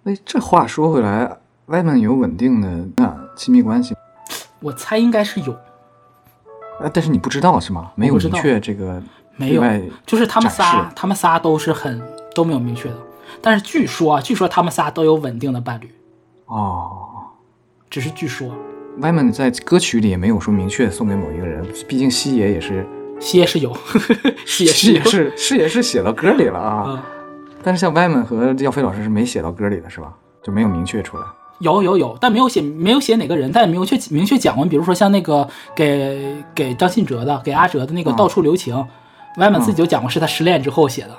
[0.05, 3.95] 哎，这话说回来，外面有稳定的那亲密关系，
[4.61, 5.53] 我猜应该是有，
[6.81, 7.93] 啊，但是你不知道是吗？
[7.95, 9.03] 没有明确这个
[9.37, 9.63] 没有
[10.05, 12.03] 就是他们仨，他们仨都是很
[12.35, 12.97] 都没有明确的，
[13.41, 15.95] 但是据说啊，据说他们仨都有稳定的伴侣，
[16.47, 17.07] 哦。
[17.89, 18.55] 只是据说。
[18.99, 22.87] 外面在歌曲里也没有说明确送给某一个人，毕竟西野也是
[23.21, 23.73] 西野是有，
[24.45, 26.91] 西野是有西野是是也是写到歌里了啊。
[26.91, 27.05] 啊，
[27.63, 30.13] 但是像歪门和耀飞老师是没写到歌里的，是吧？
[30.43, 31.25] 就没有明确出来。
[31.59, 34.65] 有有有，但没有写没有写哪个人，但也没有确明确讲过。
[34.65, 38.75] 比如说像那个给给张信哲的，给阿哲的那个嗯《到处留情》
[39.37, 41.11] 歪门自己就讲过是他失恋之后写的，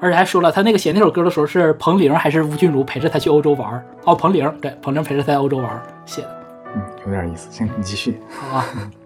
[0.00, 6.42] 而且还说了他那个写那首歌的时候是彭玲还是吴君如陪着他去欧洲玩儿哦，彭玲对，彭玲陪着他在欧洲玩儿写的。
[6.74, 7.46] 嗯，有点意思。
[7.50, 8.18] 行，你继续。
[8.30, 8.66] 好吧。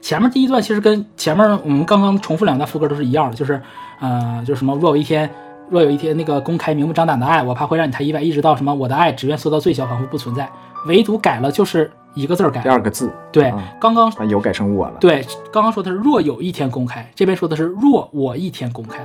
[0.00, 3.60] 前面第一段其实跟前面我们刚刚重复两段副歌都是一样的，就是
[4.00, 5.28] 呃，就是什么若有一天，
[5.68, 10.48] 若有一天那个公开明目张胆的爱，我怕会让你太意外，一直到什么我的爱只愿缩到最小，仿佛不存在，
[10.86, 12.68] 唯独改了就是一个字儿改第。
[12.68, 14.94] 二个字，对啊，刚刚把有改成我了。
[15.00, 19.04] 对，刚刚说的是若有一天公开，这边说的是若我一天公开。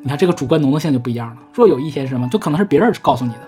[0.00, 1.36] 你看这个主观能动性就不一样了。
[1.52, 3.40] 若有一天是什么，就可能是别人告诉你的，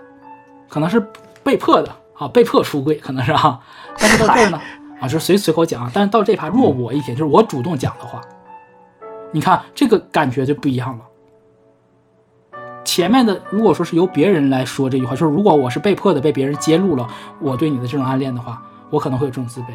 [0.69, 1.01] 可能是
[1.43, 3.61] 被迫的啊，被迫出柜，可能是啊。
[3.97, 4.61] 但是到这儿呢，
[5.01, 5.91] 啊，就是随随口讲啊。
[5.93, 8.21] 但是到这趴，若我一天，就是我主动讲的话，
[9.33, 11.05] 你看这个感觉就不一样了。
[12.85, 17.09] 前面的如果说是由别人来说这句话，就是如果我是被迫的被别人揭露了
[17.41, 19.67] 我对你的这种暗恋的话，我可能会有这种自卑。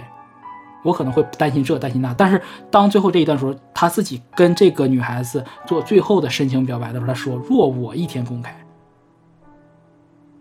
[0.83, 2.39] 我可能会担心这担心那，但是
[2.69, 8.55] 当最后这一段时候，他自己跟这个女孩子做最后的深情表白的时候，他说：“若我一天公开，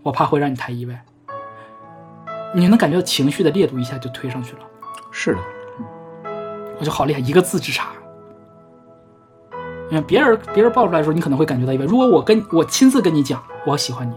[0.02, 1.02] 我怕会让你太意外。”
[2.54, 4.58] 你能感觉到情绪的烈度一下就推上去了，
[5.16, 5.38] 是的，
[6.80, 7.90] 我就好厉害，一个字之差。
[9.88, 11.84] 你看别人别人爆出来的时候，你可能会感觉到意外。
[11.84, 14.14] 如果我跟我亲自跟你讲，我喜欢你，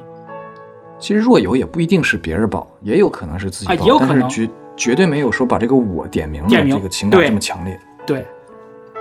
[0.97, 7.79] 其实若有也不一定是别人爆，也有可能是自己爆，啊也有可能但是绝绝对没有说把这个我点名了，点明这个情感这么强烈。
[8.07, 8.25] 对，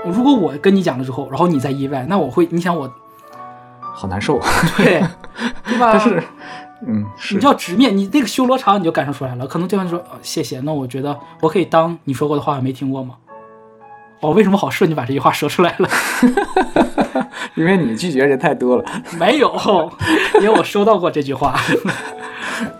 [0.04, 2.92] 如果我跟你讲了之后，然后你再意外，那我会，你想我
[3.94, 4.38] 好难受，
[4.76, 5.02] 对
[5.64, 5.92] 对吧？
[5.92, 6.22] 但是
[6.86, 9.46] 嗯，你就要直面，你那个修罗场你就感受出来了。
[9.46, 13.14] 可能对方就说、哦、谢谢，那我觉得我可以当你说过的话没听过吗？
[14.20, 15.88] 哦，为什么好顺就把这句话说出来了？
[17.54, 18.84] 因为你拒绝人太多了。
[19.18, 19.54] 没有，
[20.36, 21.54] 因为我收到过这句话。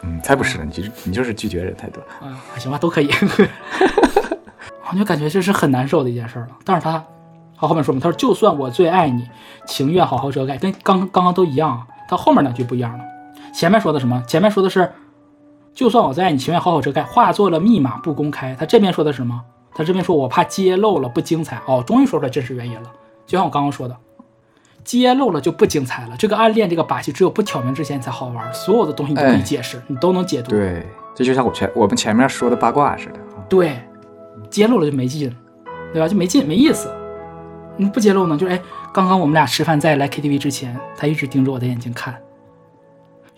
[0.02, 2.01] 嗯，才不是呢，你就你就是拒绝人太多。
[2.20, 3.10] 啊，行吧，都可以。
[4.90, 6.48] 我就感觉这是很难受的一件事了。
[6.64, 7.02] 但是他，
[7.59, 9.28] 他后面说嘛，他说就算我最爱你，
[9.66, 11.86] 情愿好好遮盖，跟刚刚刚都一样啊。
[12.09, 13.05] 他后面两句不一样了。
[13.57, 14.23] 前面说的什么？
[14.27, 14.93] 前面说的是，
[15.73, 18.55] 就算我在你，情愿好好遮盖，化作了密码不公开。
[18.55, 19.43] 他这边说的是什么？
[19.74, 21.59] 他这边说我怕揭露了不精彩。
[21.66, 22.93] 哦，终于说出来真实原因了。
[23.24, 23.97] 就像我刚刚说的，
[24.85, 26.15] 揭露了就不精彩了。
[26.19, 28.53] 这个暗恋这个把戏，只有不挑明之前才好玩。
[28.53, 30.51] 所有的东西你都可以解释，你都能解读。
[30.51, 33.19] 对，这就像我前我们前面说的八卦似的。
[33.49, 33.81] 对，
[34.51, 35.35] 揭露了就没劲，
[35.95, 36.07] 对吧？
[36.07, 36.95] 就没劲，没意思。
[37.78, 38.61] 你不揭露呢，就是哎，
[38.93, 42.15] 刚刚我们俩吃饭在来 KTV 之前，他一直盯着我的眼睛看，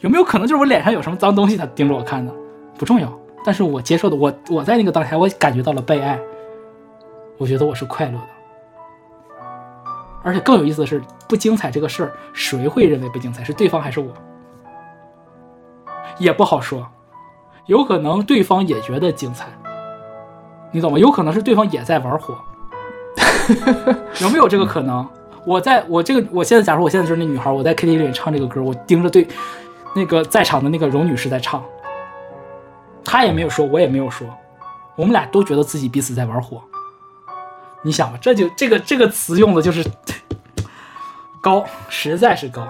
[0.00, 2.32] 有没有可能就是我脸上有什么脏东西，他盯着我看呢？
[2.78, 3.12] 不重要，
[3.44, 6.18] 但是我接受的，我我在那个当下，我感觉到了被爱，
[7.36, 8.24] 我觉得我是快乐的。
[10.22, 13.42] 而且更有意思的是，不精彩这个事儿，谁会认为不精彩？
[13.42, 14.12] 是对方还是我？
[16.18, 16.86] 也不好说，
[17.66, 19.46] 有可能对方也觉得精彩，
[20.72, 20.98] 你懂吗？
[20.98, 22.36] 有可能是对方也在玩火，
[24.20, 25.06] 有没有这个可能？
[25.46, 29.26] 我在我这个，我现在假如我现在就是那女孩，我在 KTV 里唱这个歌，我盯着对
[29.98, 31.62] 那个在场的那个荣女士在唱，
[33.04, 34.26] 她也没有说，我也没有说，
[34.96, 36.62] 我们俩都觉得自己彼此在玩火。
[37.82, 39.84] 你想吧，这就这个这个词用的就是
[41.42, 42.66] 高，实在是高。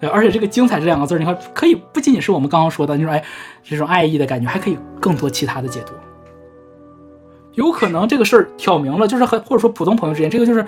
[0.00, 3.22] 对，而且这个“精彩”这两个字，你看可以不仅仅是我们刚刚说的那种哎
[3.62, 5.92] 这种爱意的感觉，还可以更多其他的解读。
[7.52, 10.64] 有可能这个事儿挑明了，就是很或者说普通朋友之间，这个就是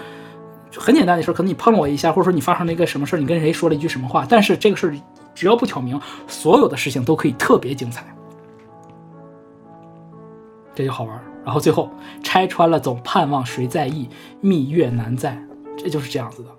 [0.76, 4.94] 很简单的事儿，可能你碰了我一下，或者说你发生了一个什么事儿，你跟谁说了一句什么话，但是这个事儿
[5.34, 8.04] 只要不挑明，所有的事情都可以特别精彩，
[10.74, 11.18] 这就好玩。
[11.44, 11.90] 然后最后
[12.22, 14.08] 拆穿了，总盼望谁在意，
[14.40, 15.42] 蜜月难在，
[15.76, 16.50] 这就是这样子的。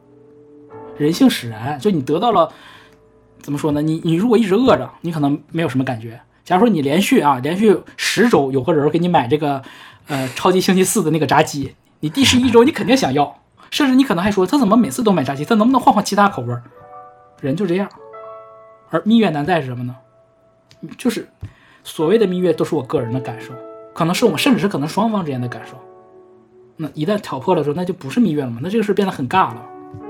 [0.98, 2.52] 人性使然，就你得到了，
[3.42, 3.82] 怎么说呢？
[3.82, 6.20] 你你如果一直饿着，你可能没有什么感觉。
[6.44, 9.62] 假如说你连续啊，连续十周有个人给你买这个，
[10.08, 13.40] 呃，超级星期四的那个炸鸡，你第十一周你肯定想要，
[13.72, 16.54] 甚至你可能还说他怎么每次都买炸鸡，他能不能换换其他口味？
[17.40, 17.90] 人就这样。
[18.94, 19.96] 而蜜月难在是什么呢？
[20.98, 21.28] 就是
[21.84, 23.54] 所谓的蜜月都是我个人的感受，
[23.94, 25.76] 可能是我们甚至是可能双方之间的感受。
[26.78, 28.60] 那一旦挑破了之后，那就不是蜜月了嘛？
[28.62, 29.66] 那这个事变得很尬了。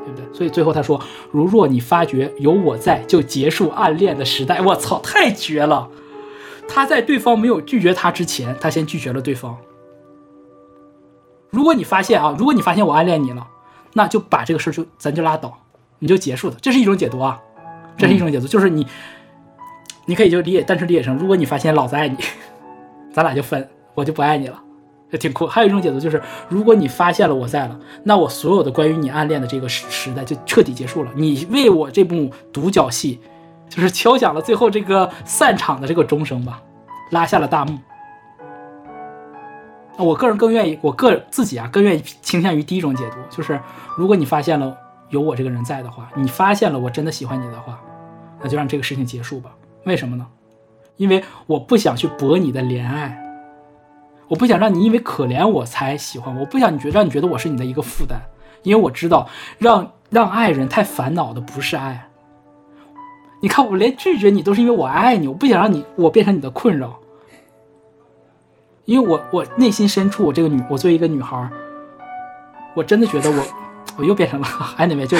[0.06, 0.34] 对不对？
[0.34, 1.02] 所以最后他说
[1.32, 5.90] ：“如若你发觉有我在，就结束暗恋的时代。”我操，太绝了！
[6.68, 9.58] 他在对方没有拒绝他之前，他先拒绝了对方。
[11.50, 13.48] 如果你发现啊，如果你发现我暗恋你了，
[13.94, 15.58] 那就把这个事就咱就拉倒，
[16.00, 16.56] 你就结束了。
[16.62, 17.42] 这是一种解读啊，
[17.98, 18.86] 这是一种解读，就是你，
[20.06, 22.18] 你可以就理解单纯理解成：如果你发现老子爱你，
[23.14, 24.60] 咱俩就分，我就不爱你了。
[25.12, 25.46] 这挺酷。
[25.46, 31.12] 还有一种解读就是，如果你发现了我在了，那我所有的关于你暗恋的这个时时代就彻底结束了。
[31.16, 33.20] 你为我这部独角戏，
[33.70, 36.60] 就是敲响了最后这个散场的这个钟声吧，
[37.12, 37.78] 拉下了大幕。
[40.00, 43.60] 我个人更愿意，我个自己啊更愿意倾向于第一种解读，就是
[43.96, 44.76] 如果你发现了
[45.14, 47.80] 有我这个人在的话，你发现了我真的喜欢你的话，
[48.42, 49.56] 那就让这个事情结束吧。
[49.86, 50.28] 为什么呢？
[50.98, 53.20] 因为我不想去博你的怜爱。
[54.28, 58.18] 我不想让你因为可怜我才喜欢我，我不想你觉让你觉得我是你的一个负担，
[58.64, 59.30] 因为我知道
[59.60, 62.10] 让让爱人太烦恼的不是爱。
[63.42, 66.98] 你看我连拒绝你都是因为我爱你，我不想让你我变成你的困扰，
[68.86, 71.48] 因为我我内心深处我这个女我作为一个女孩，
[72.74, 73.44] 我真的觉得我
[73.98, 74.48] 我又变成了
[74.78, 75.18] anyway 就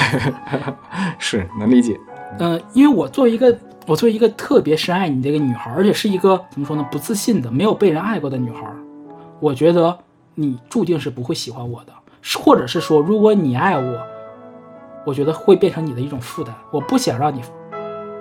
[1.20, 2.00] 是能理解，
[2.40, 8.66] 嗯、呃，因为我作为一个我作为一个特别深爱你的一个女孩，而且是一个怎么说呢不自信的没有被人爱过的女孩。
[9.40, 9.98] 我觉得
[10.36, 11.94] 你注定是不会喜欢我的，
[12.40, 14.02] 或者是说，如果你爱我，
[15.06, 16.56] 我觉得会变成你的一种负担。
[16.72, 17.42] 我不想让你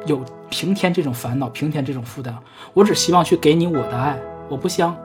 [0.05, 0.21] 有
[0.51, 2.37] 平添这种烦恼，平添这种负担。
[2.75, 4.97] 我只希望去给你我的爱，我不想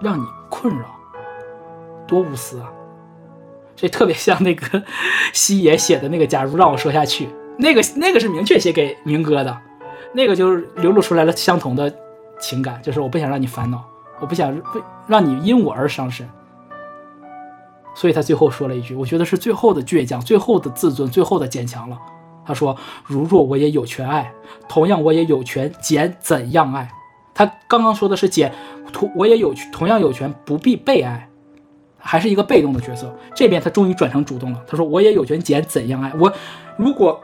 [0.00, 0.86] 让你困扰。
[2.08, 2.72] 多无私啊！
[3.80, 4.82] 这特别像那个
[5.32, 7.24] 西野写的那个《假如让我说下去》，
[7.56, 9.58] 那个那个是明确写给明哥的，
[10.12, 11.90] 那个就是流露出来了相同的
[12.38, 13.82] 情感，就是我不想让你烦恼。
[14.20, 14.54] 我不想
[15.06, 16.28] 让你因我而伤神，
[17.94, 21.98] 所以他最后说了一句，我觉得是最后的倔强，最后的自尊，最后的坚强了。
[22.44, 22.76] 他说
[23.06, 24.30] ：“如若我也有权爱，
[24.68, 26.86] 同样我也有权拣怎样爱。”
[27.32, 28.52] 他刚刚说的是拣，
[28.92, 31.29] 同我也有同样有权不必被爱，
[32.00, 33.14] 还是一个被动的角色。
[33.34, 34.64] 这边他终于转成主动了。
[34.66, 36.12] 他说：“我也有权拣怎样爱。
[36.18, 36.32] 我
[36.76, 37.20] 如果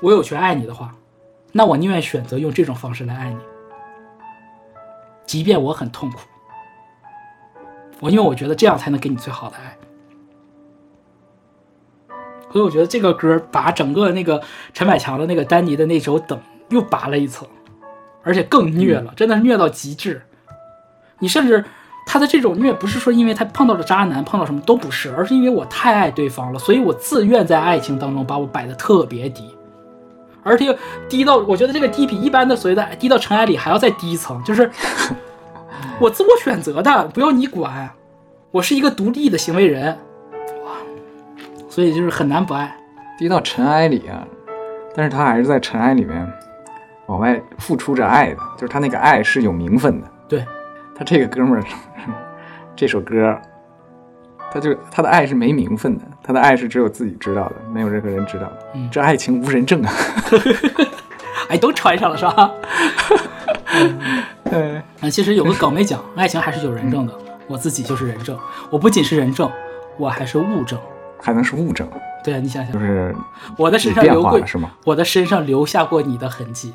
[0.00, 0.94] 我有权爱你的话，
[1.52, 3.38] 那我宁愿选择用这种方式来爱你，
[5.26, 6.18] 即便我很痛苦，
[8.00, 9.76] 我因为我觉得这样才能给你最好的爱。
[12.50, 14.42] 所以我觉得这个歌把整个那个
[14.74, 16.38] 陈百强的那个丹尼的那首《等》
[16.68, 17.48] 又拔了一层，
[18.22, 20.22] 而且更虐了，真的是虐到极致。
[21.18, 21.64] 你甚至
[22.04, 29.54] 他的这种虐不是说因为他碰到了渣男，碰到什么都不是，而是因为我太爱对方了，所以我自愿在爱情当中把我摆的特别低，
[30.42, 30.76] 而且
[31.08, 34.70] 低到我觉得这个低比一般的所谓的低到尘埃里还要再低一层，就是
[36.00, 37.90] 我自我选择的，不要你管，
[38.50, 39.96] 我是一个独立的行为人，
[40.64, 40.72] 哇，
[41.68, 42.76] 所以就是很难不爱。
[43.18, 44.26] 低到尘埃里啊，
[44.96, 46.28] 但是他还是在尘埃里面
[47.06, 50.08] 往外付出着爱的，就是他那个爱是有名分的。
[50.28, 50.44] 对，
[50.94, 51.64] 他这个哥们儿，
[52.76, 53.36] 这首歌，
[54.52, 58.58] 他就他的爱是没名分的，他的爱是只有自己知道的，没有任何人知道的。
[58.74, 59.92] 嗯这爱情无人证啊！
[61.48, 62.50] 哎，都穿上了是吧？
[64.44, 67.12] 对，嗯，其实有个梗没讲，爱情还是有人证的。
[67.48, 68.38] 我自己就是人证，
[68.70, 69.50] 我不仅是人证，
[69.98, 70.78] 我还是物证。
[71.20, 71.88] 还能是物证，
[72.24, 73.14] 对啊，你想想就，是
[73.56, 74.70] 我的身上留过是吗？
[74.84, 76.74] 我的身上留下过你的痕迹。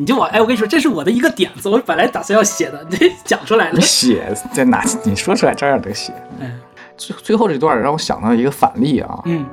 [0.00, 3.82] 你就往哎，我跟你说，这是我的一个点子，我本来打算要写的， 你讲出来了你。
[3.82, 4.82] 写在哪？
[5.04, 6.10] 你说出来照样得写。
[6.38, 6.58] 嗯，
[6.96, 9.44] 最最后这段让我想到一个反例啊，嗯，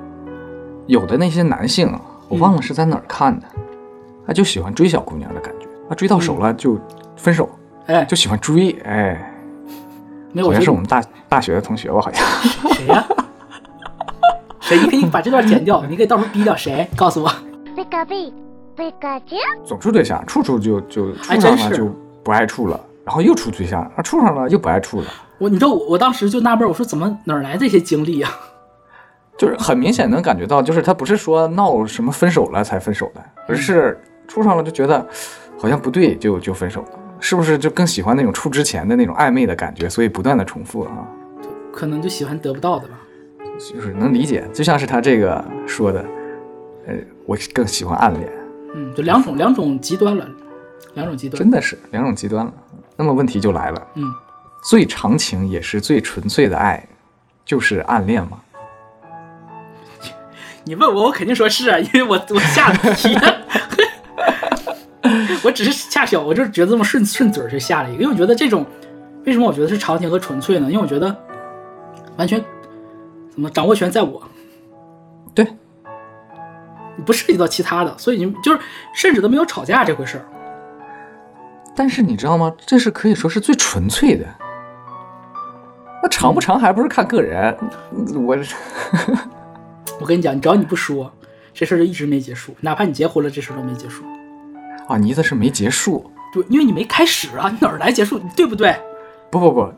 [0.86, 1.99] 有的那些男性啊，
[2.30, 3.45] 我忘了是在哪儿看的，
[4.26, 6.80] 他就喜欢追小姑娘的感觉，他追到手了就
[7.18, 7.49] 分手，
[7.88, 9.30] 哎，就喜欢追，哎，
[10.32, 12.26] 没有，我觉得好像是我们大大学的同学吧，好像。
[12.72, 13.06] 谁呀、
[14.61, 14.80] 谁？
[14.80, 16.88] 你可以把这段剪掉，你可以到时候逼掉谁？
[16.95, 17.30] 告诉我。
[19.65, 21.91] 总处对象，处处就就处还真是上了就
[22.23, 25.07] 不爱处了，然后又处对象，啊处上了又不爱处了，
[25.39, 28.31] 我，你知道我，我当时就纳闷，我说怎么哪儿来这些经历啊？
[29.37, 35.05] 就是很明显能感觉到，就是他不是说闹什么分手了才分手的，而是处上了就觉得
[35.57, 41.07] 好像不对就就分手了，是不是就更喜欢那种处之前的那种暧昧的感觉，所以不断的重复啊？
[41.71, 42.99] 可能就喜欢得不到的吧。
[43.59, 46.05] 就是能理解，就像是他这个说的，
[46.87, 46.95] 呃，
[47.25, 48.27] 我更喜欢暗恋，
[48.77, 50.27] 嗯，就两种两种极端了，
[50.93, 51.39] 两种极端。
[51.39, 52.53] 真的是两种极端了。
[52.95, 54.13] 那么问题就来了，嗯，
[54.63, 56.87] 最长情也是最纯粹的爱，
[57.43, 58.39] 就是暗恋吗？
[60.63, 63.17] 你问我，我肯定说是啊，因为我我下的题，
[65.43, 68.63] 我只是恰巧，我就觉得这么顺顺嘴儿就下了一个，因为我觉得这种，
[69.25, 70.67] 为什么我觉得是长情和纯粹呢？
[70.69, 71.15] 因为我觉得
[72.17, 72.43] 完全
[73.31, 74.21] 怎么掌握权在我，
[75.33, 75.47] 对，
[77.06, 78.60] 不涉及到其他的，所以你就是
[78.94, 80.26] 甚至都没有吵架这回事儿。
[81.76, 82.53] 但是你知道吗？
[82.65, 84.26] 这是可以说是最纯粹的。
[86.02, 87.56] 那长不长还不是看个人，
[88.15, 88.38] 我
[89.99, 91.11] 我跟你讲，只要你不说，
[91.53, 94.03] 这事儿就一直没结束，哪怕你结婚了，这事儿都没结束。
[94.88, 96.10] 啊，你意思是没结束？
[96.34, 98.19] 对，因为你没开始啊，你哪儿来结束？
[98.36, 98.76] 对不对？
[99.32, 99.74] 不不不，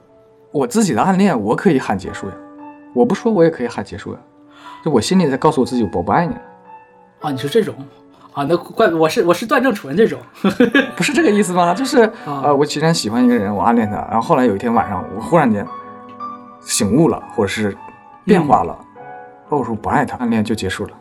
[0.51, 2.33] 我自己的暗恋我可以喊结束呀，
[2.93, 4.19] 我不说我也可以喊结束呀，
[4.83, 6.41] 就我心里在告诉我自己我不爱你了，
[7.21, 7.75] 啊，你说这种
[8.33, 8.45] 啊？
[8.49, 10.19] 那怪我是我是段正淳这种。
[10.95, 11.73] 不是这个意思吗？
[11.73, 15.65] 就是啊呃，我既然喜欢一个人，我暗恋他，然后后来有一天晚上，我忽然间
[16.61, 17.75] 醒悟了，或者是
[18.23, 18.77] 变化了，
[19.47, 20.91] 或者说不爱他，暗恋就结束了。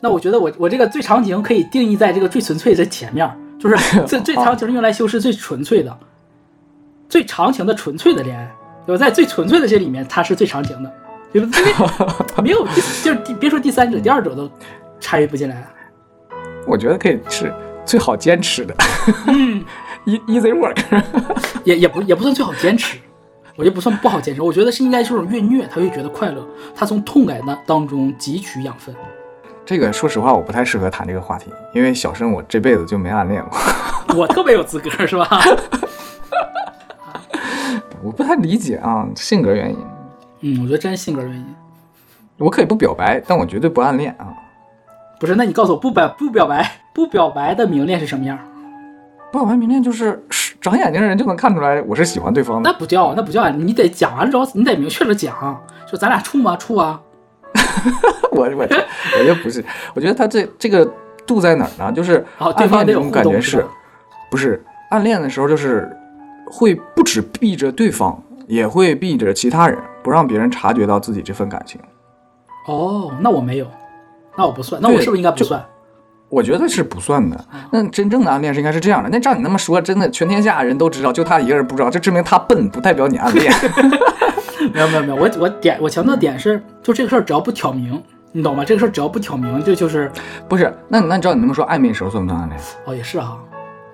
[0.00, 3.28] 那我觉得我我这个最长情可以定义在这个最纯粹的前面，
[3.58, 5.96] 就是 最最长情是用来修饰最纯粹的，
[7.08, 8.50] 最长情的纯粹的恋爱。
[8.86, 10.92] 我在最纯粹的这里面，它是最长情的，
[11.32, 11.62] 对不对？
[11.62, 14.50] 因为没有第 就是别说第三者，第二者都
[15.02, 15.66] 参与不进来。
[16.66, 17.52] 我觉得可以是
[17.84, 18.74] 最好坚持的
[19.26, 19.62] 嗯，，
[20.06, 20.78] e easy work。
[21.64, 22.96] 也也不也不算最好坚持，
[23.56, 28.94] 我觉得不算不好坚持，我觉得是应该这种越虐他越觉得快乐，他从痛感当当中汲取养分。
[29.64, 33.44] 这个说实话，我不太适合谈这个话题，因为小生我这辈子就没暗恋
[34.06, 35.28] 过， 我特别有资格是吧？
[38.02, 39.78] 我不太理解啊，性格原因。
[40.40, 41.46] 嗯，我觉得真是性格原因。
[42.38, 44.34] 我可以不表白，但我绝对不暗恋啊！
[45.22, 48.36] 不是，那你告诉我，不表不表白不表白的明恋是什么样？
[49.30, 52.68] 不表白明恋就是是长眼睛的人就能看出来我是喜欢对方的。
[52.68, 56.56] 那不叫，那不叫，你得讲完之后，你得明确的讲，就咱俩处吗？
[56.56, 57.00] 处啊。
[58.32, 60.84] 我我我觉得不是，我觉得他这这个
[61.24, 61.92] 度在哪儿呢？
[61.92, 63.64] 就是暗恋这种感觉是
[64.28, 65.88] 不是暗恋的时候就是
[66.46, 71.80] 会不止避着对方，也会避着其他人，不让别人察觉到自己这份感情。
[72.66, 73.66] 哦，那我没有，
[74.36, 75.64] 那我不算，那我是不是应该不算？
[76.28, 77.44] 我觉得是不算的。
[77.52, 79.08] 嗯那真正的暗恋是应该是这样的。
[79.10, 83.52] 那照你那么说，真的全天下人都知道，就他一个人不知道，这证明他笨，不代表你暗恋。
[84.72, 88.64] 没有没有没有，我我点我强调点是，就这个事儿只要不挑明，你懂吗？
[88.64, 90.10] 这个事儿只要不挑明，这就是
[90.48, 90.72] 不是？
[90.88, 92.60] 那那你知道你那么说暧昧时候算不算暗恋？
[92.86, 93.38] 哦，也是哈。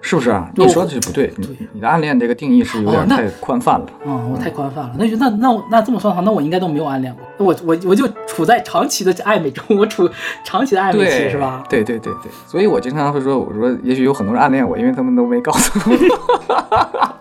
[0.00, 0.48] 是不是啊？
[0.54, 3.86] 你说的是不对，你对你的暗恋这个定义是有点太宽泛了。
[4.06, 4.94] 嗯，我太宽泛了。
[4.98, 7.46] 那就那那那这么算的话，那我应该都没有暗恋过。
[7.46, 10.08] 我我我就处在长期的暧昧中，我处
[10.44, 11.64] 长期的暧昧期，是吧？
[11.68, 17.14] 对对对对，所以我经常会说，我说也许有很多人暗恋我，因为他们都没告诉我。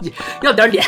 [0.42, 0.84] 要点脸。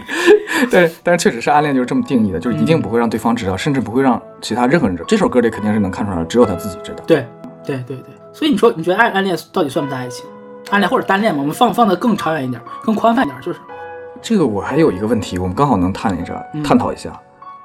[0.72, 5.06] 但是但是确实是暗恋就是这么定义的，就是一定不会让对方知道，甚至不会让其他任何人知道。
[5.08, 7.04] 这首歌里肯定是能看出来，只有他自己知道。
[7.06, 7.26] 对
[7.64, 10.24] 对对对，所以你说你觉得暗暗恋到底算不算爱情？
[10.70, 11.40] 暗恋或者单恋嘛？
[11.40, 13.58] 我们放放的更长远一点，更宽泛一点，就是
[14.20, 17.18] 这个我还有一个问题，我们刚好能探一下，嗯探讨一下，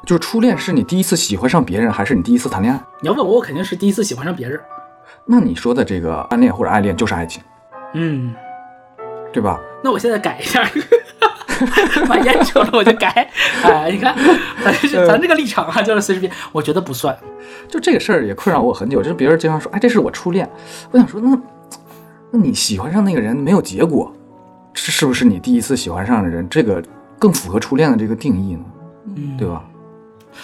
[0.06, 2.80] 就是初恋是你第一次喜欢上别人，还是你第一次谈恋爱？
[3.02, 4.60] 你要问我，我肯定是第一次喜欢上别人。
[5.26, 7.42] 那你说的这个暗恋或者爱恋就是爱情，
[7.94, 8.34] 嗯，
[9.32, 9.60] 对吧？
[9.84, 10.64] 那我现在改一下，
[12.08, 13.30] 把烟抽了我就改。
[13.64, 14.16] 哎，你看，
[14.64, 16.32] 咱这咱这个立场啊，就是随时变。
[16.52, 17.18] 我觉得不算。
[17.68, 20.50] 就这个事儿也困扰我很久，就是别人经常说，哎，这是我初恋，
[20.92, 21.38] 我想说，那
[22.36, 24.12] 那你喜欢上那个人没有结果，
[24.74, 26.50] 这是不是你第一次喜欢上的人？
[26.50, 26.84] 这个
[27.20, 28.64] 更符合初恋的这个定义呢，
[29.16, 29.64] 嗯，对吧？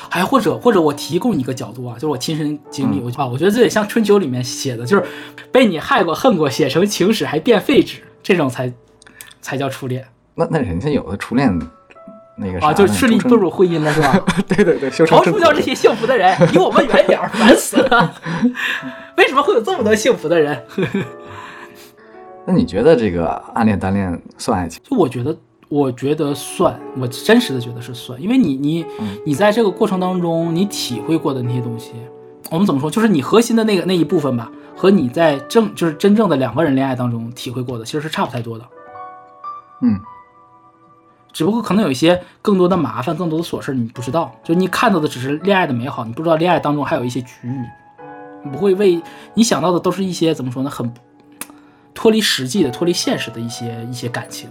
[0.08, 5.04] 还或者或者我提供一个角度啊，就是我亲身经历，嗯我啊，我觉得这也像春秋里面写的，就是
[5.52, 8.72] 被你害过、恨过，写成情史还变废纸，这种才
[9.42, 10.06] 才叫初恋
[10.36, 11.52] 那那人家有的初恋
[12.38, 14.24] 那个啥啊，就顺利步入婚姻了，是吧？
[14.48, 18.14] 对对对，修成刨正果除掉这些幸福的人，离我们远点儿，烦死了。
[19.18, 20.64] 为什么会有这么多幸福的人？
[22.50, 24.82] 那你觉得这个暗恋单恋算爱情？
[24.84, 28.84] 就我觉得，我觉得算，我真实的觉得是算，因为你你
[29.24, 31.92] 你在这个过程当中，你体会过的那些东西，
[32.50, 38.66] 我们怎么说，就是你核心的那个那一部分吧，和你在正就是真正的两个人恋爱当中体会过的，其实是差不太多的。
[39.84, 40.00] 嗯，
[41.32, 47.64] 只不过可能有一些更多的麻烦、更多的琐事你不知道，就是你看到的只是恋爱的美好，你不知道恋爱当中还有一些局域，
[48.44, 49.00] 你不会为
[49.36, 50.92] 你想到的都是一些怎么说呢，很
[52.00, 54.50] 脱离实际的、脱离现实的一些一些感情。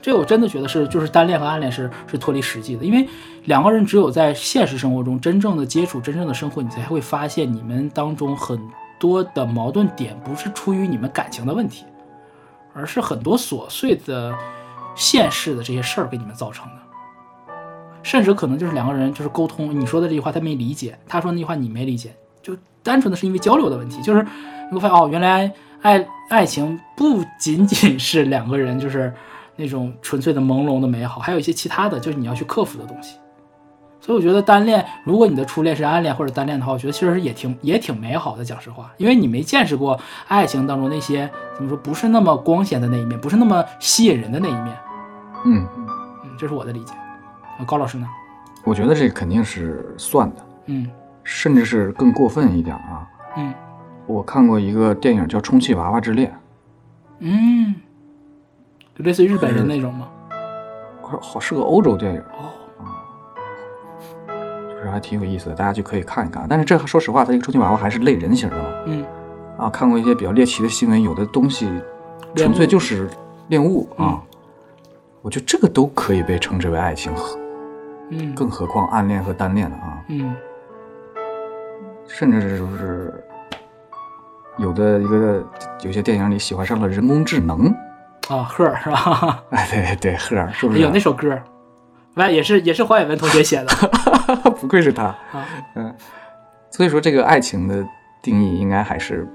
[0.00, 3.06] 这我真的觉得是，就是单恋和暗恋是是脱离实际的，因为
[3.44, 8.58] 两个人只有在现实生活中真正的接触、真正的生活，你才会发现你们当中很
[8.98, 11.84] 多的矛盾点不是出于你们感情的问题，
[12.72, 14.34] 而是很多琐碎的
[14.94, 17.52] 现实的这些事儿给你们造成的，
[18.02, 24.26] 甚至可能就是两个人就是沟通，你说的这句话他没理解，他说那句话你没理解，就单纯的是因为交流的问题，就是
[24.70, 29.12] 你会发现哦，原来爱爱情不仅仅是两个人就是
[29.56, 33.16] 那种纯粹的朦胧的美好，还有一些其他的，就是你要去克服的东西。
[34.00, 38.44] 所以我觉得单恋，如果你的初恋是暗恋或者单恋的话，我觉得其实也挺也挺美好的。
[38.44, 44.76] 讲实话，因为你没见识过爱情当中那些怎么说不是那么光鲜的那一面，不是那么吸引人的那一面。
[45.44, 45.66] 嗯，
[46.24, 46.94] 嗯，这是我的理解。
[47.58, 48.06] 啊，高老师呢？
[48.64, 50.88] 我觉得这肯定是算的，嗯
[51.24, 53.06] 甚至是更过分一点啊。
[53.36, 53.52] 嗯
[54.08, 56.34] 我看过一个电影叫《充气娃娃之恋
[57.20, 57.74] 嗯，
[58.96, 60.08] 就类似于日本人那种吗？》，
[61.06, 62.48] 好好是个欧洲电影，哦，
[64.70, 66.46] 就是还挺有意思的，大家就可以看一看。
[66.48, 68.64] 但是这说实话，它这个充气娃娃还是类人形的嘛。
[68.86, 69.04] 嗯
[69.58, 71.68] 啊，看过一些比较猎奇的新闻，有的东西
[72.34, 73.10] 纯粹就是
[73.48, 74.22] 恋物嗯啊。
[75.20, 77.12] 我觉得这个都可以被称之为爱情，
[78.10, 80.02] 嗯更何况暗恋和单恋了啊。
[80.08, 80.34] 嗯
[82.06, 83.24] 甚至是就是
[84.58, 85.44] 有的一个
[85.82, 87.72] 有些电影里喜欢上了人工智能，
[88.28, 89.42] 啊，赫尔是吧？
[89.50, 90.80] 哎，对对对，赫尔是不是？
[90.80, 91.38] 有那首歌，
[92.14, 93.72] 完也是也是黄伟文同学写的
[94.60, 95.46] 不愧是他，啊。
[95.74, 95.94] 嗯，
[96.70, 97.86] 所以说这个爱情的
[98.20, 99.26] 定义应该还是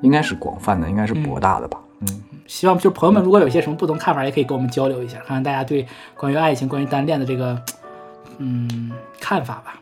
[0.00, 1.78] 应该是广泛的，应该是博大的吧？
[2.00, 5.86] 嗯，希望就是朋友们如果有一些什么不同看法，也可以跟我们交流一下，看看大家对
[6.16, 7.60] 关于爱情、关于单恋的这个
[8.38, 8.90] 嗯
[9.20, 9.78] 看法吧。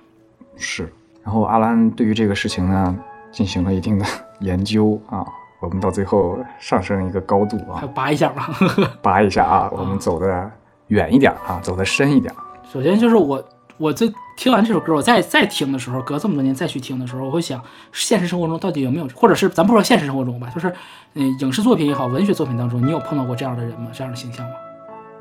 [0.57, 0.93] 是。
[1.25, 2.97] 然后阿兰对于这个事情呢
[3.31, 4.07] 进行了一定的
[4.41, 5.25] 研究啊，
[5.61, 8.49] 我们到最后上升一个高度啊拔一下吧。
[9.03, 10.51] 拔一下啊，我们走的
[10.89, 12.33] 远一点啊，走的深一点。
[12.73, 13.43] 首先就是我，
[13.77, 14.07] 我这
[14.37, 17.61] 听完这首歌，我再再听的时候，隔这么多年再去听的时候，我会想，
[17.93, 20.73] 现实生活中到底有没有，或者是咱不说现实生活中吧，就是
[21.15, 23.89] 嗯，影视作品也好，文学作品当中，你有碰到过这样的人吗？
[23.93, 24.53] 这样的形象吗？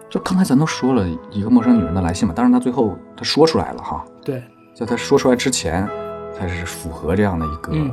[0.10, 4.42] 就刚才咱都说了一个陌生女人的来信嘛，当然她最后她说出来了哈，对，
[4.74, 5.88] 在她说出来之前，
[6.40, 7.92] 她是符合这样的一个，嗯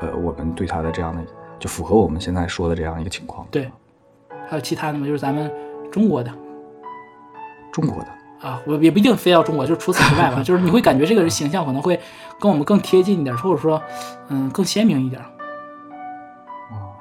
[0.00, 1.22] 呃，我们对他的这样的，
[1.58, 3.46] 就符合我们现在说的这样一个情况。
[3.50, 3.70] 对，
[4.48, 5.06] 还有其他的吗？
[5.06, 5.50] 就是咱们
[5.90, 6.30] 中国的
[7.72, 11.98] 中国的，啊，我也不一定非要中国，就是除此之外吧， 就是你会感觉这个人形象可能会
[12.38, 13.80] 跟我们更贴近一点，或者说，
[14.28, 15.22] 嗯，更鲜明一点，
[16.70, 16.94] 哦，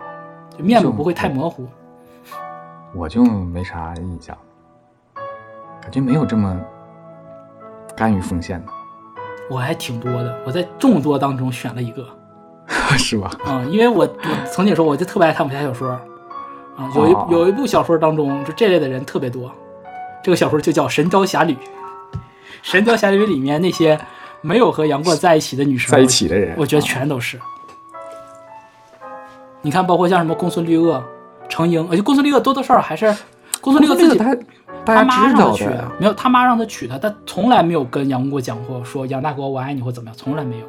[0.58, 1.68] 就面部不会太模糊。
[2.96, 4.38] 我就没啥印象，
[5.82, 6.60] 感觉没有这么
[7.96, 8.72] 甘于奉献的。
[9.50, 12.06] 我还挺多的，我在众多当中选了一个。
[12.98, 13.30] 是吧？
[13.46, 19.52] 啊、因为我我曾经说我就特别爱看武侠小说，啊、有一哦有一部小说当中就这类的人特别多，
[20.24, 21.54] 这个小说就叫《神雕侠侣》。
[22.62, 24.00] 《神雕侠侣》里面那些
[24.42, 27.40] 没有和杨过在一起的女生，在一起的人，我觉得全都是。
[29.62, 31.02] 你看，包括像什么公孙绿萼、
[31.50, 33.14] 程婴，而且公孙绿萼多多少少还是
[33.60, 34.34] 公孙绿萼自己他
[34.86, 35.66] 大他妈家知道让他娶
[36.00, 40.66] 没有他妈让他娶的，他从来没有跟杨过讲过说杨大哥我爱你或怎么样，从来没有。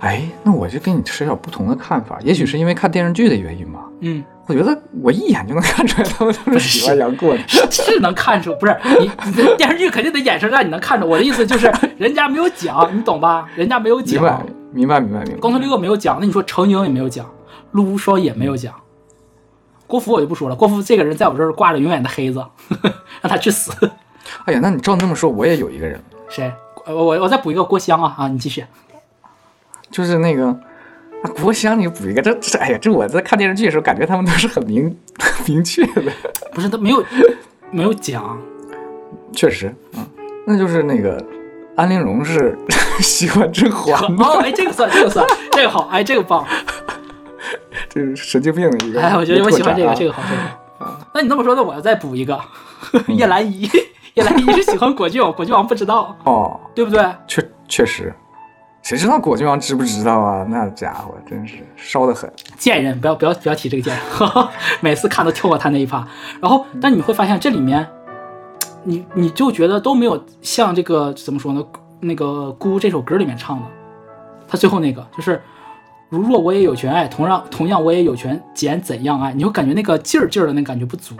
[0.00, 3.80] 哎，那我就跟你持有不同的看法，也许是因为看电视剧的原因吧。
[4.00, 7.40] 嗯，我觉得我一眼就能看出来他们都是喜欢杨过的。
[7.70, 11.06] 是能看出，不是你你这电视剧肯定得眼神让你能看出。
[11.08, 13.46] 我的意思就是， 人家没有讲，你懂吧？
[13.54, 15.38] 人家没有明白讲，，明白，明白，明白。
[15.40, 17.26] 公孙绿萼没有讲，那你说程婴也没有讲，
[17.72, 18.74] 陆无双也没有讲，
[19.86, 22.44] 郭芙我就不说了，郭芙这个人在我这儿挂着永远的黑子，
[23.20, 23.72] 让他去死。
[24.44, 26.50] 哎呀，那你照这么说，我也有一个人，谁？
[26.86, 28.28] 我我我再补一个郭襄啊啊！
[28.28, 28.64] 你继续。
[29.90, 34.96] 就是那个啊，国香，你补一个，这这，哎呀，这我在看电视剧的时候，感觉他们都是很明
[35.46, 36.12] 明确的。
[36.52, 37.04] 不是他没有
[37.70, 38.38] 没有讲，
[39.32, 40.06] 确实，嗯，
[40.46, 41.22] 那就是那个
[41.76, 42.56] 安陵容是
[43.00, 46.46] 喜欢甄嬛的，哦，哎，这个算，这个算，这个好，哎，这个棒，
[47.88, 49.00] 这是神经病的一个。
[49.00, 50.98] 哎，我觉得我喜欢这个，这个个好，这个好。
[51.12, 52.40] 那你这么说，那我要再补一个，
[53.08, 53.68] 叶澜依，
[54.14, 57.04] 叶澜依是喜欢果郡王，果郡王不知道，哦，对不对？
[57.26, 58.14] 确确实，
[58.90, 60.44] 谁知道果郡王知不知道啊？
[60.50, 62.28] 那家伙真是烧得很。
[62.58, 64.02] 贱人，不要不要不要提这个贱人，
[64.82, 66.04] 每次看都跳过他那一趴。
[66.40, 67.86] 然后，但你会发现这里面，
[68.82, 71.64] 你你就觉得都没有像这个怎么说呢？
[72.00, 72.24] 那个
[72.56, 73.64] 《孤》这首歌里面唱的，
[74.48, 75.40] 他最后那个就是。
[76.08, 81.14] 如若我也有权爱，同样同样我也有权拣怎样爱，你会感觉那个劲儿劲儿的那感觉不足，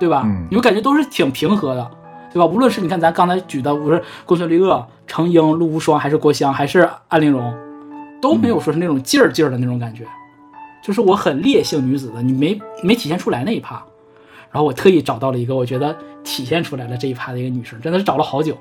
[0.00, 0.22] 对吧？
[0.24, 1.90] 嗯你会感觉都是挺平和的，
[2.32, 2.46] 对吧？
[2.46, 7.54] 无论是你看咱刚才举的，无论公孙绿萼、程英、陆无双，还是郭襄，还是安陵容，
[8.20, 10.04] 都没有说是那种劲儿劲儿的那种感觉，
[10.82, 13.82] 就是我很烈性女子的，你没没体现出来那一趴。
[14.52, 18.56] 然后我特意找到了一个，我觉得体现出来了这一趴的一个女生，真的是找了好久。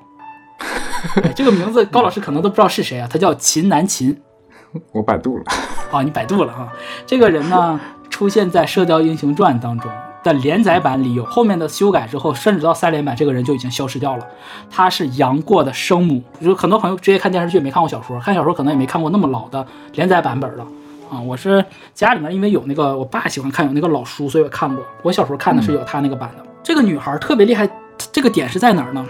[1.24, 4.16] 哎这个名字高老师可能都不知道是谁啊，她叫秦南琴。
[4.92, 5.44] 我百度了，
[5.92, 6.72] 啊，你百度了啊。
[7.08, 7.80] 这个人呢，
[8.10, 9.90] 出现在《射雕英雄传》当中
[10.34, 14.28] 的连载版里有，后面的修改之后，甚至到三连版，这个人就已经消失掉了。
[14.70, 20.66] 他是杨过的生母，就是很多朋友直接看电视剧没看过小说，看小说可能也没看过那么老的连载版本了。
[21.12, 21.66] 啊，我是
[21.96, 24.86] 家里面因为有那个我爸喜欢看有那个老书，所以我看过。
[25.02, 26.46] 我小时候看的是有他那个版的。
[26.62, 27.68] 这个女孩特别厉害，
[28.12, 29.04] 这个点是在哪儿呢？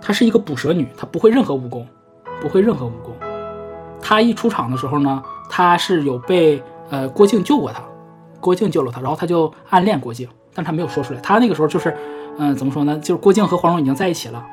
[0.00, 1.86] 她是一个捕蛇女，她不会任何武功，
[2.40, 3.14] 不会任何武功。
[4.00, 6.60] 她一出场的时候呢，她是有被
[6.90, 7.80] 呃郭靖救过她，
[8.42, 11.20] 郭靖救了他，然后他就暗恋郭靖，但他没有说出来。
[11.20, 11.96] 他那个时候就是，
[12.38, 12.98] 嗯、怎么说呢？
[12.98, 14.44] 就是郭靖和黄蓉已经在一起了，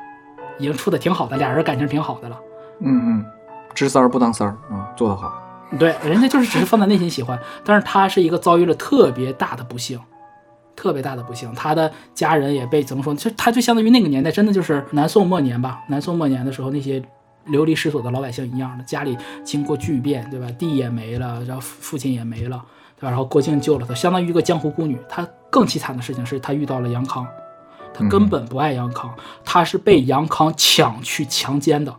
[0.58, 2.38] 已经处的挺好的，俩人感情挺好的了。
[2.78, 3.24] 嗯嗯，
[3.74, 5.30] 知三儿不当三儿，嗯，做得好。
[5.78, 10.00] 对，人家就是只是放在内心喜欢，但是他是一个遭遇了特别大的不幸，
[10.74, 13.12] 特别大的不幸，他的家人也被怎么说？
[13.14, 17.02] 就他就相当于那个年代，真的就是南宋末年吧，南宋末年的时候那些。
[17.46, 20.46] 流离失所的老百姓一样的，家里经过巨变，对吧？
[20.58, 22.62] 地也没了，然后父亲也没了？
[23.00, 24.96] 然后郭靖救了她，相当于一个江湖孤女。
[25.08, 27.26] 她更凄惨的事情是，她遇到了杨康，
[27.92, 29.12] 她根本不爱杨康，
[29.44, 31.92] 她是被杨康抢去强奸的。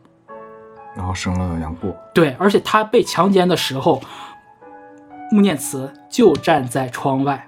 [0.94, 4.02] 然后生了杨过，对，而且他被强奸的时候，
[5.32, 7.48] 穆念慈就站在窗外。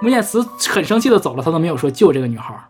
[0.00, 2.64] 穆念慈很生气的走了，他都没有说救这个女孩儿。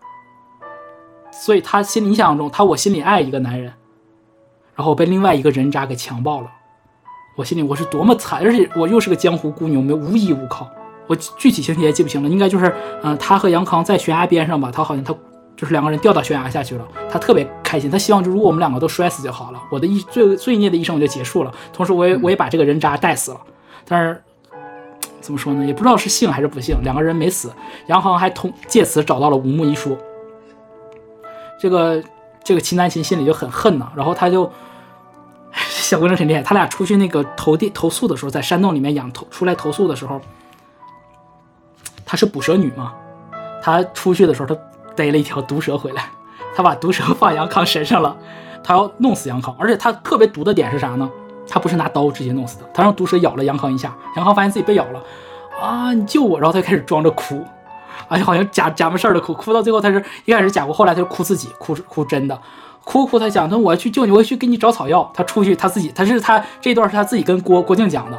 [1.32, 3.72] 所以他心里你想象中，他我心里爱一个男人，
[4.74, 6.50] 然后被另外一个人渣给强暴了，
[7.40, 10.68] 我心里我是多么惨，而且我又是个江湖孤女，我没无依无靠。
[11.06, 12.70] 我具体情节也记不清了，应该就是，
[13.02, 15.14] 嗯、他和杨康在悬崖边上吧，他好像他
[15.56, 23.40] 就是两个人掉到悬崖下去了，他特别开心，他希望就如果我们两个都摔死就好了，我的一罪罪孽的一生我就结束了，同时我也我也把这个人渣带死了，
[23.88, 24.22] 但是
[25.22, 27.50] 怎么说呢，也不知道是幸还是不幸，两个人没死，
[27.86, 29.96] 杨康还通借此找到了五木一书，
[31.58, 32.04] 这个
[32.44, 34.52] 这个秦南琴心里就很恨呐，然后他就。
[35.90, 40.20] 小姑娘挺厉害，他俩出去那个投地投宿的时候，在山洞里面养投出来投宿的时候，
[42.06, 42.92] 她是捕蛇女嘛，
[43.60, 44.54] 她出去的时候，她
[44.94, 46.08] 逮了一条毒蛇回来，
[46.54, 48.16] 她把毒蛇放杨康身上了，
[48.62, 51.10] 她要弄死杨康，而且她特别毒的点是啥呢？
[51.48, 55.02] 她不是拿刀直接弄死的，她让毒蛇咬了杨康一下，杨康发现自己被咬了，
[55.60, 57.44] 啊，你救我，然后她开始装着哭，
[58.06, 62.40] 哎呀，好像假假没事儿的哭，哭到最后他是一开始假哭，后来他就哭自己，哭哭真的。
[62.84, 65.10] 哭哭，他讲他我要去救你，我要去给你找草药。
[65.14, 68.18] 他出去，他自己，他是他这一段是他自己跟郭郭靖讲的。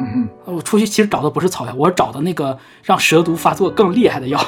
[0.00, 4.40] 嗯我出去其实找的不是草药，我找的那个让蛇毒发作更厉害的药。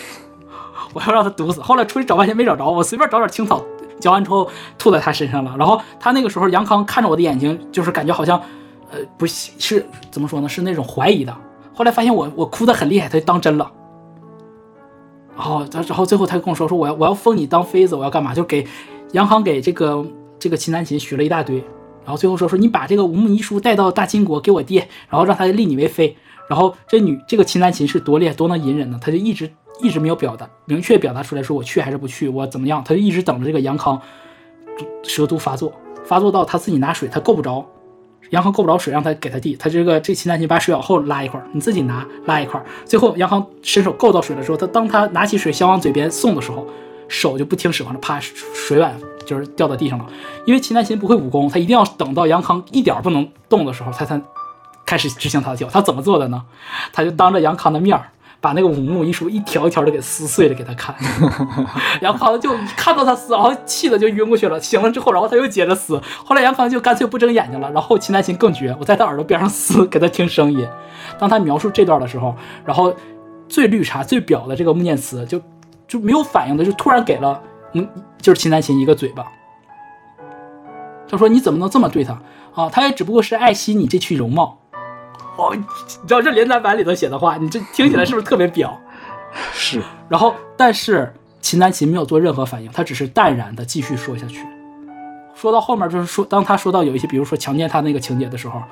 [0.92, 1.60] 我要让他毒死。
[1.60, 3.64] 后来出去找半天没找着，我随便找点青草
[3.98, 4.48] 嚼完之后
[4.78, 5.54] 吐在他身上了。
[5.58, 8.38] 然后他那个时候杨康看着我的眼睛，就是感觉好像，
[8.90, 10.48] 呃，不是是怎么说呢？
[10.48, 11.34] 是那种怀疑的。
[11.74, 13.70] 后来发现我我哭得很厉害，他就当真了。
[15.36, 18.34] 然后然后最后他就跟我说说我要我要封你当妃子，我要干嘛？
[18.34, 18.66] 就给
[19.12, 20.04] 杨康给这个
[20.38, 21.56] 这个秦南琴许了一大堆。
[22.04, 26.16] 然后最后说说你把这个无木遗书带到大金国给我爹，然后让他立你为妃。
[26.48, 29.50] 然后这女这个秦南琴是多厉害多能隐忍呢，他就一直
[29.82, 34.00] 一直没有表达明确表达出来说我去还是不去，我怎么样，他就一直等着这个杨康
[35.02, 35.72] 蛇毒发作，
[36.04, 37.66] 发作到他自己拿水他够不着，
[38.30, 46.66] 杨康够不着水让他给他递，他这个这秦南琴把水往后拉一块儿，你自己拿拉一块儿，最后杨康伸手够到水的时候，他当他拿起水想往嘴边送的时候，
[47.08, 48.94] 手就不听使唤了，啪水碗
[49.24, 50.06] 就是掉到地上了。
[50.44, 54.20] 因为秦南琴不会武功，他一定要等到杨康一点不能动的时候，他才
[54.84, 55.70] 开始执行他的计划。
[55.70, 56.42] 他怎么做的呢？
[56.92, 58.10] 他就当着杨康的面儿，
[58.40, 60.94] 把那个五木遗书一条一条的给撕碎了给他看。
[62.02, 64.60] 杨康就看到他撕，然后气的就晕过去了。
[64.60, 66.00] 醒了之后，然后他又接着撕。
[66.24, 67.70] 后来杨康就干脆不睁眼睛了。
[67.72, 70.66] 然后秦南琴更绝，我在他耳朵边上撕， 给他听声音。
[71.18, 72.34] 当他描述这段的时候，
[72.64, 72.94] 然后
[73.48, 75.40] 最绿茶、最婊的这个穆念慈就
[75.88, 77.40] 就没有反应的，就突然给了
[77.72, 77.88] 嗯，
[78.20, 79.24] 就是秦南琴一个嘴巴。
[81.08, 82.20] 他说：“你怎么能这么对他
[82.52, 82.68] 啊？
[82.68, 84.58] 他也只不过是爱惜你这躯容貌。”
[85.36, 85.62] 哦，你
[86.08, 88.70] 知道这连载版里头写的话，你这听起来是不是特别婊？
[89.52, 94.40] 是然后，但是秦南琴没有做任何反应，他只是淡然的继续说下去。
[95.34, 98.62] 说到后面，就是说，当他说到有一些，比如说强奸他那个情节的时候，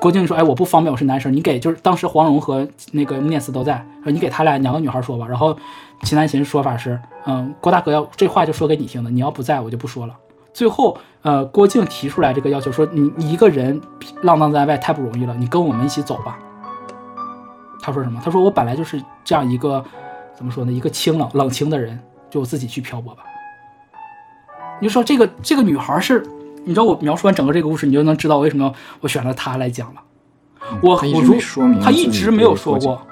[0.00, 5.58] 郭靖说：“哎，我不方便，我是男生，你给就是当时黄蓉和那个穆念慈都在，说你给他俩两个女孩说吧。”然后
[6.04, 6.96] 秦南琴说法是
[7.26, 10.14] ：“嗯，郭大哥要这话就说给你听的，你要不在我就不说了。”
[10.52, 13.80] 最后，呃，郭靖提出来这个要求，说你你一个人
[14.22, 16.38] 浪荡在外太不容易了，你跟我们一起走吧。
[17.80, 18.20] 他说什么？
[18.24, 19.84] 他说我本来就是这样一个
[20.36, 21.98] 怎么说呢，一个清冷冷清的人，
[22.30, 23.22] 就我自己去漂泊吧。
[24.80, 26.26] 你就说这个这个女孩是，
[26.64, 30.02] 你知道我描述完整个这个故事，你就能知道为什么我选了她来讲了。
[30.80, 33.04] 我我如没说明他一直没有说过，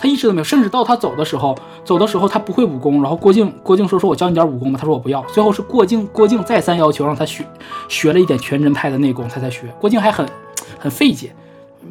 [0.00, 1.54] 他一直都没有，甚至到他走的时候，
[1.84, 7.44] 走的时候他不会武功，然后郭靖郭靖说说我教你点武功吧，他说我不要，最后是郭靖郭靖再三要求让他学
[7.86, 9.66] 学了一点全真派的内功，他才学。
[9.78, 10.26] 郭靖还很
[10.78, 11.34] 很费解，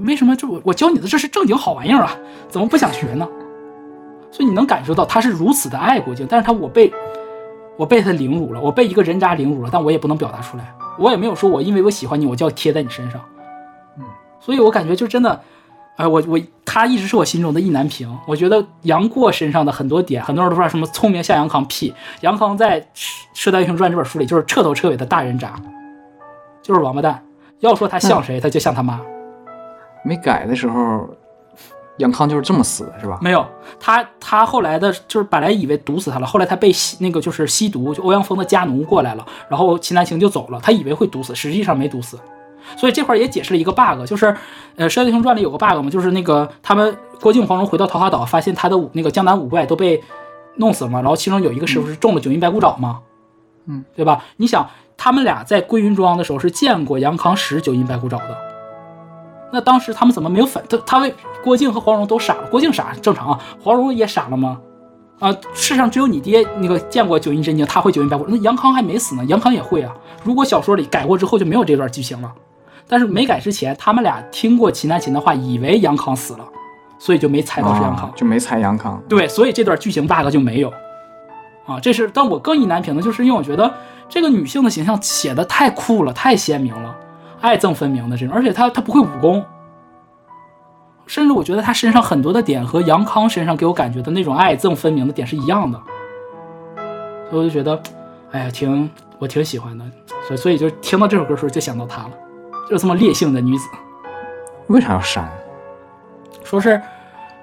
[0.02, 2.18] 为什么就我我教你的这是正经好玩意儿啊，
[2.50, 3.28] 怎么不想学呢？
[4.32, 6.92] 所以你能感受到他是如此的爱郭靖，但是他我被
[7.78, 13.22] 我被他凌辱了，我被一个人渣凌辱了，但我也不能表达出来，我也没有说我因为我喜欢你，我就要贴在你身上。
[13.98, 14.04] 嗯，
[14.40, 15.42] 所以我感觉就真的，
[16.00, 18.10] 哎，我我他一直是我心中的意难平。
[18.26, 22.80] 我觉得杨过身上的很多点，很多人都说什么聪明像杨康屁，杨康在
[23.34, 25.54] 《射雕英雄传》这本书里就是彻头彻尾的大人渣，
[26.64, 27.22] 就是王八蛋。
[27.60, 29.02] 要说他像谁，他就像他妈。
[30.06, 31.10] 没改的时候，
[31.98, 33.20] 杨康就是这么死的，是吧？
[33.22, 33.46] 没有
[33.78, 42.18] 他，他后来的就是本来以为毒死他了，后来他被吸那个就是吸毒，就欧阳锋的家奴过来了，然后秦南星就走了，他以为会毒死，实际上没毒死。
[42.78, 44.28] 所以这块也解释了一个 bug，就是
[44.76, 50.02] 呃《射雕英雄传》里有个 bug 嘛，就是那个他们郭靖、黄蓉回到桃花岛，发现他的五那个江南五怪都被
[50.56, 53.00] 弄死了嘛，然后其中有一个师傅是中了九阴白骨爪嘛，
[53.66, 54.24] 嗯，对吧？
[54.38, 54.68] 你想
[54.98, 58.38] 他们俩在归云庄的时候是见过杨康使九阴白骨爪的。
[59.52, 60.64] 那当时他们怎么没有反？
[60.70, 61.14] 他他为
[61.44, 64.60] 郭靖和黄蓉都傻了，郭靖傻正常啊，黄蓉也傻了吗？
[65.20, 69.94] 啊，世上只有你爹那个见过九阴真经，他会九阴白骨，那杨康还没死呢，杨康也会啊。
[70.24, 72.32] 如果小说里改过之后就没有这段剧情了，
[72.90, 76.46] 但是没改之前，他们俩听过秦南琴的话，以为杨康死了，
[76.98, 78.14] 所以就没猜到是杨康啊。
[78.16, 79.00] 就没猜杨康。
[79.08, 80.74] 对，所以这段剧情 bug 就没有
[81.68, 81.80] 啊。
[81.80, 83.72] 这是，但我更意难平的就是因为我觉得
[84.10, 86.96] 这个女性的形象写的太酷了，太鲜明了，
[87.40, 89.46] 爱憎分明的这种，而且她她不会武功，
[91.06, 95.80] 甚至我觉得她身上很多的点和杨康身上给我感觉的那种爱憎分明的点是一样的，
[97.30, 97.80] 所以我就觉得，
[98.32, 98.90] 哎呀，挺
[99.20, 99.86] 我挺喜欢的，
[100.28, 102.12] 所以所以就听到这首歌的时候就想到她了，
[102.70, 103.68] 就这么烈性的女子。
[104.68, 105.28] 为啥要删？
[106.44, 106.72] 说是，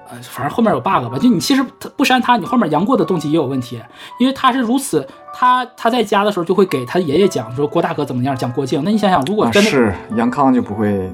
[0.09, 3.81] 呃，反正后面有 bug 吧，就你其实他不删他，你后面杨过的动机也有问题，
[4.19, 8.83] 因为他是如此，他他在家的时候就会给他爷爷讲说郭大哥怎么样，讲郭靖。
[8.85, 11.11] 那你想想，如果啊，真的、是杨康就不会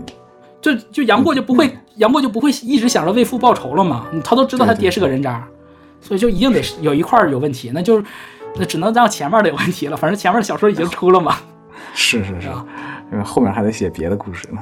[0.61, 5.47] 就就杨过就不会，杨过就不会一直想着为父报仇了嘛，他都知道他爹是个人渣，
[6.01, 8.05] 所以就一定得是有一块有问题，那就是
[8.57, 11.37] 那只能让前面的有问题了，反正前面的小说已经出了嘛，
[11.95, 12.65] 是是是啊，
[13.13, 14.59] 因为后面还得写别的故事呢。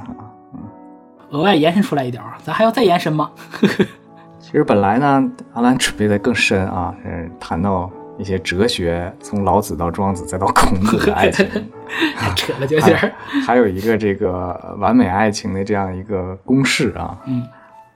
[1.31, 3.31] 额外延伸出来一点儿，咱还要再延伸吗？
[4.40, 7.89] 其实本来呢，阿兰准备的更深啊，嗯，谈到
[8.19, 11.47] 一些哲学，从老子到庄子再到孔子的爱情，
[12.35, 13.12] 扯了，就有点儿，
[13.47, 17.47] 还有一个这个完美爱情的这样一个公式啊，嗯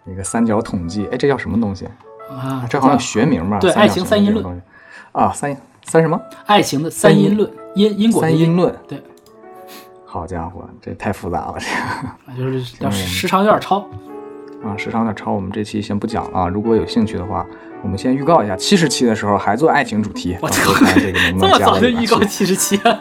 [0.07, 1.87] 一个三角统计，哎，这叫什么东西？
[2.31, 3.59] 啊，这好像有学名吧？
[3.59, 4.63] 对爱情三因论。
[5.13, 6.21] 啊，三三什么？
[6.47, 8.75] 爱情的三因论，因因果的三因论。
[8.87, 9.03] 对，
[10.15, 11.77] 好家伙，这太复杂了，这个。
[11.77, 13.81] 啊就是要时长有点超。
[14.65, 16.49] 啊，时长有点超，我们这期先不讲了啊。
[16.49, 17.45] 如果有兴趣的话，
[17.83, 22.97] 我们先预告一下，七十期的时候还做爱情主题，我到时候看这个能不 这么能加到早就预告七十期啊？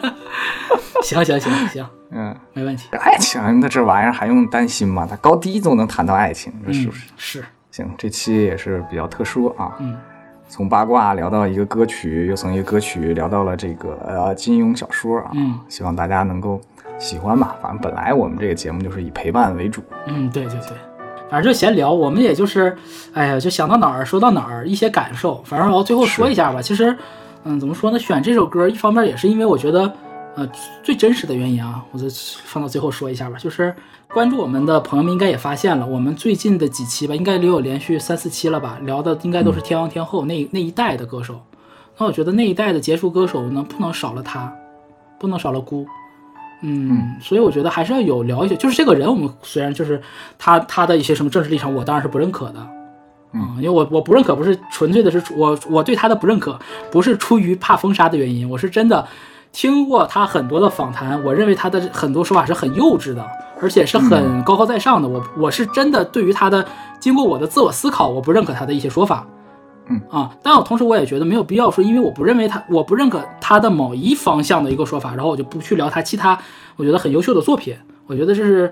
[1.04, 2.88] 行行行行， 嗯，没问题。
[2.96, 5.06] 爱情，那这玩意儿还用担心吗？
[5.08, 9.76] 它高低都能谈到爱情，这是嗯不是？，是，行，这期也是比较特殊啊。
[9.78, 9.96] 嗯，
[10.48, 15.30] 从八卦聊到一个歌曲，又从一个歌曲聊到了这个呃金庸小说啊。
[15.34, 16.60] 嗯，希望大家能够
[17.04, 17.54] 喜欢吧。
[17.60, 19.82] 反正本来我们这个节目就是以陪伴为主。
[20.06, 20.76] 嗯，对对对，
[21.28, 22.74] 反正就闲聊，我们也就是，
[23.12, 25.42] 哎呀，就想到哪儿说到哪儿，一些感受。
[25.44, 26.96] 反正我最后说一下吧，其实，
[27.44, 27.98] 嗯，怎么说呢？
[27.98, 29.92] 选这首歌，一方面也是因为我觉得，
[30.34, 30.48] 呃，
[30.82, 32.06] 最真实的原因啊，我就
[32.46, 33.36] 放到最后说一下吧。
[33.38, 33.74] 就是
[34.08, 41.38] 关注我们的朋友们应该也发现了，我们最近的几期吧，应该也有连续三四期了吧，聊的应该都是天王天后那那一代的歌手。
[41.98, 44.52] 那我觉得那一代的杰出歌手呢，不能少了他，
[45.18, 45.86] 不能少了姑。
[46.66, 50.00] 嗯，所以我觉得还是要有聊一些，就是这个人，我们虽然就是
[50.38, 52.66] 他他的一些什么政治立场，我当然是不认可的，
[53.34, 56.58] 嗯，因为我我不认可，不是纯粹的是我我对他的不认可，
[56.90, 59.06] 不是出于怕封杀的原因，我是真的
[59.52, 63.22] 听过他很多的访谈，我认为他的很多说法是很幼稚的，
[63.60, 66.66] 而且是很高高在上的，我我是真的对于他的
[66.98, 69.26] 经过我的自我思考，我不认可他的一些说法，
[69.88, 76.38] 嗯啊，但我同时我也觉得没有必要说，因为我不认为他，我不认可他的某一方向的一个说法，然后我就不去聊他其他
[76.76, 78.70] 我觉得很优秀的作品，我觉得这是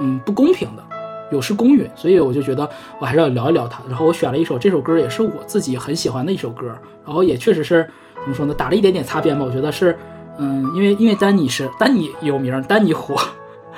[0.00, 0.82] 嗯不公平的，
[1.30, 2.68] 有失公允，所以我就觉得
[2.98, 3.82] 我还是要聊一聊他。
[3.88, 6.66] 然后我选了一首这首歌，也是我自己很喜欢的一首歌，
[7.04, 7.86] 然后也确实是
[8.22, 9.44] 怎么说呢，打了一点点擦边吧。
[9.44, 9.98] 我觉得是
[10.38, 13.14] 嗯，因为因为丹尼是丹尼有名，丹尼火。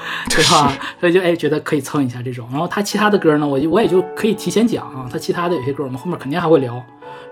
[0.28, 0.72] 对吧？
[1.00, 6.74] 所以就哎觉得可以蹭一下这种，然后他其他的歌呢，我就我也就可以提前讲啊，他其他的有些歌我们后面肯定还会聊，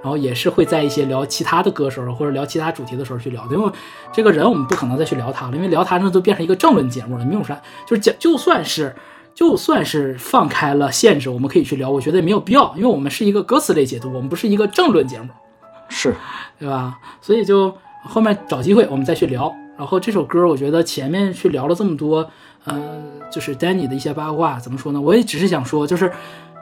[0.03, 3.73] 然后也是会在一些聊其他的歌手或者聊其他主题的时候去聊的，因为
[4.13, 8.95] 这个人我们不可能再去聊他了，因为聊他那都变成一个政论节目了，没有啥，就是讲就算是
[9.35, 15.29] 就算是放开了限制，我们可以去聊，我觉得也没有必要，因为我们是一个歌词类解读，我们不是一个政论节目。
[15.89, 16.15] 是，
[16.59, 16.99] 对吧？
[17.21, 19.55] 所以就后面找机会我们再去聊。
[19.77, 22.31] 然后这首歌，我觉得前面去聊了这么多，
[22.65, 25.01] 呃，就是 Danny 的一些八卦，怎么说呢？
[25.01, 26.13] 我也只是想说，就是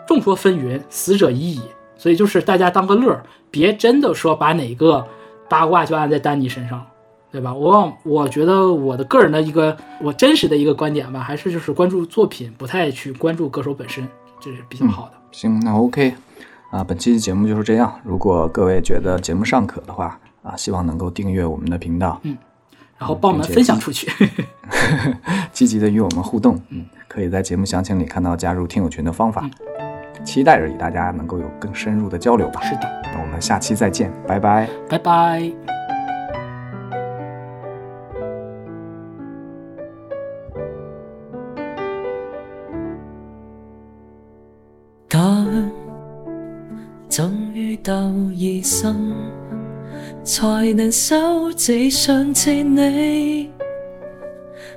[0.06, 1.60] 众说纷纭，死者已矣。
[1.96, 5.06] 所以就是大家当个乐儿，别真的说把哪个
[5.48, 6.84] 八卦就按在丹尼身上，
[7.30, 7.54] 对吧？
[7.54, 14.08] 我我觉得我的个人的一个我真实的一个观点吧，还是就是关注作品，不太去关注歌手本身，
[14.40, 15.12] 这是比较好的。
[15.30, 16.12] 行，那 OK，
[16.70, 17.94] 啊，本期节目就是这样。
[18.02, 22.20] 如果各位觉得节目尚可的话，啊，希望能够订阅我们的频道，
[23.02, 24.08] 然后帮我们分享出去。
[25.52, 26.56] 积极的与我们互动。
[26.68, 29.50] 嗯，可以在节目详情里看到加入听友群的方法。
[30.24, 32.60] 期待着与大家能够有更深入的交流吧。
[32.62, 34.68] 是的，那我们下期再见，拜拜。
[34.88, 35.52] 拜拜。
[45.08, 45.18] 假
[47.10, 49.12] 終於鬥醫生，
[50.24, 53.50] 才能收這雙千里。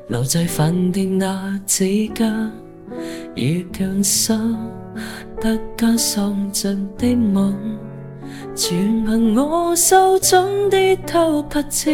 [0.08, 2.52] 留在飯店那指甲，
[3.36, 4.36] 已強手
[5.42, 7.54] 得加喪盡的吻，
[8.56, 11.92] 全憑我手中的偷拍照，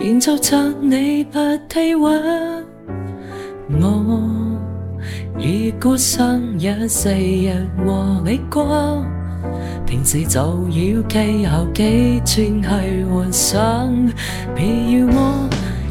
[0.00, 1.38] 演奏着你不
[1.68, 2.62] 體溫。
[3.80, 4.20] 我
[5.38, 9.04] 已孤身一世日和你過，
[9.86, 14.12] 平时就要企后几寸去幻想
[14.54, 14.66] 别
[14.98, 15.48] 要我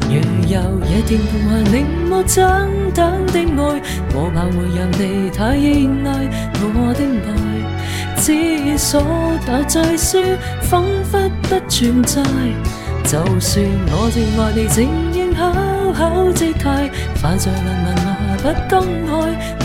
[0.08, 2.44] 若有一点痛恨令我真
[2.92, 3.82] 等的爱
[4.14, 6.10] 我怕会让你太依赖
[6.60, 9.02] 我的爱只所
[9.46, 10.18] 得在少
[10.62, 12.22] 仿佛不存在
[13.04, 15.52] 就算我最爱你正应好
[15.92, 16.90] 好姿态
[17.20, 19.12] 快在慢慢麻不公开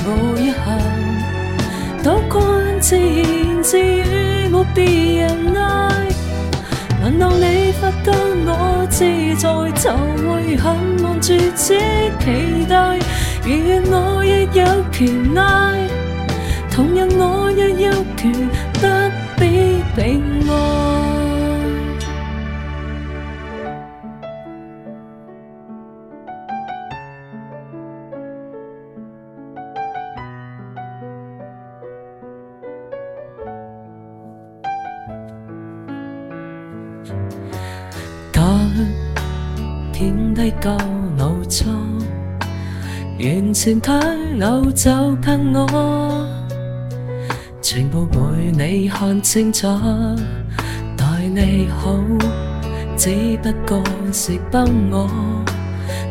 [0.05, 0.88] 我一下。
[2.79, 6.07] 自言自语，没别人爱。
[7.01, 8.13] 难道你發得
[8.45, 9.03] 我自
[9.35, 9.49] 在，
[9.81, 9.91] 就
[10.25, 11.77] 会很望住只
[12.19, 12.97] 期待？
[13.43, 15.87] 如願我亦有權愛，
[16.71, 18.31] 同样我亦有权
[18.73, 18.87] 不
[19.37, 20.88] 必被爱。
[43.49, 43.95] 完全退
[44.37, 44.91] 路就
[45.23, 45.39] 憑
[45.73, 46.23] 我，
[47.63, 48.19] 全部陪
[48.51, 49.65] 你看清楚。
[50.95, 51.03] 待
[51.33, 51.95] 你好，
[52.95, 53.09] 只
[53.41, 53.81] 不过
[54.13, 55.09] 是幫我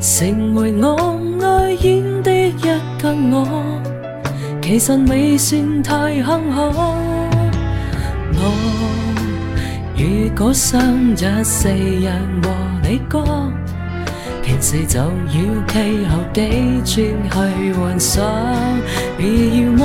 [0.00, 2.60] 成為我爱演的一
[3.00, 3.46] 個我，
[4.60, 6.72] 其實未算太坎坷。
[8.34, 8.42] 我
[9.96, 10.80] 如果想
[11.12, 12.12] 一世人
[12.42, 12.50] 和
[12.82, 13.22] 你過。
[14.60, 15.06] 死就，要
[15.66, 18.24] 企后几寸去幻想。
[19.16, 19.26] 别
[19.60, 19.80] 要么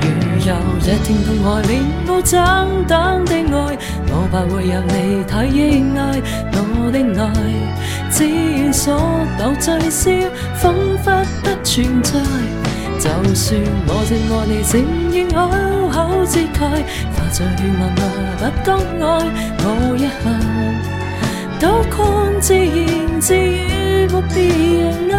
[0.00, 0.06] 如
[0.46, 1.70] 有一天痛爱，你
[2.06, 3.78] 不争等的爱，
[4.08, 5.98] 我怕会让你太依赖
[6.52, 7.24] 我的爱。
[8.10, 8.94] 只愿所
[9.38, 10.10] 有聚消，
[10.56, 11.06] 仿佛
[11.42, 12.10] 不存在。
[12.98, 14.72] 就算我正爱你，情
[15.12, 15.48] 愿好
[15.90, 16.60] 好接待，
[17.12, 18.00] 化作血脉脉
[18.40, 19.08] 不讲爱，
[19.58, 20.99] 我一下。
[21.60, 25.14] 都看自言自語，沒別人嗌。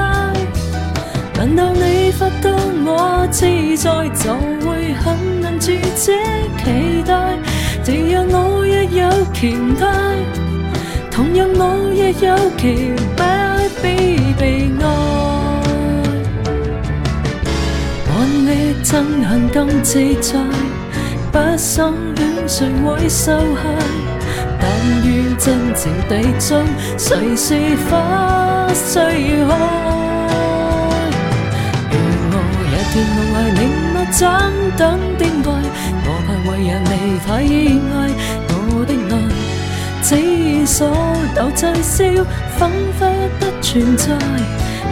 [1.38, 2.52] 难道你發覺
[2.84, 3.46] 我自
[3.78, 4.34] 在，就
[4.68, 6.12] 會很能住這
[6.64, 7.38] 期待？
[7.84, 9.86] 只有我也有期待，
[11.12, 13.22] 同樣我亦有期待
[13.84, 14.84] 被被愛。
[18.08, 18.10] 看
[18.46, 18.50] 你
[18.84, 18.90] 憎
[19.28, 20.40] 恨更自在，
[21.32, 21.84] 不心
[22.16, 24.11] 戀誰會受害？
[24.72, 26.64] 但愿真情地盡，
[26.98, 27.46] 誰是
[27.90, 29.04] 花雖
[29.44, 29.52] 開？
[31.92, 31.94] 如
[32.32, 32.36] 我
[32.72, 33.60] 一天夢為你
[33.94, 34.20] 我爭
[34.78, 34.82] 等
[35.18, 35.52] 的愛，
[36.08, 36.90] 我怕為人你
[37.20, 37.52] 太意
[37.92, 37.94] 外
[38.48, 38.56] 我
[38.88, 39.14] 的愛，
[40.02, 40.10] 只
[40.66, 40.80] 所
[41.36, 42.24] 有滯銷，
[42.58, 42.60] 彷
[42.98, 43.02] 彿
[43.38, 44.06] 不存在。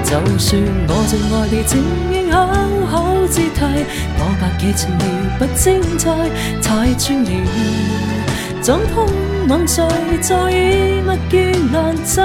[0.04, 1.72] 就算我正愛你，靜
[2.12, 2.38] 應好
[2.86, 2.94] 好
[3.28, 3.86] 姿態，
[4.18, 5.02] 我百幾情了
[5.40, 6.12] 不精彩，
[6.62, 7.30] 太專業，
[8.62, 9.08] 怎碰？
[9.50, 9.82] 問誰
[10.22, 12.22] 在意物件難猜？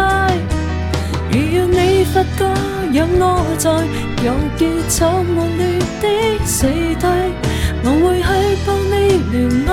[1.33, 2.45] 如若你發覺
[2.93, 3.71] 有我在，
[4.23, 4.29] 又
[4.59, 4.61] 結
[4.99, 5.63] 束惡劣
[6.03, 6.05] 的
[6.45, 7.05] 死體，
[7.83, 8.29] 我會去
[8.67, 8.95] 幫你
[9.33, 9.35] 戀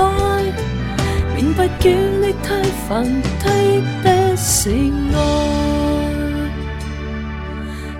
[1.36, 1.84] 免不叫
[2.22, 2.48] 你太
[2.88, 2.90] 煩，
[3.38, 3.44] 推
[4.02, 4.70] 的是
[5.12, 5.14] 愛。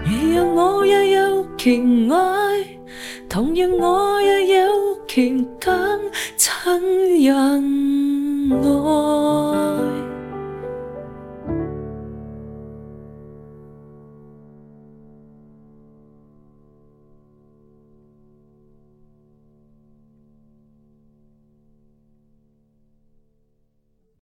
[0.06, 2.16] 如若我也有權愛，
[3.28, 6.00] 同樣我也有權等
[6.38, 7.62] 親人
[8.48, 9.72] 落。